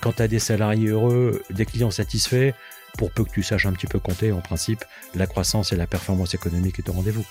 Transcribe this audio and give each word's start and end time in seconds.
Quand 0.00 0.12
tu 0.12 0.22
as 0.22 0.28
des 0.28 0.38
salariés 0.38 0.88
heureux, 0.88 1.42
des 1.50 1.66
clients 1.66 1.90
satisfaits, 1.90 2.52
pour 2.96 3.10
peu 3.10 3.24
que 3.24 3.30
tu 3.30 3.42
saches 3.42 3.66
un 3.66 3.72
petit 3.72 3.86
peu 3.86 3.98
compter, 3.98 4.32
en 4.32 4.40
principe, 4.40 4.84
la 5.14 5.26
croissance 5.26 5.72
et 5.72 5.76
la 5.76 5.86
performance 5.86 6.34
économique 6.34 6.78
est 6.78 6.88
au 6.88 6.92
rendez-vous. 6.92 7.24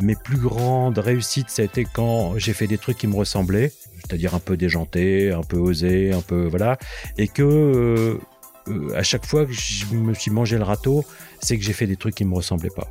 Mes 0.00 0.14
plus 0.14 0.38
grandes 0.38 0.98
réussites, 0.98 1.48
ça 1.48 1.62
a 1.62 1.64
été 1.64 1.86
quand 1.90 2.38
j'ai 2.38 2.52
fait 2.52 2.66
des 2.66 2.78
trucs 2.78 2.98
qui 2.98 3.06
me 3.06 3.16
ressemblaient, 3.16 3.72
c'est-à-dire 4.00 4.34
un 4.34 4.40
peu 4.40 4.56
déjanté, 4.56 5.32
un 5.32 5.42
peu 5.42 5.56
osé, 5.56 6.12
un 6.12 6.20
peu 6.20 6.46
voilà, 6.46 6.78
et 7.16 7.28
que 7.28 7.42
euh, 7.42 8.20
euh, 8.68 8.94
à 8.94 9.02
chaque 9.02 9.24
fois 9.24 9.46
que 9.46 9.52
je 9.52 9.86
me 9.94 10.12
suis 10.12 10.30
mangé 10.30 10.58
le 10.58 10.64
râteau, 10.64 11.04
c'est 11.40 11.56
que 11.56 11.64
j'ai 11.64 11.72
fait 11.72 11.86
des 11.86 11.96
trucs 11.96 12.14
qui 12.14 12.24
me 12.24 12.34
ressemblaient 12.34 12.70
pas. 12.70 12.88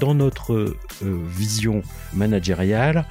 Dans 0.00 0.14
notre 0.14 0.52
euh, 0.52 0.76
vision 1.00 1.82
managériale, 2.12 3.06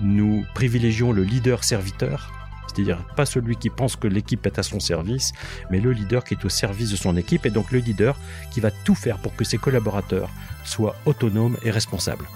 nous 0.00 0.44
privilégions 0.54 1.12
le 1.12 1.22
leader 1.22 1.62
serviteur, 1.62 2.32
c'est-à-dire 2.66 2.98
pas 3.16 3.26
celui 3.26 3.56
qui 3.56 3.68
pense 3.68 3.96
que 3.96 4.08
l'équipe 4.08 4.44
est 4.46 4.58
à 4.58 4.62
son 4.62 4.80
service, 4.80 5.32
mais 5.70 5.78
le 5.78 5.92
leader 5.92 6.24
qui 6.24 6.34
est 6.34 6.44
au 6.44 6.48
service 6.48 6.90
de 6.90 6.96
son 6.96 7.16
équipe 7.16 7.44
et 7.44 7.50
donc 7.50 7.70
le 7.70 7.78
leader 7.80 8.18
qui 8.50 8.60
va 8.60 8.70
tout 8.70 8.94
faire 8.94 9.18
pour 9.18 9.36
que 9.36 9.44
ses 9.44 9.58
collaborateurs 9.58 10.30
soient 10.64 10.96
autonomes 11.04 11.56
et 11.62 11.70
responsables. 11.70 12.26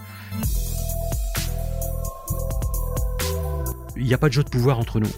Il 3.97 4.05
n'y 4.05 4.15
a 4.15 4.19
pas 4.19 4.29
de 4.29 4.35
jeu 4.35 4.45
de 4.45 4.49
pouvoir 4.49 4.79
entre 4.79 5.01
nous. 5.01 5.13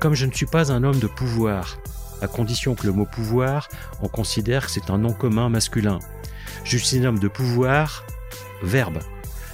Comme 0.00 0.14
je 0.14 0.26
ne 0.26 0.32
suis 0.32 0.46
pas 0.46 0.72
un 0.72 0.84
homme 0.84 1.00
de 1.00 1.06
pouvoir, 1.06 1.78
à 2.22 2.26
condition 2.26 2.74
que 2.74 2.86
le 2.86 2.92
mot 2.92 3.06
pouvoir, 3.06 3.68
on 4.02 4.08
considère 4.08 4.66
que 4.66 4.72
c'est 4.72 4.90
un 4.90 4.98
nom 4.98 5.12
commun 5.12 5.48
masculin. 5.48 5.98
Je 6.64 7.04
homme 7.04 7.18
de 7.18 7.28
pouvoir, 7.28 8.04
verbe. 8.62 8.98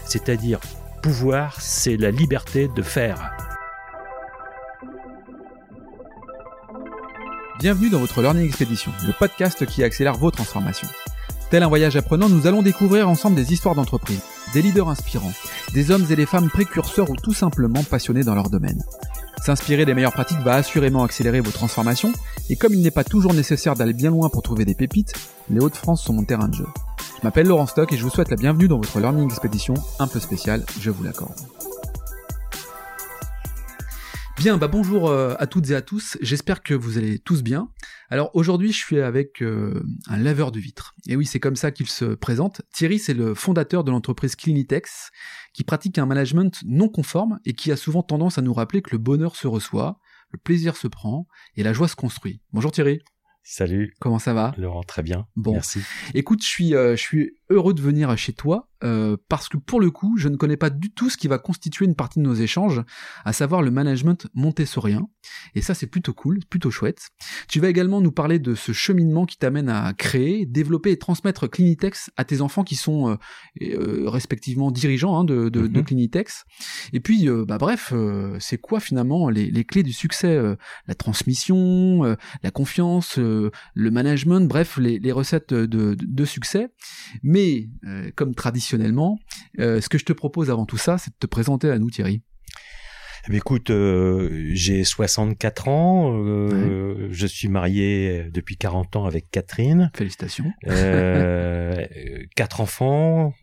C'est-à-dire, 0.04 0.60
pouvoir, 1.02 1.60
c'est 1.60 1.96
la 1.96 2.10
liberté 2.10 2.68
de 2.74 2.82
faire. 2.82 3.32
Bienvenue 7.58 7.90
dans 7.90 7.98
votre 7.98 8.22
Learning 8.22 8.46
Expedition, 8.46 8.92
le 9.06 9.12
podcast 9.12 9.66
qui 9.66 9.84
accélère 9.84 10.14
vos 10.14 10.30
transformations. 10.30 10.88
Tel 11.50 11.62
un 11.62 11.68
voyage 11.68 11.96
apprenant, 11.96 12.28
nous 12.28 12.46
allons 12.46 12.62
découvrir 12.62 13.08
ensemble 13.08 13.36
des 13.36 13.52
histoires 13.52 13.74
d'entreprise, 13.74 14.22
des 14.54 14.62
leaders 14.62 14.88
inspirants, 14.88 15.32
des 15.74 15.90
hommes 15.90 16.06
et 16.08 16.16
des 16.16 16.26
femmes 16.26 16.48
précurseurs 16.48 17.10
ou 17.10 17.16
tout 17.16 17.34
simplement 17.34 17.82
passionnés 17.82 18.22
dans 18.22 18.36
leur 18.36 18.50
domaine. 18.50 18.82
S'inspirer 19.42 19.86
des 19.86 19.94
meilleures 19.94 20.12
pratiques 20.12 20.40
va 20.40 20.54
assurément 20.54 21.02
accélérer 21.02 21.40
vos 21.40 21.50
transformations, 21.50 22.12
et 22.50 22.56
comme 22.56 22.74
il 22.74 22.82
n'est 22.82 22.90
pas 22.90 23.04
toujours 23.04 23.32
nécessaire 23.32 23.74
d'aller 23.74 23.94
bien 23.94 24.10
loin 24.10 24.28
pour 24.28 24.42
trouver 24.42 24.66
des 24.66 24.74
pépites, 24.74 25.14
les 25.48 25.60
Hauts-de-France 25.60 26.04
sont 26.04 26.12
mon 26.12 26.24
terrain 26.24 26.48
de 26.48 26.54
jeu. 26.54 26.66
Je 27.18 27.26
m'appelle 27.26 27.46
Laurent 27.46 27.66
Stock 27.66 27.90
et 27.92 27.96
je 27.96 28.02
vous 28.02 28.10
souhaite 28.10 28.30
la 28.30 28.36
bienvenue 28.36 28.68
dans 28.68 28.76
votre 28.76 29.00
Learning 29.00 29.24
Expedition 29.24 29.74
un 29.98 30.06
peu 30.06 30.20
spéciale, 30.20 30.64
je 30.78 30.90
vous 30.90 31.02
l'accorde. 31.02 31.40
Bien, 34.40 34.56
bah 34.56 34.68
bonjour 34.68 35.10
euh, 35.10 35.34
à 35.38 35.46
toutes 35.46 35.68
et 35.68 35.74
à 35.74 35.82
tous, 35.82 36.16
j'espère 36.22 36.62
que 36.62 36.72
vous 36.72 36.96
allez 36.96 37.18
tous 37.18 37.42
bien. 37.42 37.68
Alors 38.08 38.30
aujourd'hui 38.32 38.72
je 38.72 38.78
suis 38.78 38.98
avec 38.98 39.42
euh, 39.42 39.84
un 40.06 40.16
laveur 40.16 40.50
de 40.50 40.58
vitres. 40.58 40.94
Et 41.06 41.14
oui, 41.14 41.26
c'est 41.26 41.38
comme 41.38 41.56
ça 41.56 41.70
qu'il 41.72 41.90
se 41.90 42.06
présente. 42.14 42.62
Thierry, 42.72 42.98
c'est 42.98 43.12
le 43.12 43.34
fondateur 43.34 43.84
de 43.84 43.90
l'entreprise 43.90 44.36
Clinitex, 44.36 45.10
qui 45.52 45.62
pratique 45.62 45.98
un 45.98 46.06
management 46.06 46.58
non 46.64 46.88
conforme 46.88 47.38
et 47.44 47.52
qui 47.52 47.70
a 47.70 47.76
souvent 47.76 48.02
tendance 48.02 48.38
à 48.38 48.40
nous 48.40 48.54
rappeler 48.54 48.80
que 48.80 48.92
le 48.92 48.98
bonheur 48.98 49.36
se 49.36 49.46
reçoit, 49.46 50.00
le 50.30 50.38
plaisir 50.38 50.74
se 50.74 50.88
prend 50.88 51.28
et 51.56 51.62
la 51.62 51.74
joie 51.74 51.86
se 51.86 51.96
construit. 51.96 52.40
Bonjour 52.54 52.72
Thierry. 52.72 53.02
Salut. 53.42 53.94
Comment 54.00 54.18
ça 54.18 54.32
va? 54.34 54.52
Laurent, 54.58 54.82
très 54.82 55.02
bien. 55.02 55.26
Bon. 55.34 55.52
Merci. 55.52 55.80
Écoute, 56.14 56.42
je 56.42 56.48
suis, 56.48 56.74
euh, 56.74 56.94
je 56.94 57.00
suis 57.02 57.32
heureux 57.48 57.74
de 57.74 57.80
venir 57.80 58.16
chez 58.16 58.32
toi 58.32 58.68
euh, 58.84 59.16
parce 59.28 59.48
que 59.48 59.56
pour 59.56 59.80
le 59.80 59.90
coup, 59.90 60.16
je 60.18 60.28
ne 60.28 60.36
connais 60.36 60.56
pas 60.56 60.70
du 60.70 60.92
tout 60.92 61.10
ce 61.10 61.16
qui 61.16 61.26
va 61.26 61.38
constituer 61.38 61.84
une 61.86 61.96
partie 61.96 62.18
de 62.20 62.24
nos 62.24 62.34
échanges, 62.34 62.80
à 63.24 63.32
savoir 63.32 63.62
le 63.62 63.70
management 63.70 64.28
montessorien. 64.34 65.08
Et 65.54 65.62
ça, 65.62 65.74
c'est 65.74 65.86
plutôt 65.88 66.12
cool, 66.12 66.40
plutôt 66.48 66.70
chouette. 66.70 67.08
Tu 67.48 67.60
vas 67.60 67.68
également 67.68 68.00
nous 68.00 68.12
parler 68.12 68.38
de 68.38 68.54
ce 68.54 68.72
cheminement 68.72 69.26
qui 69.26 69.36
t'amène 69.36 69.68
à 69.68 69.92
créer, 69.94 70.46
développer 70.46 70.92
et 70.92 70.98
transmettre 70.98 71.48
Clinitex 71.50 72.10
à 72.16 72.24
tes 72.24 72.42
enfants 72.42 72.62
qui 72.62 72.76
sont 72.76 73.10
euh, 73.10 73.16
euh, 73.62 74.08
respectivement 74.08 74.70
dirigeants 74.70 75.18
hein, 75.18 75.24
de, 75.24 75.48
de, 75.48 75.66
de 75.66 75.78
Mhm. 75.80 75.84
Clinitex. 75.84 76.44
Et 76.92 77.00
puis, 77.00 77.28
euh, 77.28 77.44
bah 77.46 77.58
bref, 77.58 77.92
euh, 77.94 78.36
c'est 78.38 78.58
quoi 78.58 78.80
finalement 78.80 79.28
les, 79.28 79.50
les 79.50 79.64
clés 79.64 79.82
du 79.82 79.92
succès 79.92 80.36
euh, 80.36 80.56
La 80.86 80.94
transmission, 80.94 82.04
euh, 82.04 82.14
la 82.42 82.50
confiance, 82.50 83.16
le 83.74 83.90
management, 83.90 84.46
bref, 84.48 84.78
les, 84.78 84.98
les 84.98 85.12
recettes 85.12 85.52
de, 85.54 85.66
de, 85.66 85.96
de 86.00 86.24
succès. 86.24 86.68
Mais, 87.22 87.68
euh, 87.86 88.10
comme 88.16 88.34
traditionnellement, 88.34 89.18
euh, 89.58 89.80
ce 89.80 89.88
que 89.88 89.98
je 89.98 90.04
te 90.04 90.12
propose 90.12 90.50
avant 90.50 90.66
tout 90.66 90.76
ça, 90.78 90.98
c'est 90.98 91.10
de 91.10 91.16
te 91.18 91.26
présenter 91.26 91.70
à 91.70 91.78
nous, 91.78 91.90
Thierry. 91.90 92.22
Eh 93.26 93.30
bien, 93.30 93.36
écoute, 93.38 93.68
euh, 93.68 94.50
j'ai 94.54 94.82
64 94.82 95.68
ans, 95.68 96.10
euh, 96.24 97.08
je 97.10 97.26
suis 97.26 97.48
marié 97.48 98.24
depuis 98.32 98.56
40 98.56 98.96
ans 98.96 99.04
avec 99.04 99.30
Catherine, 99.30 99.90
Félicitations. 99.94 100.50
euh, 100.68 101.86
quatre 102.36 102.62
enfants, 102.62 103.34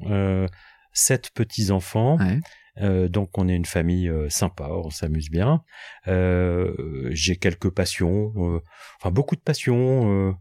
sept 0.94 1.30
petits-enfants. 1.36 2.18
Ouais. 2.18 2.40
Euh, 2.82 3.08
donc 3.08 3.38
on 3.38 3.48
est 3.48 3.56
une 3.56 3.66
famille 3.66 4.08
euh, 4.10 4.30
sympa, 4.30 4.70
on 4.70 4.90
s'amuse 4.90 5.30
bien. 5.30 5.64
Euh, 6.08 7.10
j'ai 7.12 7.36
quelques 7.36 7.70
passions, 7.70 8.34
euh, 8.38 8.62
enfin 9.00 9.12
beaucoup 9.12 9.36
de 9.36 9.42
passions. 9.42 10.30
euh, 10.30 10.34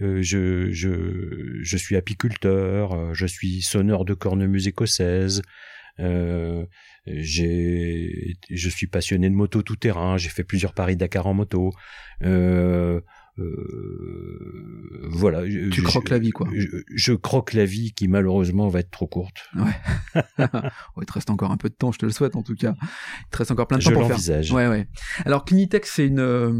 euh, 0.00 0.22
je, 0.22 0.70
je, 0.70 1.58
je 1.60 1.76
suis 1.76 1.96
apiculteur, 1.96 3.14
je 3.14 3.26
suis 3.26 3.60
sonneur 3.60 4.04
de 4.06 4.14
cornemuse 4.14 4.66
écossaise. 4.68 5.42
J'ai, 7.06 8.36
je 8.48 8.68
suis 8.68 8.86
passionné 8.86 9.28
de 9.28 9.34
moto 9.34 9.62
tout 9.62 9.76
terrain. 9.76 10.16
J'ai 10.16 10.28
fait 10.30 10.44
plusieurs 10.44 10.72
paris 10.72 10.96
Dakar 10.96 11.26
en 11.26 11.34
moto. 11.34 11.72
Euh, 13.38 15.08
voilà. 15.10 15.48
je- 15.48 15.68
Tu 15.70 15.80
je- 15.80 15.86
croques 15.86 16.08
la 16.10 16.18
vie, 16.18 16.30
quoi. 16.30 16.48
Je, 16.54 16.66
je 16.94 17.12
croque 17.12 17.52
la 17.54 17.64
vie 17.64 17.92
qui 17.92 18.08
malheureusement 18.08 18.68
va 18.68 18.80
être 18.80 18.90
trop 18.90 19.06
courte. 19.06 19.48
Ouais. 19.54 20.18
Il 21.00 21.06
te 21.06 21.12
reste 21.12 21.30
encore 21.30 21.50
un 21.50 21.56
peu 21.56 21.68
de 21.68 21.74
temps, 21.74 21.92
je 21.92 21.98
te 21.98 22.06
le 22.06 22.12
souhaite 22.12 22.36
en 22.36 22.42
tout 22.42 22.54
cas. 22.54 22.74
Il 22.82 23.28
te 23.30 23.38
reste 23.38 23.50
encore 23.50 23.66
plein 23.66 23.78
de 23.78 23.82
Je 23.82 23.90
temps 23.90 24.00
pour 24.08 24.18
faire. 24.20 24.54
Ouais, 24.54 24.68
ouais. 24.68 24.86
Alors 25.24 25.44
Clinitex, 25.44 25.90
c'est 25.90 26.06
une. 26.06 26.20
euh, 26.20 26.52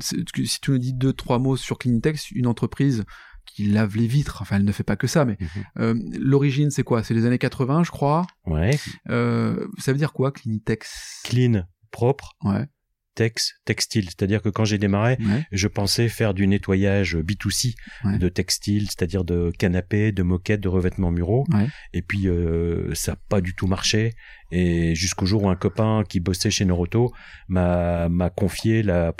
si 0.00 0.60
tu 0.60 0.70
nous 0.70 0.78
dis 0.78 0.92
deux, 0.92 1.12
trois 1.12 1.38
mots 1.38 1.56
sur 1.56 1.78
Clinitex, 1.78 2.30
une 2.30 2.46
entreprise 2.46 3.04
qui 3.44 3.64
lave 3.64 3.96
les 3.96 4.06
vitres. 4.06 4.40
Enfin, 4.42 4.56
elle 4.56 4.64
ne 4.64 4.72
fait 4.72 4.84
pas 4.84 4.96
que 4.96 5.06
ça, 5.08 5.24
mais 5.24 5.36
Mhm. 5.40 5.48
euh, 5.80 5.94
l'origine, 6.18 6.70
c'est 6.70 6.84
quoi? 6.84 7.02
C'est 7.02 7.14
les 7.14 7.26
années 7.26 7.38
80, 7.38 7.82
je 7.82 7.90
crois. 7.90 8.26
Ouais. 8.46 8.78
Euh, 9.10 9.66
ça 9.78 9.92
veut 9.92 9.98
dire 9.98 10.12
quoi, 10.12 10.30
Clinitex? 10.32 11.20
Clean, 11.24 11.64
propre, 11.90 12.36
Ouais, 12.44 12.66
tex, 13.14 13.54
textile. 13.64 14.04
C'est-à-dire 14.06 14.42
que 14.42 14.48
quand 14.48 14.64
j'ai 14.64 14.78
démarré, 14.78 15.16
ouais, 15.20 15.44
je 15.52 15.68
pensais 15.68 16.08
faire 16.08 16.34
du 16.34 16.46
nettoyage 16.46 17.16
B2C 17.16 17.74
Ouais. 18.04 18.18
de 18.18 18.28
textile, 18.28 18.86
c'est-à-dire 18.86 19.24
de 19.24 19.50
canapés, 19.58 20.12
de 20.12 20.22
moquettes, 20.22 20.60
de 20.60 20.68
revêtements 20.68 21.10
muraux. 21.10 21.44
ouais. 21.52 21.68
Et 21.92 22.02
puis 22.02 22.28
euh, 22.28 22.94
ça 22.94 23.12
n'a 23.12 23.18
pas 23.28 23.40
du 23.40 23.54
tout 23.54 23.66
marché. 23.66 24.12
Et 24.54 24.94
jusqu'au 24.94 25.24
jour 25.24 25.44
où 25.44 25.48
un 25.48 25.56
copain 25.56 26.04
qui 26.06 26.20
bossait 26.20 26.50
chez 26.50 26.64
Noroto 26.66 27.10
m'a 27.48 28.08
m'a 28.10 28.28
confié 28.28 28.82
la, 28.82 29.14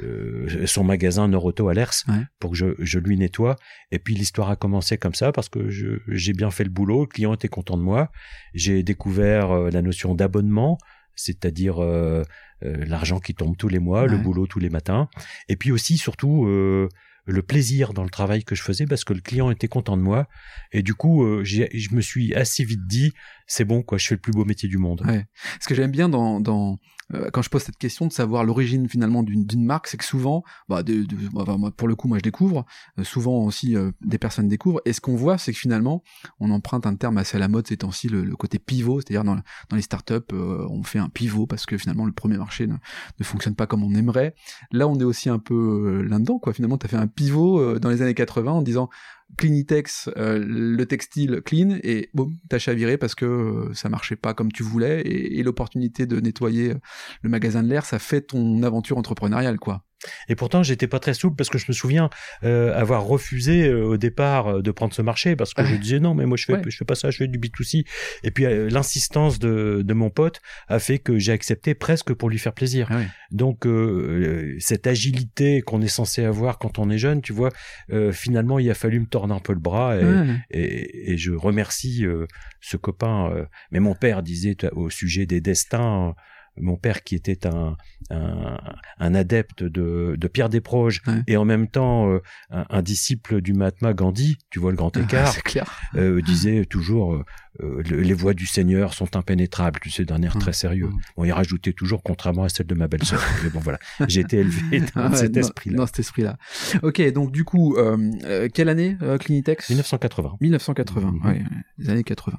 euh, 0.00 0.66
son 0.66 0.84
magasin 0.84 1.28
Noroto 1.28 1.68
à 1.68 1.74
l'ERS 1.74 2.04
pour 2.40 2.50
que 2.50 2.56
je, 2.56 2.66
je 2.78 2.98
lui 2.98 3.16
nettoie. 3.16 3.56
Et 3.90 3.98
puis 3.98 4.14
l'histoire 4.14 4.50
a 4.50 4.56
commencé 4.56 4.98
comme 4.98 5.14
ça 5.14 5.32
parce 5.32 5.48
que 5.48 5.68
j'ai 5.70 6.32
bien 6.34 6.50
fait 6.50 6.64
le 6.64 6.70
boulot, 6.70 7.00
le 7.02 7.06
client 7.06 7.34
était 7.34 7.48
content 7.48 7.76
de 7.78 7.82
moi. 7.82 8.10
J'ai 8.54 8.82
découvert 8.82 9.50
euh, 9.50 9.70
la 9.70 9.80
notion 9.82 10.14
d'abonnement, 10.14 10.76
c'est-à-dire 11.14 11.82
euh, 11.82 12.22
l'argent 12.62 13.20
qui 13.20 13.34
tombe 13.34 13.56
tous 13.56 13.68
les 13.68 13.78
mois, 13.78 14.06
le 14.06 14.18
boulot 14.18 14.46
tous 14.46 14.58
les 14.58 14.70
matins. 14.70 15.08
Et 15.48 15.56
puis 15.56 15.72
aussi, 15.72 15.98
surtout, 15.98 16.46
euh, 16.46 16.88
le 17.26 17.42
plaisir 17.42 17.92
dans 17.92 18.04
le 18.04 18.10
travail 18.10 18.44
que 18.44 18.54
je 18.54 18.62
faisais 18.62 18.86
parce 18.86 19.04
que 19.04 19.12
le 19.12 19.20
client 19.20 19.50
était 19.50 19.68
content 19.68 19.96
de 19.96 20.02
moi. 20.02 20.28
Et 20.72 20.82
du 20.82 20.94
coup, 20.94 21.24
euh, 21.24 21.44
je 21.44 21.94
me 21.94 22.00
suis 22.00 22.34
assez 22.34 22.64
vite 22.64 22.86
dit, 22.86 23.12
c'est 23.46 23.64
bon, 23.64 23.82
quoi, 23.82 23.98
je 23.98 24.06
fais 24.06 24.14
le 24.14 24.20
plus 24.20 24.32
beau 24.32 24.44
métier 24.44 24.68
du 24.68 24.78
monde. 24.78 25.02
Ouais. 25.06 25.26
Ce 25.60 25.68
que 25.68 25.74
j'aime 25.74 25.90
bien 25.90 26.08
dans, 26.08 26.40
dans 26.40 26.78
euh, 27.14 27.30
quand 27.32 27.40
je 27.40 27.50
pose 27.50 27.62
cette 27.62 27.76
question 27.76 28.06
de 28.08 28.12
savoir 28.12 28.42
l'origine 28.42 28.88
finalement 28.88 29.22
d'une 29.22 29.64
marque, 29.64 29.86
c'est 29.86 29.96
que 29.96 30.04
souvent, 30.04 30.42
bah, 30.68 30.82
de, 30.82 31.04
de- 31.04 31.28
bah, 31.32 31.44
bah, 31.46 31.70
pour 31.76 31.86
le 31.86 31.94
coup, 31.94 32.08
moi 32.08 32.18
je 32.18 32.22
découvre, 32.22 32.64
euh, 32.98 33.04
souvent 33.04 33.44
aussi 33.44 33.76
euh, 33.76 33.92
des 34.04 34.18
personnes 34.18 34.48
découvrent, 34.48 34.80
et 34.84 34.92
ce 34.92 35.00
qu'on 35.00 35.14
voit, 35.14 35.38
c'est 35.38 35.52
que 35.52 35.58
finalement, 35.58 36.02
on 36.40 36.50
emprunte 36.50 36.84
un 36.84 36.96
terme 36.96 37.18
assez 37.18 37.36
à 37.36 37.40
la 37.40 37.46
mode 37.46 37.68
ces 37.68 37.76
temps-ci, 37.76 38.08
le, 38.08 38.24
le 38.24 38.34
côté 38.34 38.58
pivot, 38.58 39.00
c'est-à-dire 39.00 39.22
dans, 39.22 39.36
dans 39.36 39.76
les 39.76 39.82
startups, 39.82 40.14
euh, 40.32 40.66
on 40.68 40.82
fait 40.82 40.98
un 40.98 41.08
pivot 41.08 41.46
parce 41.46 41.64
que 41.64 41.78
finalement 41.78 42.06
le 42.06 42.12
premier 42.12 42.38
marché 42.38 42.66
ne, 42.66 42.74
ne 42.74 43.24
fonctionne 43.24 43.54
pas 43.54 43.68
comme 43.68 43.84
on 43.84 43.94
aimerait. 43.94 44.34
Là, 44.72 44.88
on 44.88 44.98
est 44.98 45.04
aussi 45.04 45.28
un 45.28 45.38
peu 45.38 45.54
euh, 45.54 46.08
là-dedans, 46.08 46.40
quoi. 46.40 46.52
Finalement, 46.52 46.76
tu 46.78 46.86
as 46.86 46.88
fait 46.88 46.96
un 46.96 47.06
pivot 47.06 47.60
euh, 47.60 47.78
dans 47.78 47.90
les 47.90 48.02
années 48.02 48.14
80 48.14 48.50
en 48.50 48.62
disant 48.62 48.88
Clinitex, 49.36 50.08
euh, 50.16 50.38
le 50.38 50.86
textile 50.86 51.42
clean, 51.44 51.78
et 51.82 52.10
boum, 52.14 52.36
t'as 52.48 52.58
chaviré 52.58 52.96
parce 52.96 53.14
que 53.14 53.24
euh, 53.24 53.74
ça 53.74 53.88
marchait 53.88 54.16
pas 54.16 54.34
comme 54.34 54.52
tu 54.52 54.62
voulais, 54.62 55.02
et, 55.02 55.38
et 55.38 55.42
l'opportunité 55.42 56.06
de 56.06 56.20
nettoyer 56.20 56.72
euh, 56.72 56.80
le 57.22 57.30
magasin 57.30 57.62
de 57.62 57.68
l'air, 57.68 57.84
ça 57.84 57.98
fait 57.98 58.22
ton 58.22 58.62
aventure 58.62 58.98
entrepreneuriale, 58.98 59.58
quoi. 59.58 59.85
Et 60.28 60.34
pourtant, 60.36 60.62
j'étais 60.62 60.86
pas 60.86 60.98
très 61.00 61.14
souple 61.14 61.36
parce 61.36 61.48
que 61.48 61.58
je 61.58 61.64
me 61.68 61.72
souviens 61.72 62.10
euh, 62.44 62.74
avoir 62.78 63.04
refusé 63.04 63.66
euh, 63.68 63.82
au 63.84 63.96
départ 63.96 64.46
euh, 64.48 64.62
de 64.62 64.70
prendre 64.70 64.92
ce 64.92 65.02
marché 65.02 65.36
parce 65.36 65.54
que 65.54 65.64
je 65.64 65.74
disais 65.76 66.00
non, 66.00 66.14
mais 66.14 66.26
moi 66.26 66.36
je 66.36 66.44
fais, 66.44 66.52
Ouais. 66.54 66.62
je 66.66 66.76
fais 66.76 66.84
pas 66.84 66.94
ça, 66.94 67.10
je 67.10 67.16
fais 67.16 67.26
du 67.28 67.38
B2C. 67.38 67.84
Et 68.22 68.30
puis 68.30 68.44
euh, 68.44 68.68
l'insistance 68.70 69.38
de, 69.38 69.82
de 69.84 69.94
mon 69.94 70.10
pote 70.10 70.40
a 70.68 70.78
fait 70.78 70.98
que 70.98 71.18
j'ai 71.18 71.32
accepté 71.32 71.74
presque 71.74 72.12
pour 72.14 72.28
lui 72.28 72.38
faire 72.38 72.52
plaisir. 72.52 72.88
Ah 72.90 72.96
ouais. 72.98 73.06
Donc 73.30 73.66
euh, 73.66 73.70
euh, 73.70 74.56
cette 74.58 74.86
agilité 74.86 75.62
qu'on 75.62 75.80
est 75.82 75.88
censé 75.88 76.24
avoir 76.24 76.58
quand 76.58 76.78
on 76.78 76.90
est 76.90 76.98
jeune, 76.98 77.22
tu 77.22 77.32
vois, 77.32 77.50
euh, 77.90 78.12
finalement 78.12 78.58
il 78.58 78.70
a 78.70 78.74
fallu 78.74 79.00
me 79.00 79.06
tordre 79.06 79.34
un 79.34 79.40
peu 79.40 79.52
le 79.54 79.60
bras 79.60 79.96
et, 79.96 80.04
Ouais. 80.04 80.26
et, 80.50 81.12
et 81.12 81.16
je 81.18 81.32
remercie 81.32 82.04
euh, 82.06 82.26
ce 82.60 82.76
copain. 82.76 83.30
euh, 83.32 83.44
mais 83.70 83.80
mon 83.80 83.94
père 83.94 84.22
disait 84.22 84.56
au 84.72 84.90
sujet 84.90 85.26
des 85.26 85.40
destins, 85.40 86.14
mon 86.58 86.76
père 86.76 87.02
qui 87.02 87.14
était 87.14 87.46
un, 87.46 87.76
un, 88.10 88.58
un 88.98 89.14
adepte 89.14 89.62
de, 89.62 90.14
de 90.18 90.28
Pierre 90.28 90.48
Desproges 90.48 91.02
Ouais. 91.06 91.22
et 91.26 91.36
en 91.36 91.44
même 91.44 91.68
temps 91.68 92.08
euh, 92.10 92.22
un, 92.50 92.64
un 92.70 92.82
disciple 92.82 93.40
du 93.40 93.52
Mahatma 93.52 93.92
Gandhi, 93.92 94.38
tu 94.50 94.58
vois 94.58 94.70
le 94.70 94.76
grand 94.76 94.96
écart, 94.96 95.28
C'est 95.32 95.42
clair. 95.42 95.70
euh, 95.94 96.20
disait 96.22 96.64
toujours 96.64 97.22
euh, 97.62 97.82
le- 97.88 98.00
les 98.02 98.14
voies 98.14 98.34
du 98.34 98.46
Seigneur 98.46 98.94
sont 98.94 99.16
impénétrables, 99.16 99.78
tu 99.80 99.90
sais, 99.90 100.04
d'un 100.04 100.22
air 100.22 100.36
Mmh. 100.36 100.40
très 100.40 100.52
sérieux. 100.52 100.86
Mmh. 100.88 100.98
Bon, 101.16 101.24
il 101.24 101.32
rajoutait 101.32 101.72
toujours 101.72 102.02
contrairement 102.02 102.44
à 102.44 102.48
celle 102.48 102.66
de 102.66 102.74
ma 102.74 102.88
belle-sœur. 102.88 103.20
mais 103.44 103.50
bon, 103.50 103.60
voilà, 103.60 103.78
j'ai 104.08 104.20
été 104.20 104.38
élevé 104.38 104.80
dans 104.80 104.86
Ah 104.96 105.08
ouais, 105.10 105.16
cet 105.16 105.32
dans- 105.32 105.40
esprit-là. 105.40 105.76
Dans 105.76 105.86
cet 105.86 105.98
esprit-là. 106.00 106.36
Ok, 106.82 107.00
donc 107.12 107.32
du 107.32 107.44
coup, 107.44 107.76
euh, 107.76 107.96
euh, 108.24 108.48
quelle 108.52 108.68
année 108.68 108.96
euh, 109.02 109.18
Clinitex? 109.18 109.68
1980. 109.70 110.36
1980, 110.40 111.12
Mhm. 111.12 111.20
ouais, 111.24 111.30
ouais, 111.32 111.44
les 111.78 111.90
années 111.90 112.04
80. 112.04 112.38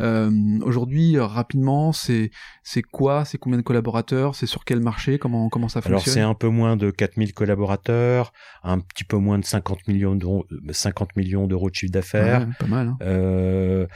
Euh, 0.00 0.30
Aujourd'hui, 0.62 1.18
rapidement, 1.18 1.92
c'est 1.92 2.30
c'est 2.62 2.82
quoi? 2.82 3.24
C'est 3.24 3.38
combien 3.38 3.58
de 3.58 3.62
collaborateurs? 3.62 4.34
C'est 4.34 4.46
sur 4.46 4.64
quel 4.64 4.80
marché? 4.80 5.18
Comment 5.18 5.48
comment 5.48 5.68
ça 5.68 5.80
Alors 5.84 6.00
c'est 6.00 6.06
fonctionne 6.10 6.28
un 6.28 6.34
peu 6.34 6.48
moins 6.48 6.76
de 6.76 6.90
4000 6.90 7.32
collaborateurs, 7.34 8.32
un 8.62 8.78
petit 8.80 9.04
peu 9.04 9.16
moins 9.16 9.38
de 9.38 9.44
50 9.44 9.88
millions 9.88 10.14
d'euros, 10.14 10.46
50 10.70 11.16
millions 11.16 11.46
d'euros 11.46 11.70
de 11.70 11.74
chiffre 11.74 11.92
d'affaires, 11.92 12.40
Ouais, 12.42 12.54
Pas 12.58 12.66
mal. 12.66 12.88
Hein. 13.00 13.86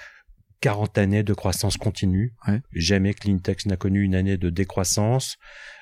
Euh, 0.66 0.72
40 0.72 0.98
années 0.98 1.22
de 1.22 1.34
croissance 1.34 1.76
continue. 1.76 2.34
Ouais. 2.46 2.60
Jamais 2.72 3.14
Cleantex 3.14 3.66
n'a 3.66 3.76
connu 3.76 4.02
une 4.02 4.14
année 4.14 4.36
de 4.36 4.50
décroissance, 4.50 5.36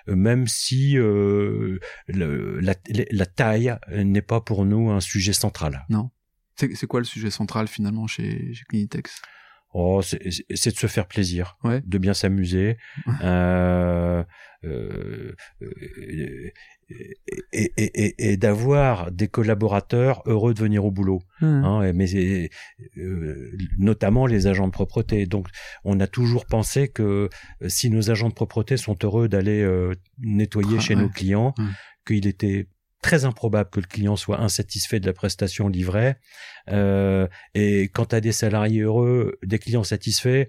euh, 0.08 0.16
même 0.16 0.46
si 0.46 0.96
euh, 0.98 1.78
le- 2.08 2.60
la, 2.60 2.74
la 3.10 3.26
taille 3.26 3.76
n'est 3.92 4.22
pas 4.22 4.40
pour 4.40 4.64
nous 4.64 4.90
un 4.90 5.00
sujet 5.00 5.32
central. 5.32 5.86
C'est 6.56 6.74
c'est 6.74 6.86
quoi 6.86 7.00
le 7.00 7.06
sujet 7.06 7.30
central 7.30 7.68
finalement 7.68 8.06
chez, 8.06 8.52
chez 8.52 8.64
Clinitex 8.68 9.22
Oh, 9.72 10.02
c'est 10.02 10.18
de 10.18 10.76
se 10.78 10.86
faire 10.88 11.06
plaisir, 11.06 11.56
Ouais. 11.62 11.80
de 11.86 11.98
bien 11.98 12.12
s'amuser, 12.14 12.76
euh, 13.22 14.24
euh, 14.64 15.32
euh, 15.62 16.50
et, 17.52 17.52
et, 17.52 17.70
et, 17.76 18.32
et 18.32 18.36
d'avoir 18.36 19.10
des 19.12 19.28
collaborateurs 19.28 20.22
heureux 20.26 20.54
de 20.54 20.60
venir 20.60 20.84
au 20.84 20.90
boulot. 20.90 21.20
Mmh. 21.40 21.46
Hein, 21.46 21.92
mais 21.92 22.50
euh, 22.98 23.50
notamment 23.78 24.26
les 24.26 24.46
agents 24.46 24.66
de 24.66 24.72
propreté. 24.72 25.26
Donc, 25.26 25.46
on 25.84 26.00
a 26.00 26.06
toujours 26.06 26.46
pensé 26.46 26.88
que 26.88 27.28
euh, 27.62 27.68
si 27.68 27.90
nos 27.90 28.10
agents 28.10 28.28
de 28.28 28.34
propreté 28.34 28.76
sont 28.76 28.96
heureux 29.04 29.28
d'aller 29.28 29.62
euh, 29.62 29.94
nettoyer 30.18 30.76
Ah, 30.78 30.80
chez 30.80 30.94
ouais. 30.96 31.02
nos 31.02 31.08
clients, 31.08 31.54
qu'il 32.06 32.26
était 32.26 32.66
très 33.02 33.24
improbable 33.24 33.70
que 33.70 33.80
le 33.80 33.86
client 33.86 34.16
soit 34.16 34.40
insatisfait 34.40 35.00
de 35.00 35.06
la 35.06 35.12
prestation 35.12 35.68
livrée. 35.68 36.16
Euh, 36.68 37.26
et 37.54 37.84
quand 37.84 38.06
tu 38.06 38.16
as 38.16 38.20
des 38.20 38.32
salariés 38.32 38.82
heureux, 38.82 39.38
des 39.42 39.58
clients 39.58 39.84
satisfaits, 39.84 40.46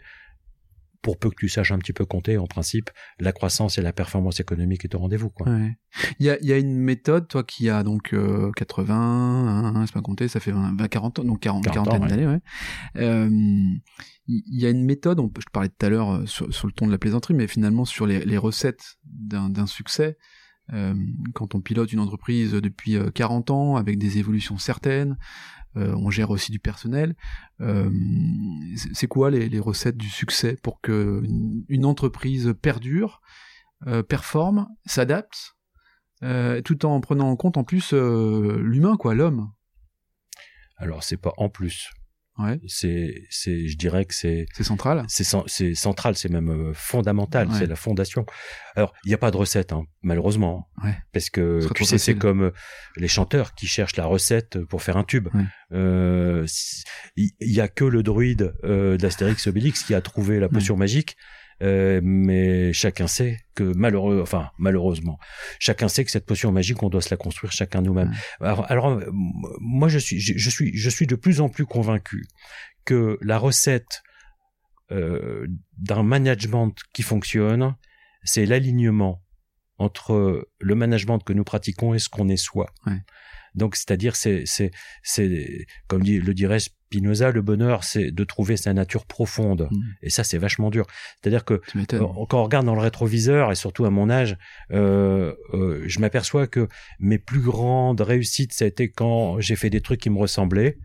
pour 1.01 1.17
peu 1.17 1.29
que 1.29 1.35
tu 1.35 1.49
saches 1.49 1.71
un 1.71 1.79
petit 1.79 1.93
peu 1.93 2.05
compter, 2.05 2.37
en 2.37 2.45
principe, 2.45 2.89
la 3.19 3.31
croissance 3.31 3.77
et 3.77 3.81
la 3.81 3.93
performance 3.93 4.39
économique 4.39 4.85
est 4.85 4.93
au 4.93 4.99
rendez-vous. 4.99 5.31
Ouais. 5.39 5.75
Il 6.19 6.25
y 6.25 6.29
a, 6.29 6.37
il 6.41 6.47
y 6.47 6.53
a 6.53 6.57
une 6.57 6.75
méthode, 6.75 7.27
toi 7.27 7.43
qui 7.43 7.69
as 7.69 7.83
donc 7.83 8.13
euh, 8.13 8.51
80, 8.55 8.95
hein, 8.95 9.85
c'est 9.85 9.93
pas 9.93 10.01
compté, 10.01 10.27
ça 10.27 10.39
fait 10.39 10.51
20, 10.51 10.77
40 10.87 11.19
ans, 11.19 11.23
donc 11.23 11.39
40, 11.39 11.63
40 11.63 11.87
ans, 11.87 11.99
ouais. 11.99 12.07
d'années, 12.07 12.27
ouais. 12.27 12.39
Euh, 12.97 13.29
il 14.27 14.59
y 14.61 14.65
a 14.65 14.69
une 14.69 14.85
méthode, 14.85 15.19
on, 15.19 15.31
je 15.37 15.45
parlais 15.51 15.69
tout 15.69 15.85
à 15.85 15.89
l'heure 15.89 16.11
euh, 16.11 16.25
sur, 16.25 16.53
sur 16.53 16.67
le 16.67 16.73
ton 16.73 16.85
de 16.85 16.91
la 16.91 16.97
plaisanterie, 16.97 17.33
mais 17.33 17.47
finalement 17.47 17.85
sur 17.85 18.05
les, 18.05 18.23
les 18.23 18.37
recettes 18.37 18.97
d'un 19.03 19.65
succès, 19.65 20.17
quand 21.33 21.55
on 21.55 21.61
pilote 21.61 21.91
une 21.91 21.99
entreprise 21.99 22.53
depuis 22.53 22.95
euh, 22.95 23.11
40 23.11 23.51
ans 23.51 23.75
avec 23.75 23.97
des 23.97 24.17
évolutions 24.17 24.57
certaines, 24.57 25.17
euh, 25.77 25.93
on 25.95 26.09
gère 26.09 26.29
aussi 26.29 26.51
du 26.51 26.59
personnel. 26.59 27.15
Euh, 27.61 27.89
c'est- 28.93 29.07
quoi 29.07 29.31
les, 29.31 29.59
recettes 29.59 29.97
du 29.97 30.09
succès 30.09 30.57
pour 30.61 30.81
que 30.81 31.23
une, 31.69 31.85
entreprise 31.85 32.53
perdure, 32.61 33.21
euh, 33.87 34.03
performe, 34.03 34.67
s'adapte, 34.85 35.55
euh, 36.23 36.61
tout 36.61 36.85
en 36.85 36.99
prenant 36.99 37.29
en 37.29 37.35
compte 37.35 37.57
en 37.57 37.63
plus 37.63 37.93
euh, 37.93 38.59
l'humain, 38.61 38.97
quoi, 38.97 39.15
l'homme? 39.15 39.51
Alors, 40.77 41.03
c'est 41.03 41.17
pas 41.17 41.33
en 41.37 41.49
plus. 41.49 41.89
Ouais, 42.41 42.59
C'est, 42.67 43.23
c'est, 43.29 43.67
je 43.67 43.77
dirais 43.77 44.05
que 44.05 44.13
c'est, 44.15 44.45
c'est 44.53 44.63
central. 44.63 45.03
c'est, 45.07 45.25
c'est 45.47 45.75
central, 45.75 46.15
c'est 46.15 46.29
même 46.29 46.49
euh, 46.49 46.73
fondamental, 46.73 47.47
Ouais. 47.47 47.55
c'est 47.59 47.67
la 47.67 47.75
fondation. 47.75 48.25
Alors, 48.75 48.93
il 49.05 49.09
n'y 49.09 49.13
a 49.13 49.17
pas 49.17 49.31
de 49.31 49.37
recette, 49.37 49.73
hein, 49.73 49.83
malheureusement, 50.01 50.69
Ouais. 50.83 50.95
parce 51.13 51.29
que 51.29 51.59
tu 51.75 51.85
sais, 51.85 51.97
c'est 51.97 52.15
comme 52.15 52.43
euh, 52.43 52.51
les 52.97 53.07
chanteurs 53.07 53.53
qui 53.53 53.67
cherchent 53.67 53.95
la 53.97 54.05
recette 54.05 54.59
pour 54.65 54.81
faire 54.81 54.97
un 54.97 55.03
tube. 55.03 55.27
Ouais. 55.33 55.43
Euh, 55.73 56.45
Il 57.17 57.31
y, 57.39 57.61
a 57.61 57.67
que 57.67 57.83
le 57.85 58.03
druide 58.03 58.53
euh, 58.63 58.97
d'Astérix 58.97 59.47
Obélix 59.47 59.83
qui 59.83 59.93
a 59.93 60.01
trouvé 60.01 60.39
la 60.39 60.49
potion 60.49 60.75
magique. 60.77 61.15
Euh, 61.61 62.01
mais 62.03 62.73
chacun 62.73 63.07
sait 63.07 63.39
que 63.53 63.63
malheureux, 63.63 64.19
enfin 64.21 64.49
malheureusement, 64.57 65.19
chacun 65.59 65.87
sait 65.87 66.03
que 66.03 66.11
cette 66.11 66.25
potion 66.25 66.51
magique, 66.51 66.81
on 66.81 66.89
doit 66.89 67.01
se 67.01 67.11
la 67.11 67.17
construire 67.17 67.51
chacun 67.51 67.81
nous-mêmes. 67.81 68.13
Alors, 68.39 68.71
alors, 68.71 68.87
euh, 68.89 69.05
moi, 69.11 69.87
je 69.87 69.99
suis, 69.99 70.19
je, 70.19 70.33
je 70.35 70.49
suis, 70.49 70.75
je 70.75 70.89
suis 70.89 71.05
de 71.05 71.15
plus 71.15 71.39
en 71.39 71.49
plus 71.49 71.65
convaincu 71.65 72.25
que 72.85 73.19
la 73.21 73.37
recette 73.37 74.01
euh, 74.91 75.45
d'un 75.77 76.03
management 76.03 76.73
qui 76.93 77.03
fonctionne, 77.03 77.75
c'est 78.23 78.45
l'alignement 78.45 79.21
entre 79.77 80.49
le 80.59 80.75
management 80.75 81.19
que 81.19 81.33
nous 81.33 81.43
pratiquons 81.43 81.93
et 81.93 81.99
ce 81.99 82.09
qu'on 82.09 82.27
est 82.27 82.37
soi. 82.37 82.71
Ouais. 82.85 82.99
Donc, 83.55 83.75
c'est-à-dire, 83.75 84.15
c'est, 84.15 84.43
c'est, 84.45 84.71
c'est, 85.03 85.65
comme 85.87 86.03
dit, 86.03 86.19
le 86.19 86.33
dirait 86.33 86.59
Spinoza, 86.59 87.31
le 87.31 87.41
bonheur, 87.41 87.83
c'est 87.83 88.11
de 88.11 88.23
trouver 88.23 88.57
sa 88.57 88.73
nature 88.73 89.05
profonde. 89.05 89.67
Mm. 89.71 89.77
Et 90.03 90.09
ça, 90.09 90.23
c'est 90.23 90.37
vachement 90.37 90.69
dur. 90.69 90.85
C'est-à-dire 91.21 91.45
que 91.45 91.61
euh, 91.93 91.99
quand 92.29 92.39
on 92.39 92.43
regarde 92.43 92.65
dans 92.65 92.75
le 92.75 92.81
rétroviseur, 92.81 93.51
et 93.51 93.55
surtout 93.55 93.85
à 93.85 93.89
mon 93.89 94.09
âge, 94.09 94.37
euh, 94.71 95.33
euh, 95.53 95.83
je 95.85 95.99
m'aperçois 95.99 96.47
que 96.47 96.67
mes 96.99 97.17
plus 97.17 97.41
grandes 97.41 98.01
réussites, 98.01 98.53
ça 98.53 98.65
a 98.65 98.67
été 98.67 98.89
quand 98.89 99.39
j'ai 99.39 99.55
fait 99.55 99.69
des 99.69 99.81
trucs 99.81 100.01
qui 100.01 100.09
me 100.09 100.17
ressemblaient, 100.17 100.77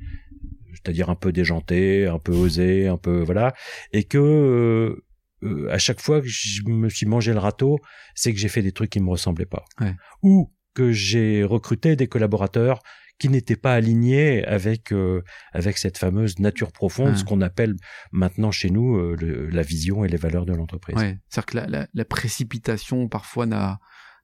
c'est-à-dire 0.75 1.11
un 1.11 1.17
peu 1.17 1.33
déjanté, 1.33 2.07
un 2.07 2.19
peu 2.19 2.33
osé, 2.33 2.87
un 2.87 2.97
peu 2.97 3.23
voilà, 3.23 3.55
et 3.93 4.05
que 4.05 4.19
euh, 4.19 5.05
euh, 5.43 5.69
à 5.71 5.79
chaque 5.79 6.01
fois 6.01 6.21
que 6.21 6.29
je 6.29 6.63
me 6.67 6.89
suis 6.89 7.07
mangé 7.07 7.33
le 7.33 7.39
râteau, 7.39 7.79
c'est 8.15 8.33
que 8.33 8.39
j'ai 8.39 8.49
fait 8.49 8.63
des 8.63 8.73
trucs 8.73 8.91
qui 8.91 9.01
me 9.01 9.11
ressemblaient 9.11 9.47
pas, 9.47 9.65
Ouais. 9.81 9.95
ou 10.23 10.51
que 10.77 10.93
j'ai 10.93 11.43
recruté 11.43 11.97
des 11.97 12.07
collaborateurs 12.07 12.79
qui 13.19 13.31
n'étaient 13.31 13.57
pas 13.67 13.73
alignés 13.75 14.45
avec 14.45 14.93
euh, 14.93 15.23
avec 15.53 15.79
cette 15.79 15.97
fameuse 15.97 16.39
nature 16.39 16.71
profonde, 16.71 17.13
Ouais. 17.13 17.17
ce 17.17 17.25
qu'on 17.25 17.41
appelle 17.41 17.75
maintenant 18.13 18.51
chez 18.51 18.69
nous 18.71 18.97
euh, 18.97 19.17
le- 19.19 19.49
la 19.49 19.63
vision 19.63 20.05
et 20.05 20.09
les 20.09 20.19
valeurs 20.19 20.45
de 20.45 20.53
l'entreprise. 20.55 20.97
Ouais, 20.97 21.17
c'est-à-dire 21.31 21.47
que 21.47 21.57
la, 21.57 21.67
la, 21.67 21.89
la 21.95 22.05
précipitation 22.05 23.09
parfois 23.09 23.47
n'a 23.47 23.79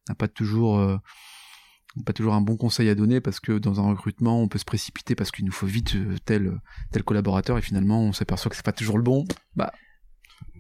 n'a 0.09 0.15
pas 0.15 0.29
toujours 0.29 0.79
euh, 0.79 0.99
pas 2.07 2.13
toujours 2.13 2.35
un 2.35 2.41
bon 2.43 2.57
conseil 2.57 2.89
à 2.91 2.95
donner 2.95 3.21
parce 3.21 3.41
que 3.41 3.53
dans 3.59 3.81
un 3.81 3.89
recrutement 3.91 4.43
on 4.43 4.49
peut 4.49 4.59
se 4.59 4.65
précipiter 4.67 5.15
parce 5.15 5.31
qu'il 5.31 5.45
nous 5.47 5.53
faut 5.53 5.67
vite 5.67 5.95
euh, 5.97 6.17
tel 6.27 6.53
tel 6.91 7.03
collaborateur 7.03 7.57
et 7.59 7.63
finalement 7.63 8.01
on 8.03 8.13
s'aperçoit 8.13 8.51
que 8.51 8.57
c'est 8.57 8.65
pas 8.65 8.73
toujours 8.73 8.99
le 8.99 9.05
bon. 9.05 9.25
Bah 9.57 9.73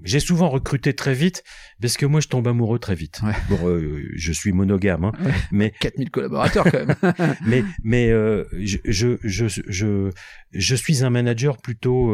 J'ai 0.05 0.19
souvent 0.21 0.49
recruté 0.49 0.95
très 0.95 1.15
vite 1.15 1.45
parce 1.81 1.97
que 1.97 2.07
moi 2.07 2.21
je 2.21 2.29
tombe 2.29 2.49
amoureux 2.49 2.79
très 2.79 2.95
vite. 2.97 3.21
Ouais. 3.23 3.35
Bon, 3.49 3.69
euh, 3.69 4.03
je 4.17 4.33
suis 4.33 4.53
monogame, 4.53 5.05
hein, 5.05 5.13
Ouais. 5.25 5.33
mais 5.53 5.71
4000 5.81 6.11
collaborateurs 6.11 6.65
quand 6.71 6.87
même. 6.87 6.97
mais 7.47 7.65
mais 7.85 8.11
euh, 8.11 8.45
je, 8.53 8.79
je 8.85 9.17
je 9.23 9.47
je 9.49 10.11
je 10.53 10.75
suis 10.75 11.05
un 11.05 11.11
manager 11.11 11.57
plutôt 11.59 12.11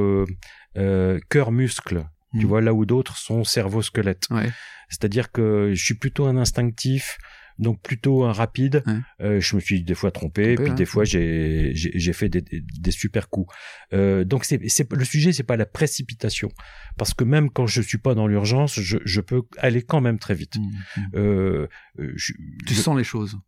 euh, 0.77 1.19
cœur 1.29 1.51
muscle. 1.53 2.05
Tu 2.39 2.45
Mm. 2.45 2.49
vois 2.49 2.61
là 2.61 2.75
où 2.75 2.85
d'autres 2.85 3.17
sont 3.17 3.43
cerveau 3.45 3.81
squelette. 3.81 4.25
ouais. 4.31 4.51
C'est-à-dire 4.91 5.33
que 5.33 5.73
je 5.75 5.83
suis 5.85 5.95
plutôt 5.95 6.27
un 6.27 6.37
instinctif. 6.37 7.17
Donc 7.59 7.81
plutôt 7.83 8.25
un 8.25 8.33
rapide. 8.33 8.83
Ouais. 8.87 8.95
Euh, 9.21 9.41
je 9.41 9.57
me 9.57 9.61
suis 9.61 9.83
des 9.83 9.95
fois 9.95 10.11
trompé, 10.11 10.55
Trompé, 10.55 10.63
puis 10.63 10.71
ouais. 10.71 10.77
des 10.77 10.85
fois 10.85 11.05
j'ai 11.05 11.73
j'ai 11.75 12.13
fait 12.13 12.29
des, 12.29 12.43
des, 12.43 12.91
super 12.91 13.29
coups. 13.29 13.53
Euh, 13.93 14.25
donc 14.25 14.45
c'est 14.45 14.61
c'est 14.69 14.91
le 14.93 15.05
sujet, 15.05 15.33
c'est 15.33 15.43
pas 15.43 15.57
la 15.57 15.67
précipitation, 15.67 16.49
parce 16.97 17.15
que 17.15 17.25
même 17.25 17.51
quand 17.51 17.67
je 17.67 17.83
suis 17.83 17.99
pas 17.99 18.15
dans 18.15 18.27
l'urgence, 18.27 18.79
je 18.81 18.99
je 19.05 19.21
peux 19.21 19.43
aller 19.59 19.83
quand 19.83 20.01
même 20.01 20.19
très 20.19 20.35
vite. 20.35 20.57
Mm, 20.57 20.63
mm. 21.01 21.11
Euh, 21.17 21.67
euh, 21.99 22.13
je- 22.17 22.33
Tu 22.67 22.75
je- 22.75 22.81
sens 22.81 22.97
les 22.97 23.05
choses 23.05 23.39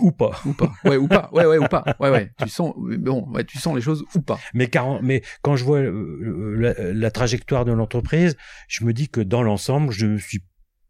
ou 0.00 0.12
pas. 0.12 0.40
ou 0.46 0.52
pas 0.52 0.72
Ouais, 0.84 0.96
ou 0.96 1.08
pas. 1.08 1.28
Ouais, 1.32 1.46
ouais, 1.46 1.58
ou 1.58 1.66
pas. 1.66 1.84
Ouais, 1.98 2.10
ouais. 2.10 2.30
Tu 2.40 2.48
sens 2.48 2.74
bon, 2.76 3.28
ouais, 3.32 3.44
tu 3.44 3.58
sens 3.58 3.74
les 3.74 3.80
choses 3.82 4.04
ou 4.14 4.20
pas. 4.20 4.38
Mais, 4.54 4.68
car, 4.68 5.02
mais 5.02 5.22
quand 5.42 5.56
je 5.56 5.64
vois 5.64 5.78
euh, 5.80 6.54
la, 6.58 6.92
la 6.92 7.10
trajectoire 7.10 7.64
de 7.64 7.72
l'entreprise, 7.72 8.36
je 8.68 8.84
me 8.84 8.92
dis 8.92 9.08
que 9.08 9.20
dans 9.20 9.42
l'ensemble, 9.42 9.92
je 9.92 10.06
me 10.06 10.18
suis 10.18 10.42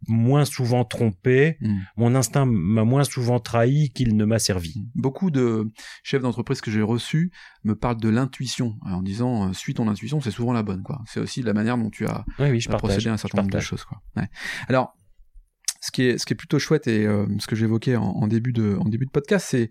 moins 0.08 0.44
souvent 0.44 0.84
trompé, 0.84 1.56
Mm. 1.60 1.78
mon 1.96 2.14
instinct 2.14 2.44
m'a 2.46 2.84
moins 2.84 3.04
souvent 3.04 3.40
trahi 3.40 3.90
qu'il 3.90 4.16
ne 4.16 4.24
m'a 4.24 4.38
servi. 4.38 4.86
Beaucoup 4.94 5.30
de 5.30 5.70
chefs 6.02 6.22
d'entreprise 6.22 6.60
que 6.60 6.70
j'ai 6.70 6.82
reçus 6.82 7.32
me 7.64 7.74
parlent 7.74 8.00
de 8.00 8.08
l'intuition 8.08 8.76
en 8.82 9.02
disant 9.02 9.48
euh, 9.48 9.52
suis 9.52 9.74
ton 9.74 9.88
intuition, 9.88 10.20
c'est 10.20 10.30
souvent 10.30 10.52
la 10.52 10.62
bonne 10.62 10.82
quoi. 10.82 11.02
C'est 11.06 11.20
aussi 11.20 11.42
la 11.42 11.54
manière 11.54 11.76
dont 11.78 11.90
tu 11.90 12.06
as 12.06 12.24
Oui, 12.38 12.50
oui, 12.50 12.60
je 12.60 12.68
à 12.68 12.72
partage. 12.72 12.90
procéder 12.90 13.10
à 13.10 13.14
un 13.14 13.16
certain 13.16 13.38
nombre 13.42 13.52
de 13.54 13.60
choses 13.60 13.84
quoi. 13.84 14.02
Ouais. 14.16 14.28
Alors 14.68 14.94
ce 15.80 15.90
qui 15.90 16.02
est 16.02 16.18
ce 16.18 16.26
qui 16.26 16.32
est 16.32 16.36
plutôt 16.36 16.58
chouette 16.58 16.86
et 16.86 17.06
euh, 17.06 17.26
ce 17.38 17.46
que 17.46 17.56
j'évoquais 17.56 17.96
en, 17.96 18.04
en 18.04 18.26
début 18.28 18.52
de 18.52 18.76
en 18.80 18.84
début 18.88 19.06
de 19.06 19.10
podcast, 19.10 19.46
c'est 19.50 19.70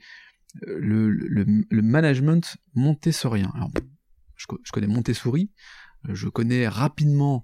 euh, 0.68 0.78
le, 0.80 1.10
le, 1.12 1.46
le 1.70 1.82
management 1.82 2.58
montessorien. 2.74 3.52
Alors, 3.56 3.70
je, 4.38 4.46
co- 4.48 4.60
je 4.64 4.72
connais 4.72 4.88
Montessori, 4.88 5.52
euh, 6.10 6.16
je 6.16 6.28
connais 6.30 6.68
rapidement. 6.68 7.44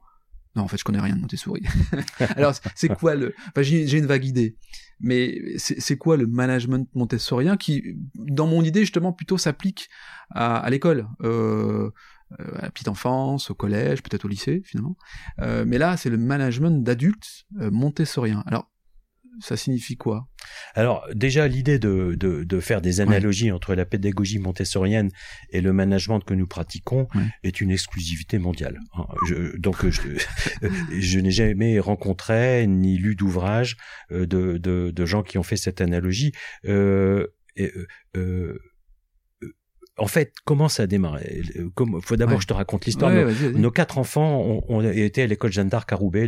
Non, 0.55 0.63
en 0.63 0.67
fait, 0.67 0.77
je 0.77 0.83
connais 0.83 0.99
rien 0.99 1.15
de 1.15 1.21
Montessori. 1.21 1.61
Alors, 2.35 2.53
c'est 2.75 2.89
quoi 2.89 3.15
le 3.15 3.33
enfin, 3.49 3.61
j'ai 3.61 3.97
une 3.97 4.05
vague 4.05 4.25
idée, 4.25 4.57
mais 4.99 5.57
c'est 5.57 5.97
quoi 5.97 6.17
le 6.17 6.27
management 6.27 6.89
montessorien 6.93 7.57
qui, 7.57 7.95
dans 8.15 8.47
mon 8.47 8.61
idée 8.63 8.81
justement, 8.81 9.13
plutôt 9.13 9.37
s'applique 9.37 9.89
à, 10.29 10.57
à 10.57 10.69
l'école, 10.69 11.07
euh, 11.23 11.89
euh, 12.39 12.57
à 12.59 12.61
la 12.63 12.71
petite 12.71 12.87
enfance, 12.87 13.49
au 13.49 13.55
collège, 13.55 14.01
peut-être 14.03 14.25
au 14.25 14.27
lycée 14.27 14.61
finalement. 14.65 14.95
Euh, 15.39 15.65
mais 15.67 15.77
là, 15.77 15.97
c'est 15.97 16.09
le 16.09 16.17
management 16.17 16.83
d'adultes 16.83 17.45
euh, 17.59 17.71
montessorien. 17.71 18.43
Alors, 18.45 18.70
ça 19.39 19.55
signifie 19.57 19.95
quoi? 19.97 20.27
Alors 20.75 21.07
déjà 21.13 21.47
l'idée 21.47 21.79
de, 21.79 22.15
de, 22.19 22.43
de 22.43 22.59
faire 22.59 22.81
des 22.81 22.99
analogies 23.01 23.51
entre 23.51 23.73
la 23.75 23.85
pédagogie 23.85 24.39
montessorienne 24.39 25.09
et 25.51 25.61
le 25.61 25.71
management 25.73 26.19
que 26.21 26.33
nous 26.33 26.47
pratiquons 26.47 27.07
Ouais. 27.15 27.23
est 27.43 27.61
une 27.61 27.71
exclusivité 27.71 28.39
mondiale. 28.39 28.77
hein. 28.97 29.05
Je, 29.27 29.57
donc 29.57 29.87
je, 29.89 30.01
je 30.91 31.19
n'ai 31.19 31.31
jamais 31.31 31.79
rencontré 31.79 32.67
ni 32.67 32.97
lu 32.97 33.15
d'ouvrage 33.15 33.77
euh, 34.11 34.25
de, 34.25 34.57
de, 34.57 34.91
de 34.91 35.05
gens 35.05 35.23
qui 35.23 35.37
ont 35.37 35.43
fait 35.43 35.57
cette 35.57 35.81
analogie. 35.81 36.31
Euh, 36.65 37.27
et, 37.55 37.71
euh, 37.75 37.87
euh, 38.17 38.59
en 40.01 40.07
fait, 40.07 40.33
comment 40.45 40.67
ça 40.69 40.83
a 40.83 40.87
démarré? 40.87 41.41
Comme, 41.75 42.01
faut 42.01 42.15
d'abord 42.15 42.33
Ouais. 42.33 42.37
que 42.37 42.43
je 42.43 42.47
te 42.47 42.53
raconte 42.53 42.85
l'histoire. 42.85 43.11
Ouais, 43.13 43.25
Nos- 43.55 43.71
quatre 43.71 43.97
enfants 43.97 44.39
ont, 44.41 44.63
ont 44.67 44.81
été 44.81 45.21
à 45.21 45.27
l'école 45.27 45.51
Jeanne 45.51 45.69
d'Arc 45.69 45.91
à 45.93 45.95
Roubaix, 45.95 46.27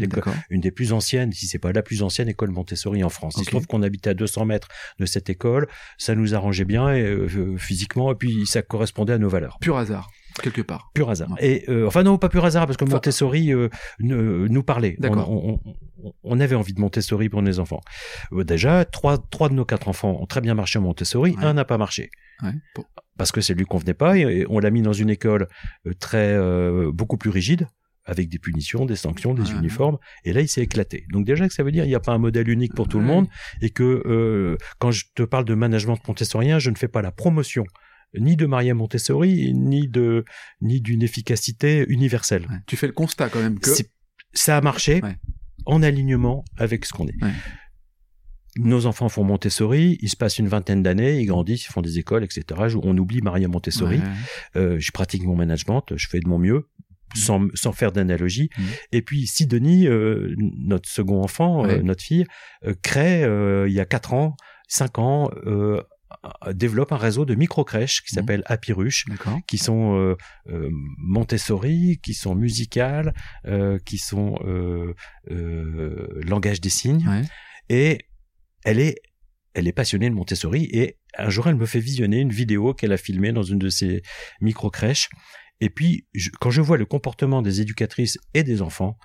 une 0.50 0.62
des 0.62 0.72
plus 0.72 0.94
anciennes, 0.94 1.32
si 1.34 1.48
c'est 1.48 1.60
pas 1.60 1.72
la 1.72 1.82
plus 1.82 2.04
ancienne 2.04 2.30
école 2.30 2.52
Montessori 2.52 3.04
en 3.04 3.10
France. 3.10 3.36
Il 3.38 3.46
se 3.46 3.50
trouve 3.50 3.68
qu'on 3.68 3.82
habitait 3.84 4.12
à 4.12 4.14
200 4.14 4.46
mètres 4.46 4.68
de 5.00 5.06
cette 5.06 5.30
école, 5.30 5.68
ça 5.98 6.16
nous 6.16 6.36
arrangeait 6.36 6.66
bien 6.66 6.94
et, 6.94 7.02
euh, 7.02 7.58
physiquement, 7.58 8.12
et 8.12 8.16
puis 8.16 8.46
ça 8.46 8.62
correspondait 8.62 9.14
à 9.14 9.18
nos 9.18 9.30
valeurs. 9.30 9.58
Pur 9.60 9.78
hasard, 9.78 10.10
quelque 10.42 10.62
part. 10.62 10.92
Pur 10.94 11.10
hasard. 11.10 11.32
Ouais. 11.32 11.38
Et 11.46 11.70
euh, 11.70 11.88
enfin 11.88 12.04
non, 12.04 12.18
pas 12.18 12.30
pur 12.30 12.46
hasard 12.46 12.66
parce 12.66 12.78
que 12.78 12.84
Enfin- 12.86 12.94
Montessori 12.94 13.54
euh, 13.54 13.70
ne- 14.00 14.48
nous 14.48 14.64
parlait. 14.64 14.96
On, 15.00 15.02
D'accord. 15.02 15.30
on, 15.32 15.60
on- 15.66 16.14
on 16.24 16.40
avait 16.40 16.56
envie 16.56 16.74
de 16.74 16.82
Montessori 16.82 17.30
pour 17.30 17.42
nos 17.42 17.60
enfants. 17.60 17.80
Euh, 18.34 18.44
déjà, 18.44 18.84
trois, 18.86 19.18
trois 19.18 19.48
de 19.50 19.54
nos 19.54 19.64
quatre 19.66 19.88
enfants 19.88 20.18
ont 20.22 20.26
très 20.26 20.42
bien 20.42 20.54
marché 20.54 20.78
en 20.80 20.82
Montessori, 20.82 21.32
Ouais. 21.38 21.44
un 21.46 21.54
n'a 21.54 21.64
pas 21.66 21.78
marché 21.78 22.10
Ouais. 22.44 22.84
Parce 23.18 23.32
que 23.32 23.42
ça 23.42 23.54
lui 23.54 23.66
convenait 23.66 23.94
pas 23.94 24.18
et, 24.18 24.22
et 24.22 24.46
on 24.50 24.60
l'a 24.60 24.72
mis 24.72 24.82
dans 24.82 24.94
une 24.94 25.10
école 25.10 25.48
euh, 25.88 25.94
très 26.00 26.34
euh, 26.34 26.92
beaucoup 26.92 27.18
plus 27.18 27.30
rigide 27.30 27.68
avec 28.06 28.28
des 28.28 28.38
punitions, 28.40 28.86
des 28.86 28.96
sanctions, 28.98 29.34
des 29.34 29.44
Ouais. 29.52 29.58
uniformes 29.60 29.98
et 30.26 30.34
là 30.34 30.42
il 30.42 30.48
s'est 30.50 30.62
éclaté. 30.62 31.06
Donc 31.12 31.26
déjà 31.26 31.48
que 31.48 31.54
ça 31.54 31.64
veut 31.64 31.72
dire 31.72 31.86
il 31.86 31.90
n'y 31.90 31.96
a 31.96 32.00
pas 32.02 32.12
un 32.12 32.18
modèle 32.18 32.50
unique 32.50 32.74
pour 32.76 32.88
tout 32.90 33.00
le 33.00 33.06
monde 33.06 33.28
et 33.62 33.70
que 33.70 34.04
euh, 34.06 34.58
quand 34.80 34.92
je 34.92 35.06
te 35.16 35.24
parle 35.24 35.46
de 35.46 35.54
management 35.54 35.98
montessorien, 36.08 36.60
je 36.60 36.70
ne 36.70 36.76
fais 36.76 36.90
pas 36.90 37.02
la 37.02 37.12
promotion 37.12 37.64
ni 38.20 38.36
de 38.36 38.46
Maria 38.46 38.74
Montessori 38.74 39.54
ni 39.56 39.88
de 39.88 40.26
ni 40.62 40.82
d'une 40.82 41.02
efficacité 41.02 41.86
universelle. 41.88 42.44
Ouais. 42.50 42.58
Tu 42.68 42.76
fais 42.78 42.88
le 42.88 42.94
constat 42.94 43.30
quand 43.30 43.42
même 43.42 43.58
que. 43.60 43.70
Ça 44.34 44.58
a 44.58 44.62
marché 44.62 45.00
Ouais. 45.04 45.16
en 45.66 45.82
alignement 45.84 46.44
avec 46.58 46.86
ce 46.86 46.94
qu'on 46.94 47.08
est. 47.08 47.16
Nos 48.60 48.86
enfants 48.86 49.10
font 49.10 49.24
Montessori, 49.24 49.98
ils 50.02 50.10
se 50.10 50.16
passent 50.16 50.38
une 50.38 50.48
vingtaine 50.48 50.84
d'années, 50.84 51.20
ils 51.20 51.26
grandissent, 51.26 51.66
ils 51.66 51.72
font 51.72 51.82
des 51.82 51.98
écoles, 51.98 52.24
etc. 52.24 52.46
On 52.84 52.96
oublie 52.98 53.22
Maria 53.22 53.48
Montessori. 53.48 53.98
Ouais. 53.98 54.04
Euh, 54.58 54.80
je 54.80 54.92
pratique 54.92 55.24
mon 55.24 55.36
management, 55.36 55.84
je 55.96 56.08
fais 56.08 56.20
de 56.20 56.28
mon 56.28 56.38
mieux, 56.38 56.70
sans, 57.16 57.48
sans 57.56 57.72
faire 57.72 57.92
d'analogie. 57.92 58.50
Mhm. 58.58 58.66
Et 58.92 59.02
puis 59.02 59.26
Sidonie, 59.26 59.88
euh, 59.88 60.36
notre 60.38 60.88
second 60.88 61.22
enfant, 61.24 61.66
euh, 61.66 61.82
notre 61.82 62.04
fille, 62.04 62.26
euh, 62.66 62.76
crée 62.82 63.24
euh, 63.24 63.68
il 63.68 63.74
y 63.74 63.80
a 63.80 63.86
quatre 63.86 64.14
ans, 64.14 64.36
cinq 64.68 65.00
ans, 65.00 65.32
euh, 65.48 65.82
développe 66.54 66.92
un 66.92 66.98
réseau 66.98 67.26
de 67.26 67.34
micro-crèches 67.34 68.04
qui 68.04 68.14
Mhm. 68.14 68.22
s'appelle 68.22 68.44
Happy 68.46 68.72
Ruche, 68.72 69.06
D'accord. 69.10 69.40
qui 69.48 69.58
sont 69.58 69.98
euh, 69.98 70.16
euh, 70.50 70.70
Montessori, 71.00 72.00
qui 72.04 72.14
sont 72.14 72.36
musicales, 72.36 73.14
euh, 73.48 73.80
qui 73.84 73.98
sont 73.98 74.36
euh, 74.46 74.94
euh, 75.32 76.08
langage 76.24 76.62
des 76.62 76.70
signes. 76.70 77.04
Ouais. 77.08 77.24
Et 77.70 77.98
elle 78.66 78.80
est, 78.80 79.02
elle 79.54 79.68
est 79.68 79.74
passionnée 79.74 80.10
de 80.10 80.16
Montessori. 80.16 80.70
Et 80.72 80.98
un 81.18 81.30
jour, 81.30 81.48
elle 81.48 81.56
me 81.56 81.66
fait 81.66 81.80
visionner 81.80 82.20
une 82.20 82.32
vidéo 82.32 82.74
qu'elle 82.74 82.92
a 82.92 82.98
filmée 82.98 83.32
dans 83.32 83.44
une 83.44 83.60
de 83.60 83.70
ses 83.70 84.02
micro-crèches. 84.42 85.10
Et 85.60 85.70
puis, 85.70 86.08
quand 86.40 86.50
je 86.50 86.62
vois 86.62 86.78
le 86.78 86.86
comportement 86.86 87.42
des 87.42 87.62
éducatrices 87.62 88.18
et 88.34 88.44
des 88.44 88.62
enfants, 88.62 88.98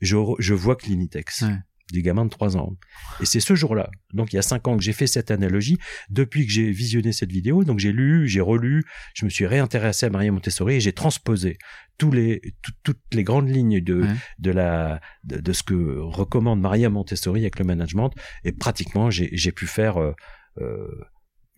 je, 0.00 0.16
je 0.38 0.54
vois 0.54 0.76
Clinitex. 0.76 1.44
Des 1.92 2.00
gamins 2.02 2.24
de 2.24 2.30
3 2.30 2.56
ans. 2.56 2.76
Et 3.20 3.26
c'est 3.26 3.40
ce 3.40 3.54
jour-là, 3.54 3.90
donc 4.14 4.32
il 4.32 4.36
y 4.36 4.38
a 4.38 4.42
5 4.42 4.66
ans 4.68 4.76
que 4.76 4.82
j'ai 4.82 4.94
fait 4.94 5.06
cette 5.06 5.30
analogie, 5.30 5.76
depuis 6.08 6.46
que 6.46 6.52
j'ai 6.52 6.70
visionné 6.70 7.12
cette 7.12 7.30
vidéo, 7.30 7.62
donc 7.62 7.78
j'ai 7.78 7.92
lu, 7.92 8.26
j'ai 8.26 8.40
relu, 8.40 8.84
je 9.14 9.26
me 9.26 9.30
suis 9.30 9.46
réintéressé 9.46 10.06
à 10.06 10.10
Maria 10.10 10.32
Montessori 10.32 10.76
et 10.76 10.80
j'ai 10.80 10.94
transposé 10.94 11.58
tous 11.98 12.10
les, 12.10 12.40
tout- 12.62 12.72
toutes 12.84 13.02
les 13.12 13.22
grandes 13.22 13.50
lignes 13.50 13.80
de, 13.82 14.00
Ouais. 14.02 14.08
de, 14.38 14.50
la, 14.50 15.00
de, 15.24 15.36
de 15.38 15.52
ce 15.52 15.62
que 15.62 15.98
recommande 15.98 16.60
Maria 16.60 16.88
Montessori 16.88 17.42
avec 17.42 17.58
le 17.58 17.66
management, 17.66 18.10
et 18.44 18.52
pratiquement 18.52 19.10
j'ai 19.10 19.28
j'ai 19.32 19.52
pu 19.52 19.66
faire... 19.66 19.98
euh, 20.00 20.12
euh, 20.58 20.88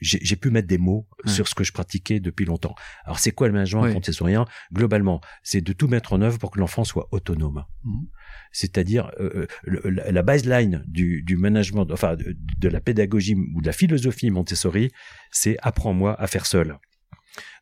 j'ai 0.00 0.37
pu 0.37 0.50
mettre 0.50 0.69
des 0.69 0.79
mots 0.79 1.07
Ouais. 1.25 1.33
sur 1.33 1.49
ce 1.49 1.55
que 1.55 1.65
je 1.65 1.73
pratiquais 1.73 2.21
depuis 2.21 2.45
longtemps. 2.45 2.75
Alors 3.05 3.19
c'est 3.19 3.33
quoi 3.33 3.47
le 3.47 3.53
management 3.55 3.83
Ouais. 3.83 4.45
Globalement, 4.73 5.21
c'est 5.43 5.61
de 5.61 5.73
tout 5.73 5.88
mettre 5.88 6.12
en 6.12 6.21
œuvre 6.23 6.38
pour 6.38 6.50
que 6.50 6.59
l'enfant 6.61 6.85
soit 6.85 7.09
autonome. 7.12 7.65
Mhm. 7.85 8.07
C'est-à-dire 8.53 9.11
euh, 9.21 9.47
le- 9.65 9.91
la 9.91 10.23
baseline 10.23 10.83
du, 10.87 11.23
du 11.23 11.37
management, 11.37 11.87
enfin 11.91 12.17
de, 12.17 12.37
de 12.59 12.69
la 12.69 12.81
pédagogie 12.81 13.35
ou 13.55 13.61
de 13.61 13.67
la 13.67 13.73
philosophie 13.73 14.31
Montessori, 14.31 14.91
c'est 15.31 15.57
apprends-moi 15.62 16.21
à 16.21 16.26
faire 16.26 16.47
seul. 16.47 16.79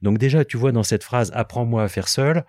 Donc 0.03 0.19
déjà, 0.19 0.45
tu 0.45 0.57
vois 0.57 0.73
dans 0.73 0.83
cette 0.83 1.05
phrase 1.05 1.31
apprends-moi 1.35 1.83
à 1.85 1.89
faire 1.89 2.09
seul, 2.09 2.45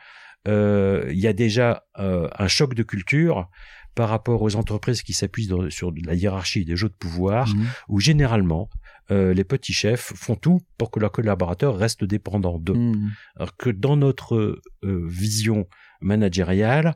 euh, 0.48 1.06
il 1.12 1.20
y 1.20 1.27
a 1.27 1.34
déjà 1.34 1.86
euh, 2.00 2.27
un 2.38 2.48
choc 2.48 2.74
de 2.75 2.84
culture 2.84 3.50
par 3.96 4.10
rapport 4.10 4.42
aux 4.42 4.56
entreprises 4.58 5.01
qui 5.04 5.13
s'appuient 5.13 5.50
sur 5.70 5.92
la 6.06 6.13
hiérarchie 6.13 6.65
des 6.65 6.75
jeux 6.75 6.89
de 6.89 6.94
pouvoir, 6.96 7.48
Mhm. 7.56 7.65
où 7.88 8.00
généralement 8.00 8.70
euh, 9.12 9.33
les 9.33 9.43
petits 9.43 9.74
chefs 9.74 10.13
font 10.15 10.35
tout 10.35 10.62
pour 10.77 10.91
que 10.91 11.00
leurs 11.00 11.12
collaborateurs 11.12 11.77
restent 11.77 12.03
dépendants 12.03 12.59
d'eux. 12.59 12.74
Mhm. 12.74 13.12
Alors 13.35 13.55
que 13.55 13.69
dans 13.69 13.97
notre 13.97 14.62
euh, 14.83 15.05
vision 15.07 15.67
managériale, 16.01 16.95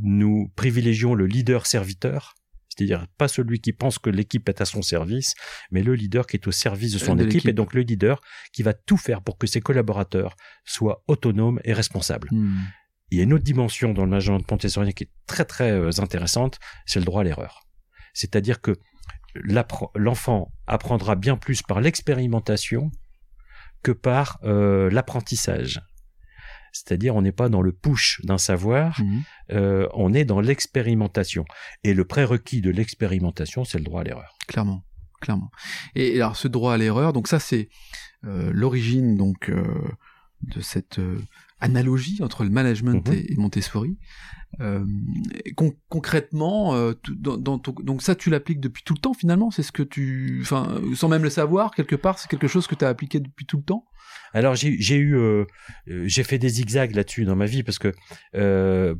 nous 0.00 0.50
privilégions 0.56 1.14
le 1.14 1.26
leader 1.26 1.66
serviteur, 1.66 2.34
c'est-à-dire 2.68 3.06
pas 3.18 3.28
celui 3.28 3.60
qui 3.60 3.72
pense 3.72 3.98
que 3.98 4.10
l'équipe 4.10 4.48
est 4.48 4.60
à 4.60 4.64
son 4.64 4.82
service, 4.82 5.34
mais 5.70 5.82
le 5.82 5.94
leader 5.94 6.26
qui 6.26 6.36
est 6.36 6.46
au 6.46 6.52
service 6.52 6.92
de 6.92 6.98
son 6.98 7.16
De 7.16 7.24
équipe, 7.24 7.46
et 7.46 7.52
donc 7.52 7.74
le 7.74 7.82
leader 7.82 8.20
qui 8.52 8.62
va 8.62 8.74
tout 8.74 8.96
faire 8.96 9.22
pour 9.22 9.38
que 9.38 9.46
ses 9.46 9.60
collaborateurs 9.60 10.36
soient 10.64 11.02
autonomes 11.08 11.60
et 11.64 11.72
responsables. 11.72 12.28
Mhm. 12.32 12.66
Il 13.10 13.18
y 13.18 13.20
a 13.20 13.24
une 13.24 13.32
autre 13.32 13.44
dimension 13.44 13.92
dans 13.92 14.04
le 14.04 14.10
management 14.10 14.48
montessorien 14.50 14.92
qui 14.92 15.04
est 15.04 15.10
très 15.26 15.44
très 15.44 15.70
euh, 15.70 15.90
intéressante, 15.98 16.58
c'est 16.84 16.98
le 16.98 17.06
droit 17.06 17.22
à 17.22 17.24
l'erreur. 17.24 17.62
C'est-à-dire 18.12 18.60
que 18.60 18.76
l'enfant 19.94 20.52
apprendra 20.66 21.14
bien 21.16 21.36
plus 21.36 21.62
par 21.62 21.80
l'expérimentation 21.80 22.90
que 23.82 23.92
par 23.92 24.38
euh, 24.44 24.90
l'apprentissage. 24.90 25.80
C'est-à-dire 26.72 27.16
on 27.16 27.22
n'est 27.22 27.32
pas 27.32 27.48
dans 27.48 27.62
le 27.62 27.72
push 27.72 28.20
d'un 28.24 28.38
savoir, 28.38 29.00
Mhm. 29.00 29.22
euh, 29.52 29.88
on 29.94 30.12
est 30.12 30.24
dans 30.24 30.40
l'expérimentation. 30.40 31.44
Et 31.84 31.94
le 31.94 32.04
prérequis 32.04 32.60
de 32.60 32.70
l'expérimentation, 32.70 33.64
c'est 33.64 33.78
le 33.78 33.84
droit 33.84 34.02
à 34.02 34.04
l'erreur. 34.04 34.36
Clairement, 34.46 34.84
clairement. 35.20 35.50
Et 35.94 36.16
alors 36.16 36.36
ce 36.36 36.46
droit 36.48 36.74
à 36.74 36.76
l'erreur, 36.76 37.12
donc 37.12 37.28
ça 37.28 37.38
c'est 37.40 37.68
euh, 38.24 38.50
l'origine 38.52 39.16
donc 39.16 39.50
de 39.50 40.60
cette 40.60 41.00
analogie 41.60 42.22
entre 42.22 42.44
le 42.44 42.50
management 42.50 43.06
Mhm. 43.08 43.14
et, 43.14 43.32
et 43.32 43.36
Montessori. 43.36 43.96
Euh, 44.60 44.84
con- 45.56 45.74
concrètement, 45.90 46.74
euh, 46.74 46.94
dans 47.10 47.58
ton- 47.58 47.72
donc 47.82 48.00
ça 48.00 48.14
tu 48.14 48.30
l'appliques 48.30 48.60
depuis 48.60 48.82
tout 48.82 48.94
le 48.94 48.98
temps 49.00 49.12
finalement, 49.12 49.50
c'est 49.50 49.62
ce 49.62 49.72
que 49.72 49.82
tu, 49.82 50.38
enfin, 50.40 50.80
sans 50.94 51.08
même 51.08 51.22
le 51.22 51.28
savoir 51.30 51.74
quelque 51.74 51.96
part, 51.96 52.18
c'est 52.18 52.28
quelque 52.30 52.48
chose 52.48 52.66
que 52.66 52.74
tu 52.74 52.84
as 52.84 52.88
appliqué 52.88 53.20
depuis 53.20 53.44
tout 53.44 53.58
le 53.58 53.62
temps? 53.62 53.84
Alors 54.34 54.54
j'ai 54.54 54.96
eu, 54.96 55.16
euh, 55.16 55.44
euh, 55.88 56.04
j'ai 56.06 56.22
fait 56.22 56.38
des 56.38 56.48
zigzags 56.48 56.94
là-dessus 56.94 57.24
dans 57.24 57.36
ma 57.36 57.46
vie 57.46 57.62
parce 57.62 57.78
que 57.78 57.92
euh, 58.34 58.94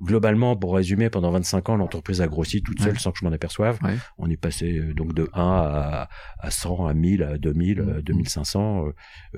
globalement, 0.00 0.56
pour 0.56 0.74
résumer, 0.74 1.10
pendant 1.10 1.30
25 1.32 1.68
ans, 1.68 1.76
l'entreprise 1.76 2.20
a 2.20 2.26
grossi 2.26 2.62
toute 2.62 2.80
seule 2.80 2.98
sans 2.98 3.12
que 3.12 3.18
je 3.18 3.24
m'en 3.24 3.32
aperçoive. 3.32 3.78
On 4.18 4.30
est 4.30 4.36
passé 4.36 4.80
donc 4.94 5.14
de 5.14 5.28
1 5.34 5.42
à, 5.42 6.08
à 6.38 6.50
100, 6.50 6.86
à 6.86 6.94
1000, 6.94 7.22
à 7.22 7.38
2000, 7.38 7.80
à 7.80 8.02
2500, 8.02 8.86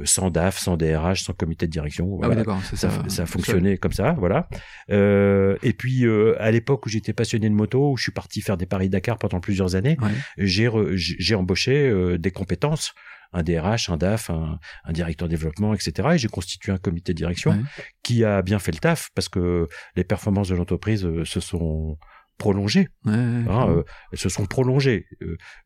sans 0.04 0.30
DAF, 0.30 0.58
sans 0.58 0.76
DRH, 0.76 1.22
sans 1.22 1.32
comité 1.32 1.66
de 1.66 1.72
direction. 1.72 2.18
Ah 2.22 2.28
oui, 2.28 2.36
d'accord. 2.36 2.62
Ça, 2.62 2.90
ça, 3.08 3.22
a 3.22 3.26
fonctionné 3.26 3.78
comme 3.78 3.92
ça, 3.92 4.14
voilà. 4.18 4.48
et 4.88 5.72
puis 5.72 6.04
à 6.38 6.50
l'époque 6.50 6.86
où 6.86 6.88
j'étais 6.88 7.12
passionné 7.12 7.48
de 7.48 7.54
moto, 7.54 7.92
où 7.92 7.96
je 7.96 8.04
suis 8.04 8.12
parti 8.12 8.40
faire 8.42 8.56
des 8.56 8.66
paris 8.66 8.88
Dakar 8.88 9.18
pendant 9.18 9.40
plusieurs 9.40 9.74
années, 9.74 9.96
j'ai 10.36 10.68
j'ai 10.94 11.34
embauché 11.34 12.18
des 12.18 12.30
compétences 12.30 12.94
un 13.32 13.42
DRH, 13.42 13.90
un 13.90 13.96
DAF, 13.96 14.30
un, 14.30 14.58
directeur 14.90 15.28
développement, 15.28 15.74
etc. 15.74 16.08
Et 16.14 16.18
j'ai 16.18 16.28
constitué 16.28 16.72
un 16.72 16.78
comité 16.78 17.12
de 17.12 17.18
direction 17.18 17.62
qui 18.02 18.24
a 18.24 18.42
bien 18.42 18.58
fait 18.58 18.72
le 18.72 18.78
taf 18.78 19.10
parce 19.14 19.28
que 19.28 19.66
les 19.94 20.04
performances 20.04 20.48
de 20.48 20.54
l'entreprise 20.54 21.04
euh, 21.04 21.24
se 21.24 21.40
sont 21.40 21.98
prolongées. 22.38 22.88
Hein, 23.04 23.68
euh, 23.68 23.82
se 24.14 24.28
sont 24.28 24.46
prolongées. 24.46 25.06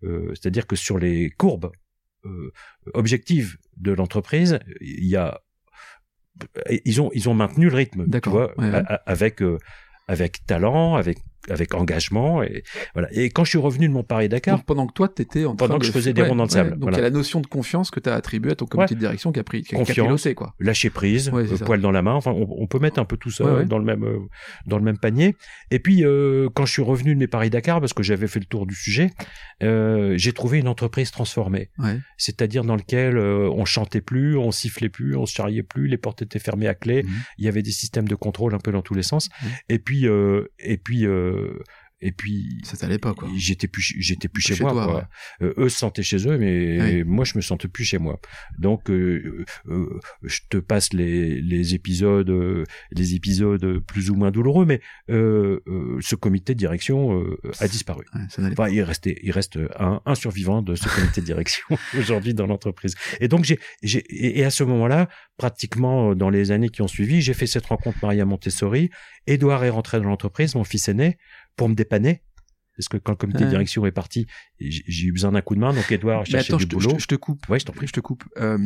Euh, 0.05 0.33
c'est-à-dire 0.35 0.67
que 0.67 0.77
sur 0.77 0.99
les 0.99 1.31
courbes 1.31 1.71
objectives 2.93 3.57
de 3.79 3.93
l'entreprise, 3.93 4.59
il 4.81 5.07
y 5.07 5.17
a 5.17 5.41
ils 6.85 7.01
ont 7.01 7.11
ils 7.15 7.29
ont 7.29 7.35
maintenu 7.35 7.69
le 7.69 7.77
rythme, 7.77 8.07
tu 8.21 8.29
vois, 8.29 8.53
avec 9.07 9.43
avec 10.07 10.45
talent, 10.47 10.97
avec 10.97 11.19
avec 11.49 11.75
engagement 11.75 12.43
et 12.43 12.63
voilà. 12.95 13.09
Et 13.13 13.31
quand 13.31 13.45
je 13.45 13.51
suis 13.51 13.59
revenu 13.59 13.89
de 13.89 13.93
mon 13.93 14.03
Paris 14.03 14.29
Dakar, 14.29 14.63
pendant 14.65 14.87
que 14.87 14.93
toi 14.93 15.09
t'étais 15.09 15.45
en 15.45 15.57
train 15.57 15.67
pendant 15.67 15.79
que 15.79 15.87
je 15.87 15.93
faisais 15.93 16.13
des 16.13 16.23
ronds 16.23 16.37
dans 16.37 16.45
le 16.45 16.51
sable, 16.51 16.79
donc 16.79 16.91
il 16.93 16.97
y 16.97 16.99
a 16.99 17.03
la 17.03 17.11
notion 17.11 17.41
de 17.41 17.47
confiance 17.47 17.91
que 17.91 18.01
tu 18.01 18.09
as 18.09 18.15
attribuée 18.15 18.53
à 18.53 18.55
ton 18.55 18.67
comité 18.67 18.95
de 18.95 19.01
direction 19.01 19.33
qui 19.33 19.41
a 19.41 19.45
pris 19.45 19.63
qui 19.63 19.75
confiance, 19.75 20.27
a 20.27 20.35
quoi. 20.35 20.55
Lâcher 20.59 20.91
prise, 20.91 21.31
euh, 21.33 21.57
poil 21.65 21.81
dans 21.81 21.91
la 21.91 22.03
main. 22.03 22.15
Enfin, 22.15 22.33
on, 22.33 22.67
peut 22.67 22.79
mettre 22.79 23.01
un 23.01 23.05
peu 23.05 23.17
tout 23.17 23.31
ça 23.31 23.65
dans 23.65 23.79
le 23.79 23.85
même 23.85 24.05
euh, 24.05 24.19
dans 24.67 24.77
le 24.77 24.85
même 24.85 24.99
panier. 24.99 25.37
Et 25.71 25.79
puis 25.79 26.05
euh, 26.05 26.49
quand 26.55 26.67
je 26.67 26.73
suis 26.73 26.83
revenu 26.83 27.15
de 27.15 27.19
mes 27.19 27.27
Paris 27.27 27.51
Dakar 27.51 27.81
parce 27.81 27.93
que 27.93 28.03
j'avais 28.03 28.27
fait 28.27 28.41
le 28.41 28.47
tour 28.47 28.67
du 28.67 28.75
sujet, 28.75 29.11
j'ai 29.61 30.33
trouvé 30.33 30.59
une 30.59 30.69
entreprise 30.69 31.11
transformée. 31.11 31.71
C'est-à-dire 32.17 32.65
dans 32.65 32.77
lequel 32.77 33.19
on 33.19 33.65
chantait 33.65 34.01
plus, 34.01 34.37
on 34.37 34.51
sifflait 34.51 34.89
plus, 34.89 35.17
on 35.17 35.27
se 35.27 35.35
charriait 35.35 35.63
plus, 35.63 35.87
les 35.89 35.99
portes 35.99 36.23
étaient 36.23 36.39
fermées 36.39 36.69
à 36.69 36.75
clé, 36.75 37.03
mhm. 37.03 37.11
il 37.39 37.45
y 37.45 37.49
avait 37.49 37.63
des 37.63 37.71
systèmes 37.71 38.09
de 38.09 38.15
contrôle 38.15 38.55
un 38.55 38.59
peu 38.59 38.73
dans 38.73 38.83
tous 38.83 38.95
les 38.95 39.03
sens. 39.03 39.29
Et 39.69 39.79
puis 39.79 40.07
et 40.59 40.77
puis 40.77 41.07
euh, 41.31 41.59
et 42.03 42.13
puis 42.13 42.61
ça 42.65 42.77
t'allait 42.77 42.99
pas 42.99 43.13
quoi. 43.15 43.29
j'étais 43.37 43.69
plus 43.69 43.95
j'étais 43.99 44.29
plus, 44.29 44.43
chez, 44.43 44.59
moi 44.63 44.73
quoi. 44.73 45.09
Euh, 45.43 45.53
eux 45.59 45.69
se 45.69 45.79
sentaient 45.79 46.03
chez 46.03 46.27
eux 46.27 46.39
mais 46.39 47.05
moi 47.05 47.25
je 47.25 47.37
me 47.37 47.43
sentais 47.43 47.69
plus 47.69 47.85
chez 47.85 47.99
moi. 47.99 48.19
Donc 48.59 48.91
euh, 48.91 49.45
euh, 49.69 50.01
je 50.23 50.41
te 50.49 50.57
passe 50.57 50.93
les, 50.93 51.41
les 51.43 51.75
épisodes 51.75 52.33
les 52.91 53.15
épisodes 53.15 53.81
plus 53.81 54.11
ou 54.11 54.15
moins 54.15 54.31
douloureux 54.31 54.65
mais 54.65 54.81
ce 55.09 56.15
comité 56.15 56.55
de 56.55 56.59
direction 56.59 57.23
a 57.59 57.69
disparu. 57.69 58.07
Enfin 58.39 58.69
il 58.69 58.83
restait 58.83 59.19
il 59.23 59.33
reste 59.33 59.59
un, 59.79 60.01
un 60.07 60.15
survivant 60.15 60.63
de 60.63 60.75
ce 60.75 60.89
comité 60.89 61.21
de 61.21 61.27
direction 61.27 61.67
aujourd'hui 61.99 62.33
dans 62.33 62.47
l'entreprise. 62.47 62.95
Et 63.21 63.29
donc 63.29 63.45
j'ai 63.45 63.59
j'ai 63.83 64.05
et 64.09 64.45
à 64.45 64.51
ce 64.51 64.65
moment-là 64.65 65.09
pratiquement 65.37 66.15
dans 66.15 66.31
les 66.31 66.51
années 66.51 66.71
qui 66.71 66.81
ont 66.81 66.89
suivi 66.89 67.21
j'ai 67.21 67.35
fait 67.35 67.47
cette 67.47 67.67
rencontre 67.67 67.99
Maria 68.03 68.25
Montessori. 68.25 68.91
Édouard 69.27 69.65
est 69.65 69.71
rentré 69.71 69.99
dans 69.99 70.09
l'entreprise 70.09 70.55
mon 70.55 70.65
fils 70.65 70.89
aîné 70.89 71.19
pour 71.61 71.69
me 71.69 71.75
dépanner. 71.75 72.23
Parce 72.75 72.89
que 72.89 72.97
quand 72.97 73.13
le 73.13 73.17
comité 73.19 73.45
de 73.45 73.51
direction 73.51 73.85
est 73.85 73.93
parti, 73.93 74.27
j'ai 74.59 75.09
eu 75.09 75.13
besoin 75.13 75.33
d'un 75.33 75.43
coup 75.43 75.55
de 75.55 75.61
main. 75.61 75.75
Donc 75.75 75.93
Edouard 75.93 76.25
cherchait 76.25 76.57
du 76.57 76.65
boulot. 76.65 76.97
Je, 76.99 77.05
te 77.05 77.15
coupe. 77.15 77.47
Ouais, 77.51 77.59
je 77.59 77.67
t'en 77.67 77.75
prie. 77.75 77.87
Je 77.87 77.93
te 77.93 78.01
coupe. 78.01 78.25
Euh, 78.39 78.57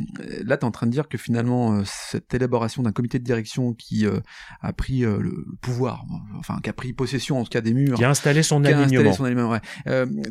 là, 0.45 0.57
tu 0.57 0.61
es 0.61 0.65
en 0.65 0.71
train 0.71 0.87
de 0.87 0.93
dire 0.93 1.09
que 1.09 1.19
finalement, 1.19 1.75
euh, 1.75 1.83
cette 1.85 2.33
élaboration 2.33 2.85
d'un 2.85 2.93
comité 2.93 3.19
de 3.19 3.25
direction 3.25 3.75
qui 3.75 4.07
euh, 4.07 4.21
a 4.61 4.73
pris 4.73 5.01
le 5.01 5.45
pouvoir, 5.61 6.05
enfin, 6.39 6.61
qui 6.63 6.71
a 6.71 6.73
pris 6.73 6.93
possession 6.93 7.41
en 7.41 7.43
tout 7.43 7.51
cas 7.51 7.63
des 7.63 7.75
murs, 7.75 7.97
qui 7.97 8.05
a 8.05 8.11
installé 8.11 8.45
son 8.45 8.65
alignement. 8.65 9.13
Son 9.13 9.25
alignement 9.25 9.51
ouais. 9.51 9.61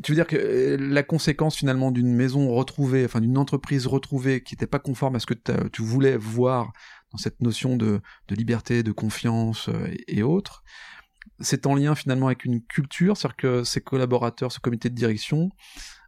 tu 0.02 0.14
veux 0.14 0.16
dire 0.16 0.28
que 0.28 0.78
la 0.80 1.04
conséquence 1.04 1.58
finalement 1.58 1.92
d'une 1.92 2.14
maison 2.14 2.54
retrouvée, 2.54 3.04
enfin 3.04 3.20
d'une 3.20 3.38
entreprise 3.38 3.86
retrouvée 3.86 4.42
qui 4.44 4.54
n'était 4.54 4.68
pas 4.68 4.80
conforme 4.80 5.18
à 5.18 5.20
ce 5.20 5.26
que 5.26 5.34
tu 5.74 5.82
voulais 5.82 6.16
voir 6.16 6.72
dans 7.12 7.18
cette 7.18 7.42
notion 7.42 7.76
de, 7.76 8.00
de 8.30 8.36
liberté, 8.36 8.82
de 8.82 8.94
confiance 8.94 9.70
et 10.08 10.24
autres 10.24 10.64
c'est 11.40 11.66
en 11.66 11.76
lien 11.76 11.96
finalement 11.96 12.28
avec 12.28 12.46
une 12.46 12.62
culture, 12.62 13.18
c'est-à-dire 13.18 13.38
que 13.38 13.64
ses 13.64 13.82
collaborateurs, 13.82 14.52
ce 14.52 14.60
comité 14.60 14.90
de 14.90 14.96
direction, 14.96 15.50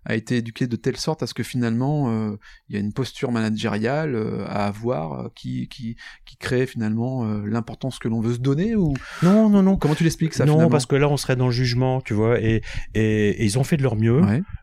a 0.05 0.15
été 0.15 0.37
éduqué 0.37 0.67
de 0.67 0.75
telle 0.75 0.97
sorte 0.97 1.23
à 1.23 1.27
ce 1.27 1.33
que 1.33 1.43
finalement 1.43 2.09
euh, 2.09 2.37
il 2.69 2.75
y 2.75 2.77
a 2.77 2.81
une 2.81 2.93
posture 2.93 3.31
managériale 3.31 4.15
euh, 4.15 4.45
à 4.47 4.67
avoir 4.67 5.13
euh, 5.13 5.27
qui, 5.35 5.67
qui 5.67 5.95
qui 6.25 6.37
crée 6.37 6.67
finalement 6.67 7.25
l'importance 7.45 7.99
que 7.99 8.07
l'on 8.07 8.21
veut 8.21 8.35
se 8.35 8.39
donner 8.39 8.75
ou 8.75 8.93
non 9.23 9.49
non 9.49 9.63
non. 9.63 9.77
Comment 9.77 9.95
tu 9.95 10.03
l'expliques 10.03 10.33
ça 10.33 10.45
non 10.45 10.69
parce 10.69 10.85
que 10.85 10.95
là 10.95 11.09
on 11.09 11.17
serait 11.17 11.35
dans 11.35 11.47
le 11.47 11.51
jugement 11.51 12.01
tu 12.01 12.13
vois 12.13 12.39
et 12.39 12.61
et, 12.93 13.43
ils 13.43 13.57
ont 13.57 13.63
fait 13.63 13.77
de 13.77 13.83
leur 13.83 13.95
mieux 13.95 14.21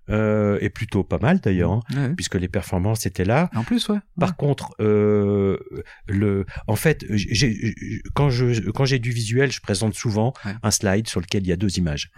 et 0.09 0.71
plutôt 0.71 1.03
pas 1.03 1.19
mal 1.19 1.41
d'ailleurs 1.41 1.73
hein, 1.73 2.15
puisque 2.17 2.37
les 2.37 2.49
performances 2.49 3.07
étaient 3.07 3.25
là. 3.25 3.51
En 3.55 3.65
plus 3.65 3.89
ouais. 3.89 3.99
Par 4.19 4.37
contre 4.37 4.75
le 4.79 6.47
en 6.67 6.77
fait 6.77 7.05
j'ai 7.11 7.75
quand 8.15 8.31
je 8.31 8.71
quand 8.71 8.85
j'ai 8.85 8.99
du 8.99 9.11
visuel 9.11 9.51
je 9.51 9.61
présente 9.61 9.95
souvent 9.95 10.33
un 10.63 10.71
slide 10.71 11.09
sur 11.09 11.21
lequel 11.21 11.43
il 11.43 11.49
y 11.49 11.53
a 11.53 11.57
deux 11.57 11.79
images 11.79 12.11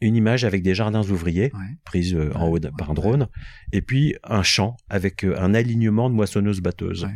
une 0.00 0.16
image 0.16 0.44
avec 0.44 0.62
des 0.62 0.74
jardins 0.74 1.02
ouvriers 1.02 1.52
prise 1.84 2.14
euh, 2.14 2.32
en 2.34 2.48
haut 2.48 2.60
par 2.76 2.90
un 2.90 2.94
drone, 2.94 3.28
et 3.72 3.82
puis 3.82 4.14
un 4.24 4.42
champ 4.42 4.76
avec 4.88 5.24
euh, 5.24 5.38
un 5.38 5.54
alignement 5.54 6.08
de 6.10 6.14
moissonneuses-batteuses. 6.14 7.08